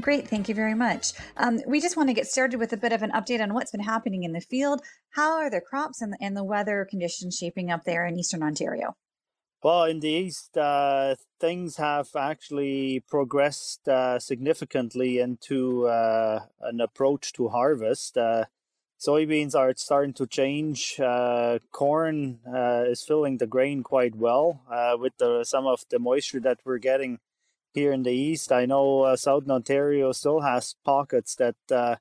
Great. 0.00 0.26
Thank 0.26 0.48
you 0.48 0.54
very 0.54 0.74
much. 0.74 1.12
Um, 1.36 1.60
we 1.66 1.80
just 1.80 1.98
want 1.98 2.08
to 2.08 2.14
get 2.14 2.26
started 2.26 2.58
with 2.58 2.72
a 2.72 2.78
bit 2.78 2.92
of 2.92 3.02
an 3.02 3.10
update 3.10 3.42
on 3.42 3.52
what's 3.52 3.70
been 3.70 3.82
happening 3.82 4.22
in 4.22 4.32
the 4.32 4.40
field. 4.40 4.80
How 5.10 5.36
are 5.36 5.50
the 5.50 5.60
crops 5.60 6.00
and 6.00 6.14
the, 6.14 6.18
and 6.20 6.34
the 6.34 6.44
weather 6.44 6.86
conditions 6.88 7.36
shaping 7.36 7.70
up 7.70 7.84
there 7.84 8.06
in 8.06 8.18
Eastern 8.18 8.42
Ontario? 8.42 8.96
Well, 9.62 9.84
in 9.84 10.00
the 10.00 10.08
east, 10.08 10.56
uh, 10.56 11.14
things 11.38 11.76
have 11.76 12.08
actually 12.16 13.04
progressed 13.06 13.86
uh, 13.86 14.18
significantly 14.18 15.18
into 15.20 15.86
uh, 15.86 16.40
an 16.62 16.80
approach 16.80 17.32
to 17.34 17.50
harvest. 17.50 18.16
Uh, 18.16 18.46
soybeans 18.98 19.54
are 19.54 19.72
starting 19.76 20.14
to 20.14 20.26
change. 20.26 20.98
Uh, 20.98 21.58
corn 21.70 22.40
uh, 22.48 22.84
is 22.88 23.04
filling 23.04 23.36
the 23.36 23.46
grain 23.46 23.82
quite 23.82 24.16
well 24.16 24.62
with 24.98 25.12
the 25.18 25.44
some 25.44 25.66
of 25.66 25.84
the 25.90 25.98
moisture 25.98 26.40
that 26.40 26.58
we're 26.64 26.78
getting 26.78 27.20
here 27.74 27.92
in 27.92 28.02
the 28.02 28.12
east. 28.12 28.52
I 28.52 28.66
know 28.66 29.02
uh, 29.02 29.16
Southern 29.16 29.50
Ontario 29.50 30.12
still 30.12 30.40
has 30.40 30.74
pockets 30.84 31.34
that 31.36 31.56
uh, 31.70 31.96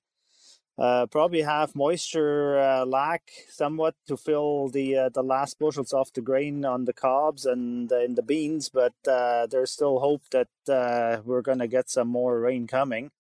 uh, 0.77 1.05
probably 1.07 1.41
have 1.41 1.75
moisture 1.75 2.83
lack 2.85 3.23
somewhat 3.49 3.95
to 4.07 4.17
fill 4.17 4.69
the 4.69 5.09
the 5.13 5.21
last 5.21 5.59
bushels 5.59 5.93
off 5.93 6.13
the 6.13 6.21
grain 6.21 6.65
on 6.65 6.85
the 6.85 6.93
cobs 6.93 7.45
and 7.45 7.91
in 7.91 8.15
the 8.15 8.23
beans, 8.23 8.69
but 8.69 8.93
there's 9.03 9.71
still 9.71 9.99
hope 9.99 10.23
that 10.31 10.47
we're 11.25 11.41
going 11.41 11.59
to 11.59 11.67
get 11.67 11.89
some 11.89 12.07
more 12.07 12.39
rain 12.39 12.67
coming. 12.67 13.11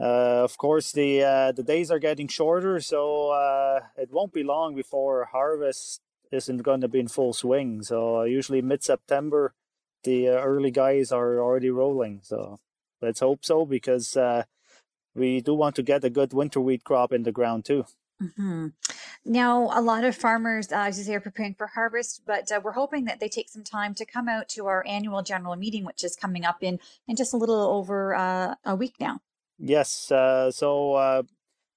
Uh, 0.00 0.42
of 0.42 0.56
course, 0.56 0.92
the 0.92 1.22
uh, 1.22 1.52
the 1.52 1.62
days 1.62 1.90
are 1.90 1.98
getting 1.98 2.26
shorter, 2.26 2.80
so 2.80 3.30
uh, 3.30 3.80
it 3.98 4.10
won't 4.10 4.32
be 4.32 4.42
long 4.42 4.74
before 4.74 5.26
harvest 5.26 6.00
isn't 6.32 6.62
going 6.62 6.80
to 6.80 6.88
be 6.88 7.00
in 7.00 7.08
full 7.08 7.34
swing. 7.34 7.82
So 7.82 8.22
usually 8.22 8.62
mid 8.62 8.82
September, 8.82 9.52
the 10.04 10.28
early 10.28 10.70
guys 10.70 11.12
are 11.12 11.38
already 11.38 11.70
rolling. 11.70 12.20
So 12.22 12.58
let's 13.00 13.20
hope 13.20 13.44
so 13.44 13.64
because 13.64 14.16
we 15.14 15.40
do 15.40 15.54
want 15.54 15.76
to 15.76 15.82
get 15.82 16.04
a 16.04 16.10
good 16.10 16.32
winter 16.32 16.60
wheat 16.60 16.84
crop 16.84 17.12
in 17.12 17.22
the 17.22 17.32
ground 17.32 17.64
too. 17.64 17.84
Mm-hmm. 18.22 18.68
Now, 19.24 19.70
a 19.72 19.80
lot 19.80 20.04
of 20.04 20.16
farmers, 20.16 20.72
uh, 20.72 20.76
as 20.76 20.98
you 20.98 21.04
say, 21.04 21.14
are 21.14 21.20
preparing 21.20 21.54
for 21.54 21.68
harvest, 21.68 22.22
but 22.26 22.52
uh, 22.52 22.60
we're 22.62 22.72
hoping 22.72 23.06
that 23.06 23.18
they 23.18 23.28
take 23.28 23.48
some 23.48 23.64
time 23.64 23.94
to 23.94 24.04
come 24.04 24.28
out 24.28 24.48
to 24.50 24.66
our 24.66 24.84
annual 24.86 25.22
general 25.22 25.56
meeting, 25.56 25.84
which 25.84 26.04
is 26.04 26.16
coming 26.16 26.44
up 26.44 26.62
in 26.62 26.78
in 27.08 27.16
just 27.16 27.32
a 27.32 27.36
little 27.36 27.60
over 27.60 28.14
uh, 28.14 28.54
a 28.64 28.76
week 28.76 28.94
now. 29.00 29.20
Yes. 29.58 30.10
Uh, 30.10 30.50
so 30.50 30.94
uh, 30.94 31.22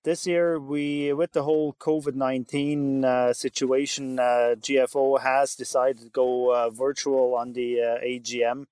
this 0.03 0.27
year, 0.27 0.59
we 0.59 1.13
with 1.13 1.31
the 1.31 1.43
whole 1.43 1.73
COVID 1.73 2.15
nineteen 2.15 3.05
uh, 3.05 3.33
situation, 3.33 4.19
uh, 4.19 4.55
GFO 4.59 5.21
has 5.21 5.55
decided 5.55 5.99
to 6.01 6.09
go 6.09 6.53
uh, 6.53 6.69
virtual 6.69 7.35
on 7.35 7.53
the 7.53 7.81
uh, 7.81 8.05
AGM 8.05 8.65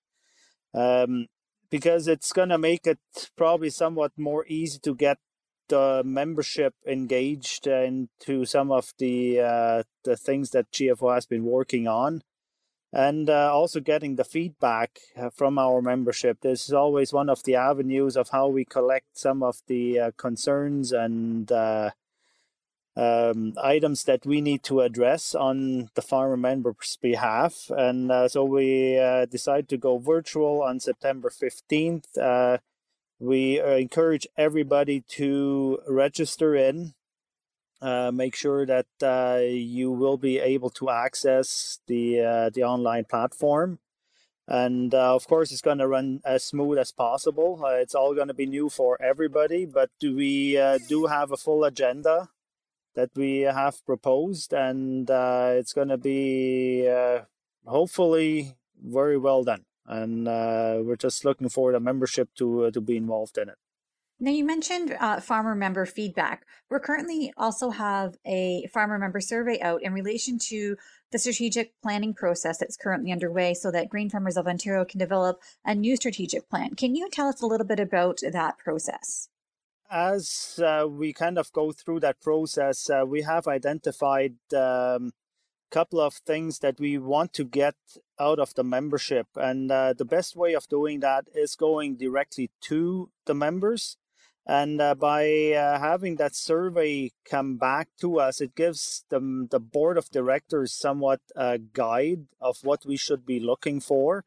um, 0.73 1.27
because 1.69 2.07
it's 2.07 2.33
going 2.33 2.49
to 2.49 2.57
make 2.57 2.85
it 2.85 2.99
probably 3.37 3.69
somewhat 3.69 4.11
more 4.17 4.45
easy 4.47 4.79
to 4.79 4.93
get 4.93 5.17
the 5.69 6.01
membership 6.05 6.73
engaged 6.85 7.65
into 7.65 8.45
some 8.45 8.71
of 8.71 8.93
the 8.99 9.85
the 10.03 10.17
things 10.17 10.49
that 10.51 10.71
GFO 10.71 11.13
has 11.13 11.25
been 11.25 11.45
working 11.45 11.87
on 11.87 12.23
and 12.93 13.29
uh, 13.29 13.53
also 13.53 13.79
getting 13.79 14.15
the 14.15 14.23
feedback 14.23 14.99
uh, 15.17 15.29
from 15.29 15.57
our 15.57 15.81
membership. 15.81 16.41
This 16.41 16.67
is 16.67 16.73
always 16.73 17.13
one 17.13 17.29
of 17.29 17.43
the 17.43 17.55
avenues 17.55 18.17
of 18.17 18.29
how 18.29 18.47
we 18.47 18.65
collect 18.65 19.17
some 19.17 19.41
of 19.41 19.61
the 19.67 19.99
uh, 19.99 20.11
concerns 20.17 20.91
and 20.91 21.49
uh, 21.51 21.91
um, 22.97 23.53
items 23.61 24.03
that 24.03 24.25
we 24.25 24.41
need 24.41 24.63
to 24.63 24.81
address 24.81 25.33
on 25.33 25.89
the 25.95 26.01
farmer 26.01 26.35
members' 26.35 26.97
behalf. 27.01 27.69
And 27.69 28.11
uh, 28.11 28.27
so 28.27 28.43
we 28.43 28.99
uh, 28.99 29.25
decided 29.25 29.69
to 29.69 29.77
go 29.77 29.97
virtual 29.97 30.61
on 30.61 30.81
September 30.81 31.29
15th. 31.29 32.59
we 33.19 33.61
encourage 33.61 34.27
everybody 34.35 35.01
to 35.07 35.79
register 35.87 36.55
in 36.55 36.93
uh, 37.81 38.11
make 38.13 38.35
sure 38.35 38.65
that 38.65 38.85
uh, 39.01 39.39
you 39.41 39.91
will 39.91 40.17
be 40.17 40.37
able 40.39 40.69
to 40.69 40.89
access 40.89 41.79
the 41.87 42.21
uh, 42.21 42.49
the 42.49 42.63
online 42.63 43.05
platform. 43.05 43.79
And 44.47 44.93
uh, 44.93 45.15
of 45.15 45.27
course 45.27 45.51
it's 45.51 45.61
going 45.61 45.77
to 45.77 45.87
run 45.87 46.19
as 46.25 46.43
smooth 46.43 46.77
as 46.77 46.91
possible. 46.91 47.61
Uh, 47.63 47.75
it's 47.75 47.95
all 47.95 48.13
going 48.13 48.27
to 48.27 48.33
be 48.33 48.45
new 48.45 48.69
for 48.69 49.01
everybody 49.01 49.65
but 49.65 49.89
we 50.01 50.59
do 50.89 51.05
have 51.05 51.31
a 51.31 51.37
full 51.37 51.63
agenda 51.63 52.29
that 52.95 53.11
we 53.15 53.41
have 53.41 53.85
proposed? 53.85 54.53
And 54.53 55.09
it's 55.09 55.73
going 55.73 55.87
to 55.87 55.97
be 55.97 56.85
hopefully 57.65 58.57
very 58.83 59.17
well 59.17 59.43
done. 59.43 59.65
And 59.85 60.25
we're 60.25 60.97
just 60.97 61.23
looking 61.23 61.49
for 61.49 61.71
the 61.71 61.79
membership 61.79 62.29
to 62.35 62.71
to 62.71 62.81
be 62.81 62.97
involved 62.97 63.37
in 63.37 63.49
it 63.49 63.57
now, 64.23 64.29
you 64.29 64.45
mentioned 64.45 64.95
uh, 64.99 65.19
farmer 65.19 65.55
member 65.55 65.83
feedback. 65.87 66.45
We're 66.69 66.79
currently 66.79 67.33
also 67.37 67.71
have 67.71 68.17
a 68.23 68.67
farmer 68.71 68.99
member 68.99 69.19
survey 69.19 69.59
out 69.61 69.81
in 69.81 69.93
relation 69.93 70.37
to 70.49 70.77
the 71.11 71.17
strategic 71.17 71.73
planning 71.81 72.13
process 72.13 72.59
that's 72.59 72.77
currently 72.77 73.11
underway 73.11 73.55
so 73.55 73.71
that 73.71 73.89
Grain 73.89 74.11
Farmers 74.11 74.37
of 74.37 74.45
Ontario 74.45 74.85
can 74.85 74.99
develop 74.99 75.41
a 75.65 75.73
new 75.73 75.95
strategic 75.95 76.47
plan. 76.51 76.75
Can 76.75 76.93
you 76.93 77.09
tell 77.09 77.29
us 77.29 77.41
a 77.41 77.47
little 77.47 77.65
bit 77.65 77.79
about 77.79 78.19
that 78.31 78.59
process? 78.59 79.27
As 79.89 80.59
uh, 80.63 80.85
we 80.87 81.13
kind 81.13 81.39
of 81.39 81.51
go 81.51 81.71
through 81.71 82.01
that 82.01 82.21
process, 82.21 82.91
uh, 82.91 83.03
we 83.07 83.23
have 83.23 83.47
identified 83.47 84.35
a 84.53 84.97
um, 84.97 85.13
couple 85.71 85.99
of 85.99 86.13
things 86.13 86.59
that 86.59 86.79
we 86.79 86.99
want 86.99 87.33
to 87.33 87.43
get 87.43 87.75
out 88.19 88.37
of 88.37 88.53
the 88.53 88.63
membership. 88.63 89.25
And 89.35 89.71
uh, 89.71 89.93
the 89.93 90.05
best 90.05 90.35
way 90.35 90.53
of 90.53 90.67
doing 90.67 90.99
that 90.99 91.25
is 91.33 91.55
going 91.55 91.95
directly 91.95 92.51
to 92.61 93.09
the 93.25 93.33
members 93.33 93.97
and 94.45 94.81
uh, 94.81 94.95
by 94.95 95.51
uh, 95.51 95.79
having 95.79 96.15
that 96.15 96.35
survey 96.35 97.11
come 97.29 97.57
back 97.57 97.89
to 98.01 98.19
us, 98.19 98.41
it 98.41 98.55
gives 98.55 99.05
the, 99.09 99.47
the 99.49 99.59
board 99.59 99.97
of 99.97 100.09
directors 100.09 100.73
somewhat 100.73 101.21
a 101.35 101.59
guide 101.59 102.25
of 102.39 102.57
what 102.63 102.85
we 102.85 102.97
should 102.97 103.25
be 103.25 103.39
looking 103.39 103.79
for. 103.79 104.25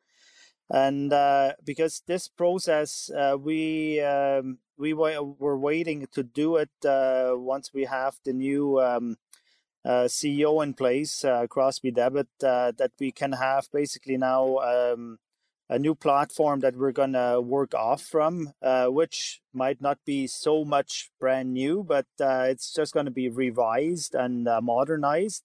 And 0.70 1.12
uh, 1.12 1.54
because 1.64 2.02
this 2.06 2.28
process, 2.28 3.10
uh, 3.10 3.36
we 3.38 4.00
um, 4.00 4.58
we 4.78 4.94
were 4.94 5.58
waiting 5.58 6.06
to 6.12 6.22
do 6.22 6.56
it 6.56 6.70
uh, 6.84 7.32
once 7.34 7.72
we 7.74 7.84
have 7.84 8.16
the 8.24 8.32
new 8.32 8.80
um, 8.80 9.16
uh, 9.84 10.04
CEO 10.04 10.62
in 10.62 10.74
place, 10.74 11.24
Crosby 11.50 11.90
Devitt, 11.90 12.28
that 12.40 12.92
we 12.98 13.12
can 13.12 13.32
have 13.32 13.68
basically 13.72 14.16
now 14.16 14.56
um, 14.58 15.18
a 15.68 15.78
new 15.78 15.94
platform 15.94 16.60
that 16.60 16.76
we're 16.76 16.92
going 16.92 17.14
to 17.14 17.40
work 17.40 17.74
off 17.74 18.02
from, 18.02 18.52
uh, 18.62 18.86
which 18.86 19.40
might 19.52 19.80
not 19.80 19.98
be 20.04 20.26
so 20.26 20.64
much 20.64 21.10
brand 21.18 21.52
new, 21.52 21.82
but 21.82 22.06
uh, 22.20 22.46
it's 22.48 22.72
just 22.72 22.92
going 22.92 23.06
to 23.06 23.12
be 23.12 23.28
revised 23.28 24.14
and 24.14 24.46
uh, 24.46 24.60
modernized. 24.60 25.42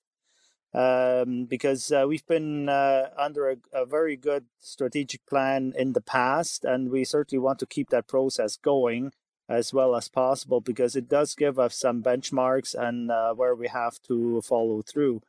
Um, 0.72 1.46
because 1.46 1.92
uh, 1.92 2.06
we've 2.08 2.28
been 2.28 2.70
uh, 2.70 3.10
under 3.18 3.50
a, 3.50 3.56
a, 3.74 3.88
very 3.88 4.16
good 4.16 4.46
strategic 4.60 5.26
plan 5.26 5.74
in 5.76 5.94
the 5.94 6.02
past, 6.02 6.64
and 6.64 6.92
we 6.92 7.04
certainly 7.06 7.42
want 7.42 7.58
to 7.60 7.66
keep 7.66 7.90
that 7.90 8.08
process 8.08 8.56
going 8.56 9.12
as 9.50 9.74
well 9.74 9.96
as 9.96 10.08
possible 10.08 10.62
because 10.62 10.96
it 10.96 11.10
does 11.10 11.34
give 11.34 11.58
us 11.58 11.76
some 11.76 12.04
benchmarks 12.04 12.76
and 12.76 13.10
uh, 13.10 13.34
where 13.34 13.56
we 13.56 13.68
have 13.68 14.00
to 14.04 14.42
follow 14.42 14.84
through. 14.84 15.24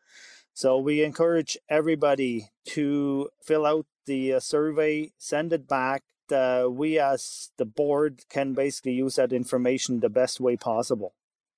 So 0.52 0.78
we 0.78 1.02
encourage 1.02 1.56
everybody 1.70 2.50
to 2.66 3.30
fill 3.42 3.64
out 3.64 3.86
the 4.10 4.34
uh, 4.34 4.40
survey, 4.40 5.12
send 5.18 5.52
it 5.52 5.68
back. 5.68 6.02
Uh, 6.32 6.66
we 6.68 6.98
as 6.98 7.50
the 7.58 7.64
board 7.64 8.24
can 8.28 8.54
basically 8.54 8.92
use 8.92 9.14
that 9.16 9.32
information 9.32 10.00
the 10.00 10.08
best 10.08 10.40
way 10.40 10.56
possible 10.56 11.14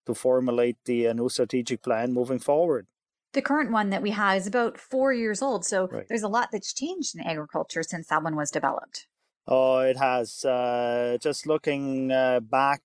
to 0.07 0.15
formulate 0.15 0.77
the 0.85 1.09
uh, 1.09 1.13
new 1.15 1.31
strategic 1.31 1.83
plan 1.83 2.13
moving 2.13 2.39
forward. 2.39 2.87
The 3.33 3.41
current 3.41 3.71
one 3.73 3.89
that 3.91 4.03
we 4.03 4.11
have 4.11 4.37
is 4.37 4.47
about 4.47 4.79
four 4.79 5.13
years 5.15 5.41
old, 5.41 5.65
so 5.65 5.89
right. 5.89 6.07
there's 6.09 6.23
a 6.23 6.29
lot 6.29 6.51
that's 6.53 6.75
changed 6.75 7.15
in 7.15 7.23
agriculture 7.23 7.83
since 7.83 8.09
that 8.09 8.23
one 8.23 8.37
was 8.37 8.51
developed. 8.51 9.07
Oh, 9.47 9.79
it 9.79 9.97
has. 9.97 10.45
Uh, 10.45 11.17
just 11.21 11.47
looking 11.47 12.13
uh, 12.13 12.41
back, 12.41 12.83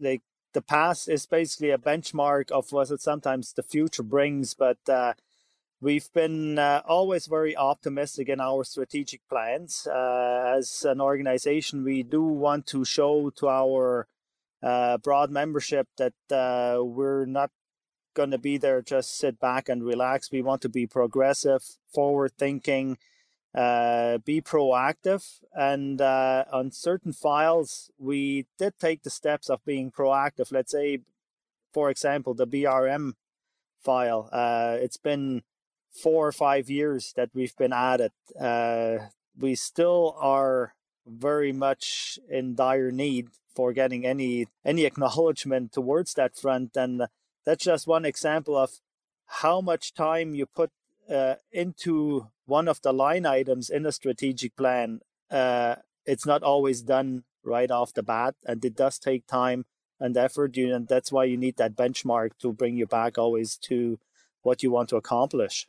like 0.00 0.22
the 0.54 0.62
past 0.62 1.08
is 1.08 1.26
basically 1.26 1.70
a 1.70 1.78
benchmark 1.78 2.50
of 2.50 2.72
what 2.72 2.88
sometimes 3.00 3.52
the 3.52 3.62
future 3.62 4.02
brings, 4.02 4.54
but 4.54 4.78
uh, 4.88 5.12
We've 5.82 6.12
been 6.12 6.60
uh, 6.60 6.82
always 6.86 7.26
very 7.26 7.56
optimistic 7.56 8.28
in 8.28 8.40
our 8.40 8.62
strategic 8.62 9.28
plans. 9.28 9.84
Uh, 9.84 10.54
as 10.56 10.84
an 10.84 11.00
organization, 11.00 11.82
we 11.82 12.04
do 12.04 12.22
want 12.22 12.68
to 12.68 12.84
show 12.84 13.30
to 13.30 13.48
our 13.48 14.06
uh, 14.62 14.98
broad 14.98 15.32
membership 15.32 15.88
that 15.96 16.12
uh, 16.30 16.84
we're 16.84 17.24
not 17.24 17.50
going 18.14 18.30
to 18.30 18.38
be 18.38 18.58
there 18.58 18.80
just 18.80 19.18
sit 19.18 19.40
back 19.40 19.68
and 19.68 19.82
relax. 19.82 20.30
We 20.30 20.40
want 20.40 20.62
to 20.62 20.68
be 20.68 20.86
progressive, 20.86 21.64
forward 21.92 22.30
thinking, 22.38 22.96
uh, 23.52 24.18
be 24.18 24.40
proactive. 24.40 25.40
And 25.52 26.00
uh, 26.00 26.44
on 26.52 26.70
certain 26.70 27.12
files, 27.12 27.90
we 27.98 28.46
did 28.56 28.78
take 28.78 29.02
the 29.02 29.10
steps 29.10 29.50
of 29.50 29.64
being 29.64 29.90
proactive. 29.90 30.52
Let's 30.52 30.70
say, 30.70 31.00
for 31.72 31.90
example, 31.90 32.34
the 32.34 32.46
BRM 32.46 33.14
file. 33.82 34.28
it's 34.80 34.96
been 34.96 35.42
four 35.92 36.26
or 36.26 36.32
five 36.32 36.70
years 36.70 37.12
that 37.16 37.30
we've 37.34 37.56
been 37.56 37.72
at 37.72 38.00
it, 38.00 38.12
uh, 38.40 39.06
we 39.38 39.54
still 39.54 40.16
are 40.18 40.74
very 41.06 41.52
much 41.52 42.18
in 42.28 42.54
dire 42.54 42.90
need 42.90 43.28
for 43.54 43.72
getting 43.72 44.06
any 44.06 44.46
any 44.64 44.84
acknowledgement 44.90 45.72
towards 45.72 46.14
that 46.14 46.36
front 46.36 46.76
and 46.76 47.02
that's 47.44 47.64
just 47.64 47.88
one 47.88 48.04
example 48.04 48.56
of 48.56 48.70
how 49.42 49.60
much 49.60 49.94
time 49.94 50.32
you 50.34 50.46
put 50.46 50.70
uh, 51.10 51.34
into 51.50 52.28
one 52.46 52.68
of 52.68 52.80
the 52.82 52.92
line 52.92 53.26
items 53.26 53.68
in 53.68 53.84
a 53.84 53.90
strategic 53.90 54.54
plan 54.56 55.00
uh, 55.30 55.74
it's 56.06 56.24
not 56.24 56.42
always 56.42 56.82
done 56.82 57.24
right 57.44 57.70
off 57.70 57.92
the 57.92 58.02
bat 58.02 58.34
and 58.46 58.64
it 58.64 58.76
does 58.76 58.98
take 58.98 59.26
time 59.26 59.64
and 60.02 60.16
effort. 60.16 60.56
You, 60.56 60.74
and 60.74 60.88
that's 60.88 61.12
why 61.12 61.24
you 61.24 61.36
need 61.36 61.56
that 61.56 61.76
benchmark 61.76 62.30
to 62.40 62.52
bring 62.52 62.76
you 62.76 62.86
back 62.86 63.16
always 63.16 63.56
to 63.68 63.98
what 64.42 64.62
you 64.62 64.70
want 64.70 64.88
to 64.90 64.96
accomplish. 64.96 65.68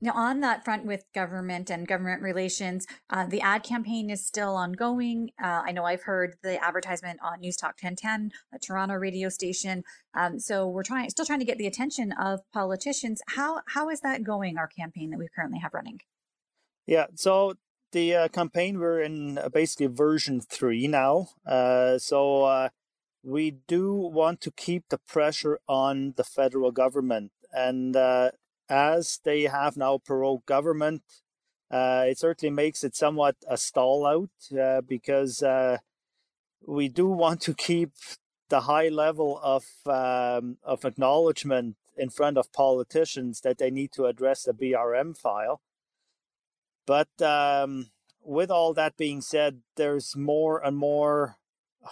Now, 0.00 0.12
on 0.14 0.40
that 0.40 0.64
front 0.64 0.86
with 0.86 1.04
government 1.12 1.70
and 1.70 1.86
government 1.86 2.22
relations, 2.22 2.86
uh, 3.10 3.26
the 3.26 3.40
ad 3.40 3.64
campaign 3.64 4.10
is 4.10 4.24
still 4.24 4.54
ongoing. 4.54 5.30
Uh, 5.42 5.62
I 5.66 5.72
know 5.72 5.84
I've 5.84 6.04
heard 6.04 6.36
the 6.42 6.62
advertisement 6.62 7.18
on 7.20 7.40
News 7.40 7.56
Talk 7.56 7.74
1010, 7.82 8.30
a 8.54 8.58
Toronto 8.60 8.94
radio 8.94 9.28
station. 9.28 9.82
Um, 10.14 10.38
so 10.38 10.68
we're 10.68 10.84
trying, 10.84 11.10
still 11.10 11.26
trying 11.26 11.40
to 11.40 11.44
get 11.44 11.58
the 11.58 11.66
attention 11.66 12.12
of 12.12 12.40
politicians. 12.52 13.20
How 13.28 13.62
how 13.66 13.90
is 13.90 14.00
that 14.02 14.22
going? 14.22 14.56
Our 14.56 14.68
campaign 14.68 15.10
that 15.10 15.18
we 15.18 15.26
currently 15.34 15.58
have 15.58 15.74
running. 15.74 15.98
Yeah, 16.86 17.06
so 17.16 17.54
the 17.90 18.14
uh, 18.14 18.28
campaign 18.28 18.78
we're 18.78 19.00
in 19.00 19.38
uh, 19.38 19.48
basically 19.48 19.86
version 19.86 20.40
three 20.40 20.86
now. 20.86 21.30
Uh, 21.44 21.98
so 21.98 22.44
uh, 22.44 22.68
we 23.24 23.50
do 23.50 23.92
want 23.94 24.40
to 24.42 24.52
keep 24.52 24.90
the 24.90 24.98
pressure 24.98 25.58
on 25.66 26.14
the 26.16 26.24
federal 26.24 26.70
government 26.70 27.32
and 27.52 27.96
as 28.68 29.20
they 29.24 29.42
have 29.42 29.76
now 29.76 29.98
prorogued 29.98 30.46
government, 30.46 31.02
uh, 31.70 32.04
it 32.08 32.18
certainly 32.18 32.54
makes 32.54 32.82
it 32.82 32.96
somewhat 32.96 33.36
a 33.48 33.56
stall 33.56 34.06
out 34.06 34.58
uh, 34.58 34.80
because 34.80 35.42
uh, 35.42 35.78
we 36.66 36.88
do 36.88 37.06
want 37.24 37.40
to 37.42 37.54
keep 37.54 37.92
the 38.48 38.62
high 38.62 38.88
level 38.88 39.38
of 39.42 39.64
um, 39.86 40.56
of 40.62 40.84
acknowledgement 40.84 41.76
in 41.96 42.08
front 42.08 42.38
of 42.38 42.52
politicians 42.52 43.40
that 43.40 43.58
they 43.58 43.70
need 43.70 43.92
to 43.92 44.06
address 44.06 44.44
the 44.44 44.52
BRM 44.52 45.16
file. 45.16 45.60
But 46.86 47.20
um, 47.20 47.90
with 48.22 48.50
all 48.50 48.72
that 48.74 48.96
being 48.96 49.20
said, 49.20 49.60
there's 49.76 50.16
more 50.16 50.64
and 50.64 50.76
more 50.76 51.36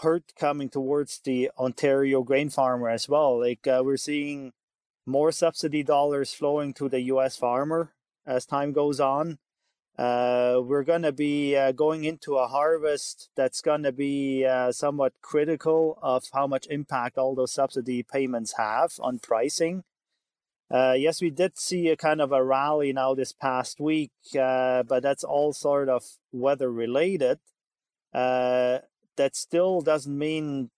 hurt 0.02 0.32
coming 0.38 0.68
towards 0.68 1.20
the 1.20 1.50
Ontario 1.58 2.22
grain 2.22 2.50
farmer 2.50 2.88
as 2.88 3.08
well. 3.08 3.40
Like 3.40 3.66
uh, 3.66 3.82
we're 3.84 3.96
seeing 3.96 4.52
more 5.06 5.32
subsidy 5.32 5.82
dollars 5.82 6.34
flowing 6.34 6.74
to 6.74 6.88
the 6.88 7.00
US 7.02 7.36
farmer 7.36 7.92
as 8.26 8.44
time 8.44 8.72
goes 8.72 9.00
on. 9.00 9.38
Uh, 9.98 10.60
we're 10.62 10.84
going 10.84 11.02
to 11.02 11.12
be 11.12 11.56
uh, 11.56 11.72
going 11.72 12.04
into 12.04 12.36
a 12.36 12.48
harvest 12.48 13.30
that's 13.34 13.62
going 13.62 13.82
to 13.82 13.92
be 13.92 14.44
uh, 14.44 14.70
somewhat 14.70 15.14
critical 15.22 15.98
of 16.02 16.24
how 16.34 16.46
much 16.46 16.66
impact 16.68 17.16
all 17.16 17.34
those 17.34 17.52
subsidy 17.52 18.02
payments 18.02 18.54
have 18.58 18.92
on 19.00 19.18
pricing. 19.18 19.84
Uh, 20.70 20.94
yes, 20.98 21.22
we 21.22 21.30
did 21.30 21.56
see 21.56 21.88
a 21.88 21.96
kind 21.96 22.20
of 22.20 22.32
a 22.32 22.44
rally 22.44 22.92
now 22.92 23.14
this 23.14 23.32
past 23.32 23.80
week, 23.80 24.10
uh, 24.38 24.82
but 24.82 25.02
that's 25.02 25.24
all 25.24 25.52
sort 25.52 25.88
of 25.88 26.02
weather 26.32 26.70
related. 26.70 27.38
Uh, 28.12 28.78
that 29.16 29.34
still 29.34 29.80
doesn't 29.80 30.18
mean 30.18 30.70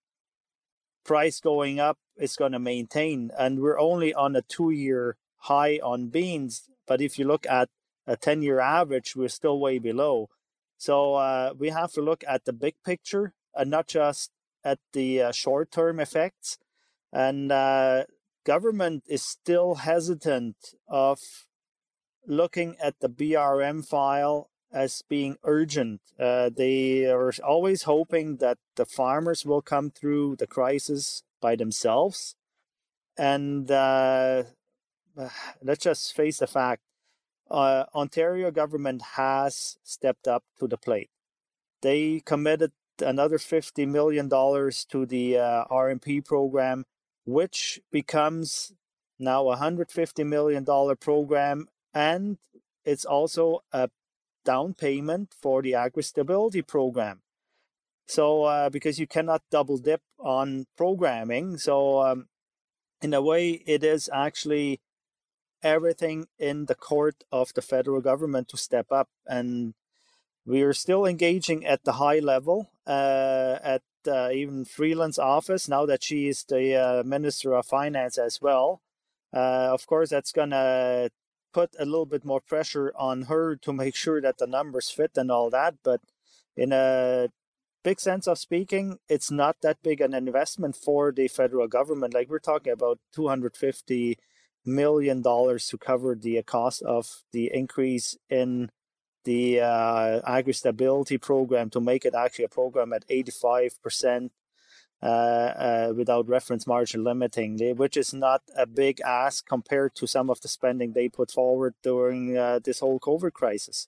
price 1.03 1.39
going 1.39 1.79
up 1.79 1.97
is 2.17 2.35
going 2.35 2.51
to 2.51 2.59
maintain. 2.59 3.31
And 3.37 3.59
we're 3.59 3.79
only 3.79 4.13
on 4.13 4.35
a 4.35 4.41
two 4.41 4.71
year 4.71 5.17
high 5.37 5.79
on 5.83 6.07
beans. 6.07 6.69
But 6.87 7.01
if 7.01 7.17
you 7.17 7.25
look 7.25 7.45
at 7.47 7.69
a 8.05 8.17
10 8.17 8.41
year 8.41 8.59
average, 8.59 9.15
we're 9.15 9.29
still 9.29 9.59
way 9.59 9.79
below. 9.79 10.29
So 10.77 11.15
uh, 11.15 11.53
we 11.57 11.69
have 11.69 11.91
to 11.93 12.01
look 12.01 12.23
at 12.27 12.45
the 12.45 12.53
big 12.53 12.75
picture 12.85 13.33
and 13.53 13.69
not 13.69 13.87
just 13.87 14.31
at 14.63 14.79
the 14.93 15.21
uh, 15.21 15.31
short 15.31 15.71
term 15.71 15.99
effects. 15.99 16.57
And 17.11 17.51
uh, 17.51 18.05
government 18.45 19.03
is 19.07 19.23
still 19.23 19.75
hesitant 19.75 20.55
of 20.87 21.19
looking 22.25 22.75
at 22.81 22.99
the 22.99 23.09
BRM 23.09 23.85
file 23.85 24.49
as 24.71 25.01
being 25.09 25.37
urgent. 25.43 26.01
Uh, 26.19 26.49
they 26.55 27.05
are 27.05 27.33
always 27.43 27.83
hoping 27.83 28.37
that 28.37 28.57
the 28.75 28.85
farmers 28.85 29.45
will 29.45 29.61
come 29.61 29.89
through 29.89 30.35
the 30.35 30.47
crisis 30.47 31.23
by 31.41 31.55
themselves. 31.55 32.35
And 33.17 33.69
uh, 33.69 34.43
let's 35.63 35.83
just 35.83 36.15
face 36.15 36.37
the 36.37 36.47
fact 36.47 36.81
uh, 37.49 37.85
Ontario 37.95 38.51
government 38.51 39.01
has 39.15 39.77
stepped 39.83 40.27
up 40.27 40.43
to 40.59 40.67
the 40.67 40.77
plate. 40.77 41.09
They 41.81 42.21
committed 42.25 42.71
another 43.01 43.37
$50 43.37 43.87
million 43.87 44.29
to 44.29 45.05
the 45.05 45.37
uh, 45.37 45.65
RMP 45.71 46.23
program, 46.25 46.85
which 47.25 47.79
becomes 47.91 48.73
now 49.17 49.49
a 49.49 49.57
$150 49.57 50.25
million 50.25 50.65
program. 50.97 51.67
And 51.93 52.37
it's 52.85 53.05
also 53.05 53.63
a 53.71 53.89
down 54.49 54.73
payment 54.73 55.27
for 55.43 55.61
the 55.61 55.75
agri 55.75 56.03
stability 56.03 56.63
program. 56.75 57.17
So, 58.07 58.25
uh, 58.53 58.69
because 58.75 58.97
you 59.01 59.07
cannot 59.15 59.41
double 59.51 59.77
dip 59.77 60.01
on 60.17 60.65
programming. 60.75 61.57
So, 61.57 61.75
um, 62.07 62.19
in 63.05 63.13
a 63.13 63.21
way, 63.21 63.61
it 63.75 63.83
is 63.83 64.09
actually 64.25 64.81
everything 65.61 66.27
in 66.39 66.65
the 66.65 66.79
court 66.89 67.17
of 67.31 67.53
the 67.53 67.61
federal 67.61 68.01
government 68.01 68.47
to 68.49 68.57
step 68.57 68.87
up. 68.91 69.09
And 69.27 69.75
we 70.45 70.63
are 70.63 70.73
still 70.73 71.05
engaging 71.05 71.59
at 71.73 71.83
the 71.83 71.95
high 72.03 72.21
level, 72.33 72.71
uh, 72.87 73.59
at 73.75 73.83
uh, 74.07 74.29
even 74.41 74.65
Freeland's 74.65 75.19
office, 75.19 75.69
now 75.69 75.85
that 75.85 76.03
she 76.03 76.27
is 76.31 76.43
the 76.43 76.63
uh, 76.85 77.03
Minister 77.03 77.53
of 77.53 77.67
Finance 77.67 78.17
as 78.17 78.41
well. 78.41 78.81
Uh, 79.31 79.69
of 79.75 79.85
course, 79.85 80.09
that's 80.09 80.31
going 80.31 80.49
to 80.49 81.11
put 81.53 81.75
a 81.79 81.85
little 81.85 82.05
bit 82.05 82.25
more 82.25 82.41
pressure 82.41 82.93
on 82.95 83.23
her 83.23 83.55
to 83.57 83.73
make 83.73 83.95
sure 83.95 84.21
that 84.21 84.37
the 84.37 84.47
numbers 84.47 84.89
fit 84.89 85.11
and 85.15 85.31
all 85.31 85.49
that. 85.49 85.75
But 85.83 86.01
in 86.55 86.71
a 86.71 87.29
big 87.83 87.99
sense 87.99 88.27
of 88.27 88.37
speaking, 88.37 88.97
it's 89.07 89.31
not 89.31 89.57
that 89.61 89.81
big 89.83 90.01
an 90.01 90.13
investment 90.13 90.75
for 90.75 91.11
the 91.11 91.27
federal 91.27 91.67
government. 91.67 92.13
Like 92.13 92.29
we're 92.29 92.39
talking 92.39 92.73
about 92.73 92.99
250 93.13 94.17
million 94.65 95.21
dollars 95.21 95.67
to 95.67 95.77
cover 95.77 96.15
the 96.15 96.41
cost 96.43 96.81
of 96.83 97.23
the 97.31 97.49
increase 97.53 98.17
in 98.29 98.69
the 99.23 99.59
uh, 99.59 100.21
agri 100.25 100.53
stability 100.53 101.17
program 101.17 101.69
to 101.69 101.79
make 101.79 102.05
it 102.05 102.13
actually 102.13 102.45
a 102.45 102.49
program 102.49 102.93
at 102.93 103.05
85 103.09 103.81
percent 103.81 104.31
without 105.01 106.27
reference 106.27 106.67
margin 106.67 107.03
limiting, 107.03 107.57
which 107.75 107.97
is 107.97 108.13
not 108.13 108.41
a 108.55 108.65
big 108.65 108.99
ask 109.01 109.47
compared 109.47 109.95
to 109.95 110.07
some 110.07 110.29
of 110.29 110.41
the 110.41 110.47
spending 110.47 110.93
they 110.93 111.09
put 111.09 111.31
forward 111.31 111.73
during 111.83 112.37
uh, 112.37 112.59
this 112.63 112.79
whole 112.79 112.99
COVID 112.99 113.33
crisis. 113.33 113.87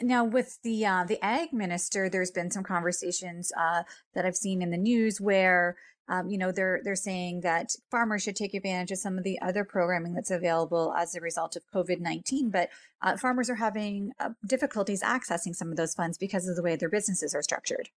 Now, 0.00 0.24
with 0.24 0.58
the 0.62 0.84
uh, 0.86 1.04
the 1.04 1.22
ag 1.22 1.52
minister, 1.52 2.08
there's 2.08 2.30
been 2.30 2.50
some 2.50 2.64
conversations 2.64 3.52
uh, 3.56 3.82
that 4.14 4.24
I've 4.24 4.36
seen 4.36 4.62
in 4.62 4.70
the 4.70 4.78
news 4.78 5.20
where 5.20 5.76
um, 6.08 6.28
you 6.28 6.38
know 6.38 6.50
they're 6.50 6.80
they're 6.82 6.96
saying 6.96 7.42
that 7.42 7.76
farmers 7.90 8.22
should 8.22 8.34
take 8.34 8.54
advantage 8.54 8.90
of 8.90 8.98
some 8.98 9.18
of 9.18 9.24
the 9.24 9.40
other 9.40 9.64
programming 9.64 10.14
that's 10.14 10.30
available 10.30 10.92
as 10.96 11.14
a 11.14 11.20
result 11.20 11.56
of 11.56 11.62
COVID 11.72 12.00
nineteen, 12.00 12.50
but 12.50 12.70
uh, 13.02 13.16
farmers 13.16 13.50
are 13.50 13.56
having 13.56 14.12
difficulties 14.46 15.02
accessing 15.02 15.54
some 15.54 15.70
of 15.70 15.76
those 15.76 15.94
funds 15.94 16.18
because 16.18 16.48
of 16.48 16.56
the 16.56 16.62
way 16.62 16.74
their 16.74 16.88
businesses 16.88 17.34
are 17.34 17.42
structured. 17.42 17.90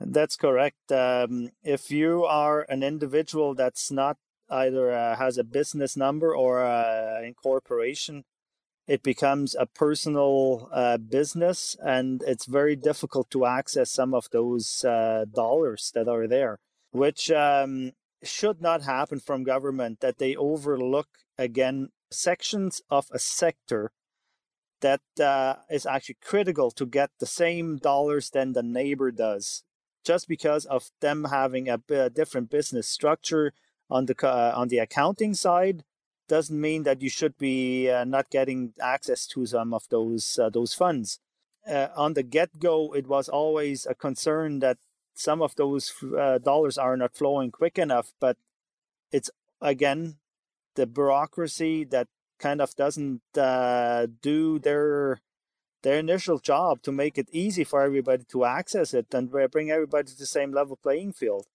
That's 0.00 0.36
correct. 0.36 0.92
Um, 0.92 1.50
if 1.62 1.90
you 1.90 2.24
are 2.24 2.66
an 2.68 2.82
individual 2.82 3.54
that's 3.54 3.90
not 3.90 4.18
either 4.50 4.92
uh, 4.92 5.16
has 5.16 5.38
a 5.38 5.44
business 5.44 5.96
number 5.96 6.34
or 6.36 6.60
a 6.60 7.22
incorporation, 7.24 8.24
it 8.86 9.02
becomes 9.02 9.54
a 9.54 9.66
personal 9.66 10.68
uh, 10.72 10.98
business 10.98 11.76
and 11.82 12.22
it's 12.26 12.46
very 12.46 12.76
difficult 12.76 13.30
to 13.30 13.46
access 13.46 13.90
some 13.90 14.14
of 14.14 14.28
those 14.30 14.84
uh, 14.84 15.24
dollars 15.34 15.90
that 15.94 16.08
are 16.08 16.28
there, 16.28 16.58
which 16.92 17.30
um, 17.30 17.92
should 18.22 18.60
not 18.60 18.82
happen 18.82 19.18
from 19.18 19.44
government 19.44 20.00
that 20.00 20.18
they 20.18 20.36
overlook 20.36 21.08
again 21.38 21.88
sections 22.10 22.82
of 22.90 23.06
a 23.12 23.18
sector 23.18 23.92
that 24.82 25.00
uh, 25.20 25.54
is 25.70 25.86
actually 25.86 26.18
critical 26.22 26.70
to 26.70 26.86
get 26.86 27.10
the 27.18 27.26
same 27.26 27.78
dollars 27.78 28.30
than 28.30 28.52
the 28.52 28.62
neighbor 28.62 29.10
does 29.10 29.64
just 30.06 30.28
because 30.28 30.64
of 30.66 30.90
them 31.00 31.24
having 31.24 31.68
a, 31.68 31.80
a 31.90 32.08
different 32.08 32.48
business 32.48 32.88
structure 32.88 33.52
on 33.90 34.06
the 34.06 34.14
uh, 34.22 34.52
on 34.54 34.68
the 34.68 34.78
accounting 34.78 35.34
side 35.34 35.82
doesn't 36.28 36.60
mean 36.60 36.84
that 36.84 37.02
you 37.02 37.10
should 37.10 37.36
be 37.38 37.90
uh, 37.90 38.04
not 38.04 38.30
getting 38.30 38.72
access 38.80 39.26
to 39.26 39.46
some 39.46 39.74
of 39.74 39.82
those 39.90 40.38
uh, 40.38 40.48
those 40.48 40.74
funds. 40.74 41.18
Uh, 41.68 41.88
on 41.96 42.14
the 42.14 42.22
get 42.22 42.60
go, 42.60 42.94
it 42.94 43.08
was 43.08 43.28
always 43.28 43.86
a 43.86 43.94
concern 43.94 44.60
that 44.60 44.78
some 45.14 45.42
of 45.42 45.56
those 45.56 45.92
uh, 46.16 46.38
dollars 46.38 46.78
are 46.78 46.96
not 46.96 47.14
flowing 47.14 47.50
quick 47.50 47.78
enough. 47.78 48.12
But 48.20 48.36
it's 49.10 49.30
again 49.60 50.18
the 50.76 50.86
bureaucracy 50.86 51.84
that 51.84 52.06
kind 52.38 52.60
of 52.60 52.74
doesn't 52.76 53.22
uh, 53.36 54.06
do 54.22 54.58
their 54.58 55.20
their 55.82 55.98
initial 55.98 56.38
job 56.38 56.82
to 56.82 56.92
make 56.92 57.18
it 57.18 57.28
easy 57.32 57.64
for 57.64 57.82
everybody 57.82 58.24
to 58.24 58.44
access 58.44 58.94
it 58.94 59.12
and 59.12 59.30
bring 59.50 59.70
everybody 59.70 60.08
to 60.08 60.18
the 60.18 60.26
same 60.26 60.52
level 60.52 60.76
playing 60.76 61.12
field. 61.12 61.46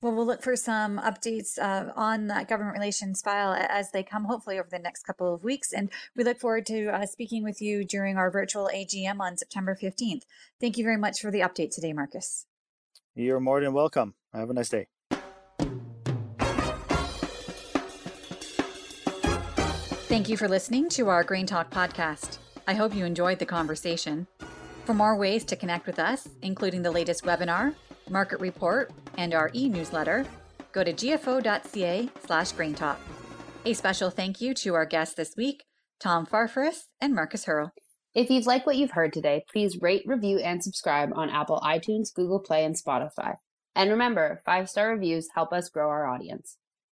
Well, 0.00 0.14
we'll 0.14 0.26
look 0.26 0.44
for 0.44 0.54
some 0.54 0.98
updates 0.98 1.58
uh, 1.58 1.92
on 1.96 2.28
that 2.28 2.46
government 2.46 2.76
relations 2.76 3.20
file 3.20 3.52
as 3.52 3.90
they 3.90 4.04
come, 4.04 4.26
hopefully, 4.26 4.56
over 4.56 4.68
the 4.70 4.78
next 4.78 5.02
couple 5.02 5.34
of 5.34 5.42
weeks. 5.42 5.72
And 5.72 5.90
we 6.14 6.22
look 6.22 6.38
forward 6.38 6.66
to 6.66 6.86
uh, 6.86 7.06
speaking 7.06 7.42
with 7.42 7.60
you 7.60 7.84
during 7.84 8.16
our 8.16 8.30
virtual 8.30 8.70
AGM 8.72 9.18
on 9.18 9.36
September 9.36 9.76
15th. 9.80 10.22
Thank 10.60 10.78
you 10.78 10.84
very 10.84 10.98
much 10.98 11.20
for 11.20 11.32
the 11.32 11.40
update 11.40 11.74
today, 11.74 11.92
Markus. 11.92 12.46
You're 13.16 13.40
more 13.40 13.60
than 13.60 13.72
welcome. 13.72 14.14
Have 14.32 14.50
a 14.50 14.54
nice 14.54 14.68
day. 14.68 14.86
Thank 20.08 20.28
you 20.28 20.36
for 20.36 20.48
listening 20.48 20.88
to 20.90 21.08
our 21.08 21.24
GrainTALK 21.24 21.70
podcast. 21.70 22.38
I 22.68 22.74
hope 22.74 22.94
you 22.94 23.06
enjoyed 23.06 23.38
the 23.38 23.46
conversation. 23.46 24.26
For 24.84 24.92
more 24.92 25.16
ways 25.16 25.42
to 25.46 25.56
connect 25.56 25.86
with 25.86 25.98
us, 25.98 26.28
including 26.42 26.82
the 26.82 26.90
latest 26.90 27.24
webinar, 27.24 27.74
market 28.10 28.40
report, 28.40 28.92
and 29.16 29.32
our 29.32 29.50
e-newsletter, 29.54 30.26
go 30.72 30.84
to 30.84 30.92
gfo.ca 30.92 32.10
slash 32.26 32.52
graintalk. 32.52 32.98
A 33.64 33.72
special 33.72 34.10
thank 34.10 34.42
you 34.42 34.52
to 34.52 34.74
our 34.74 34.84
guests 34.84 35.14
this 35.14 35.32
week, 35.34 35.64
Tom 35.98 36.26
Farfaras 36.26 36.80
and 37.00 37.14
Markus 37.14 37.46
Haerle. 37.46 37.70
If 38.14 38.28
you've 38.28 38.46
liked 38.46 38.66
what 38.66 38.76
you've 38.76 38.90
heard 38.90 39.14
today, 39.14 39.44
please 39.50 39.80
rate, 39.80 40.02
review, 40.04 40.38
and 40.38 40.62
subscribe 40.62 41.08
on 41.14 41.30
Apple 41.30 41.62
iTunes, 41.64 42.12
Google 42.12 42.40
Play, 42.40 42.66
and 42.66 42.76
Spotify. 42.76 43.36
And 43.74 43.90
remember, 43.90 44.42
five 44.44 44.68
star 44.68 44.90
reviews 44.90 45.28
help 45.34 45.54
us 45.54 45.70
grow 45.70 45.88
our 45.88 46.06
audience. 46.06 46.57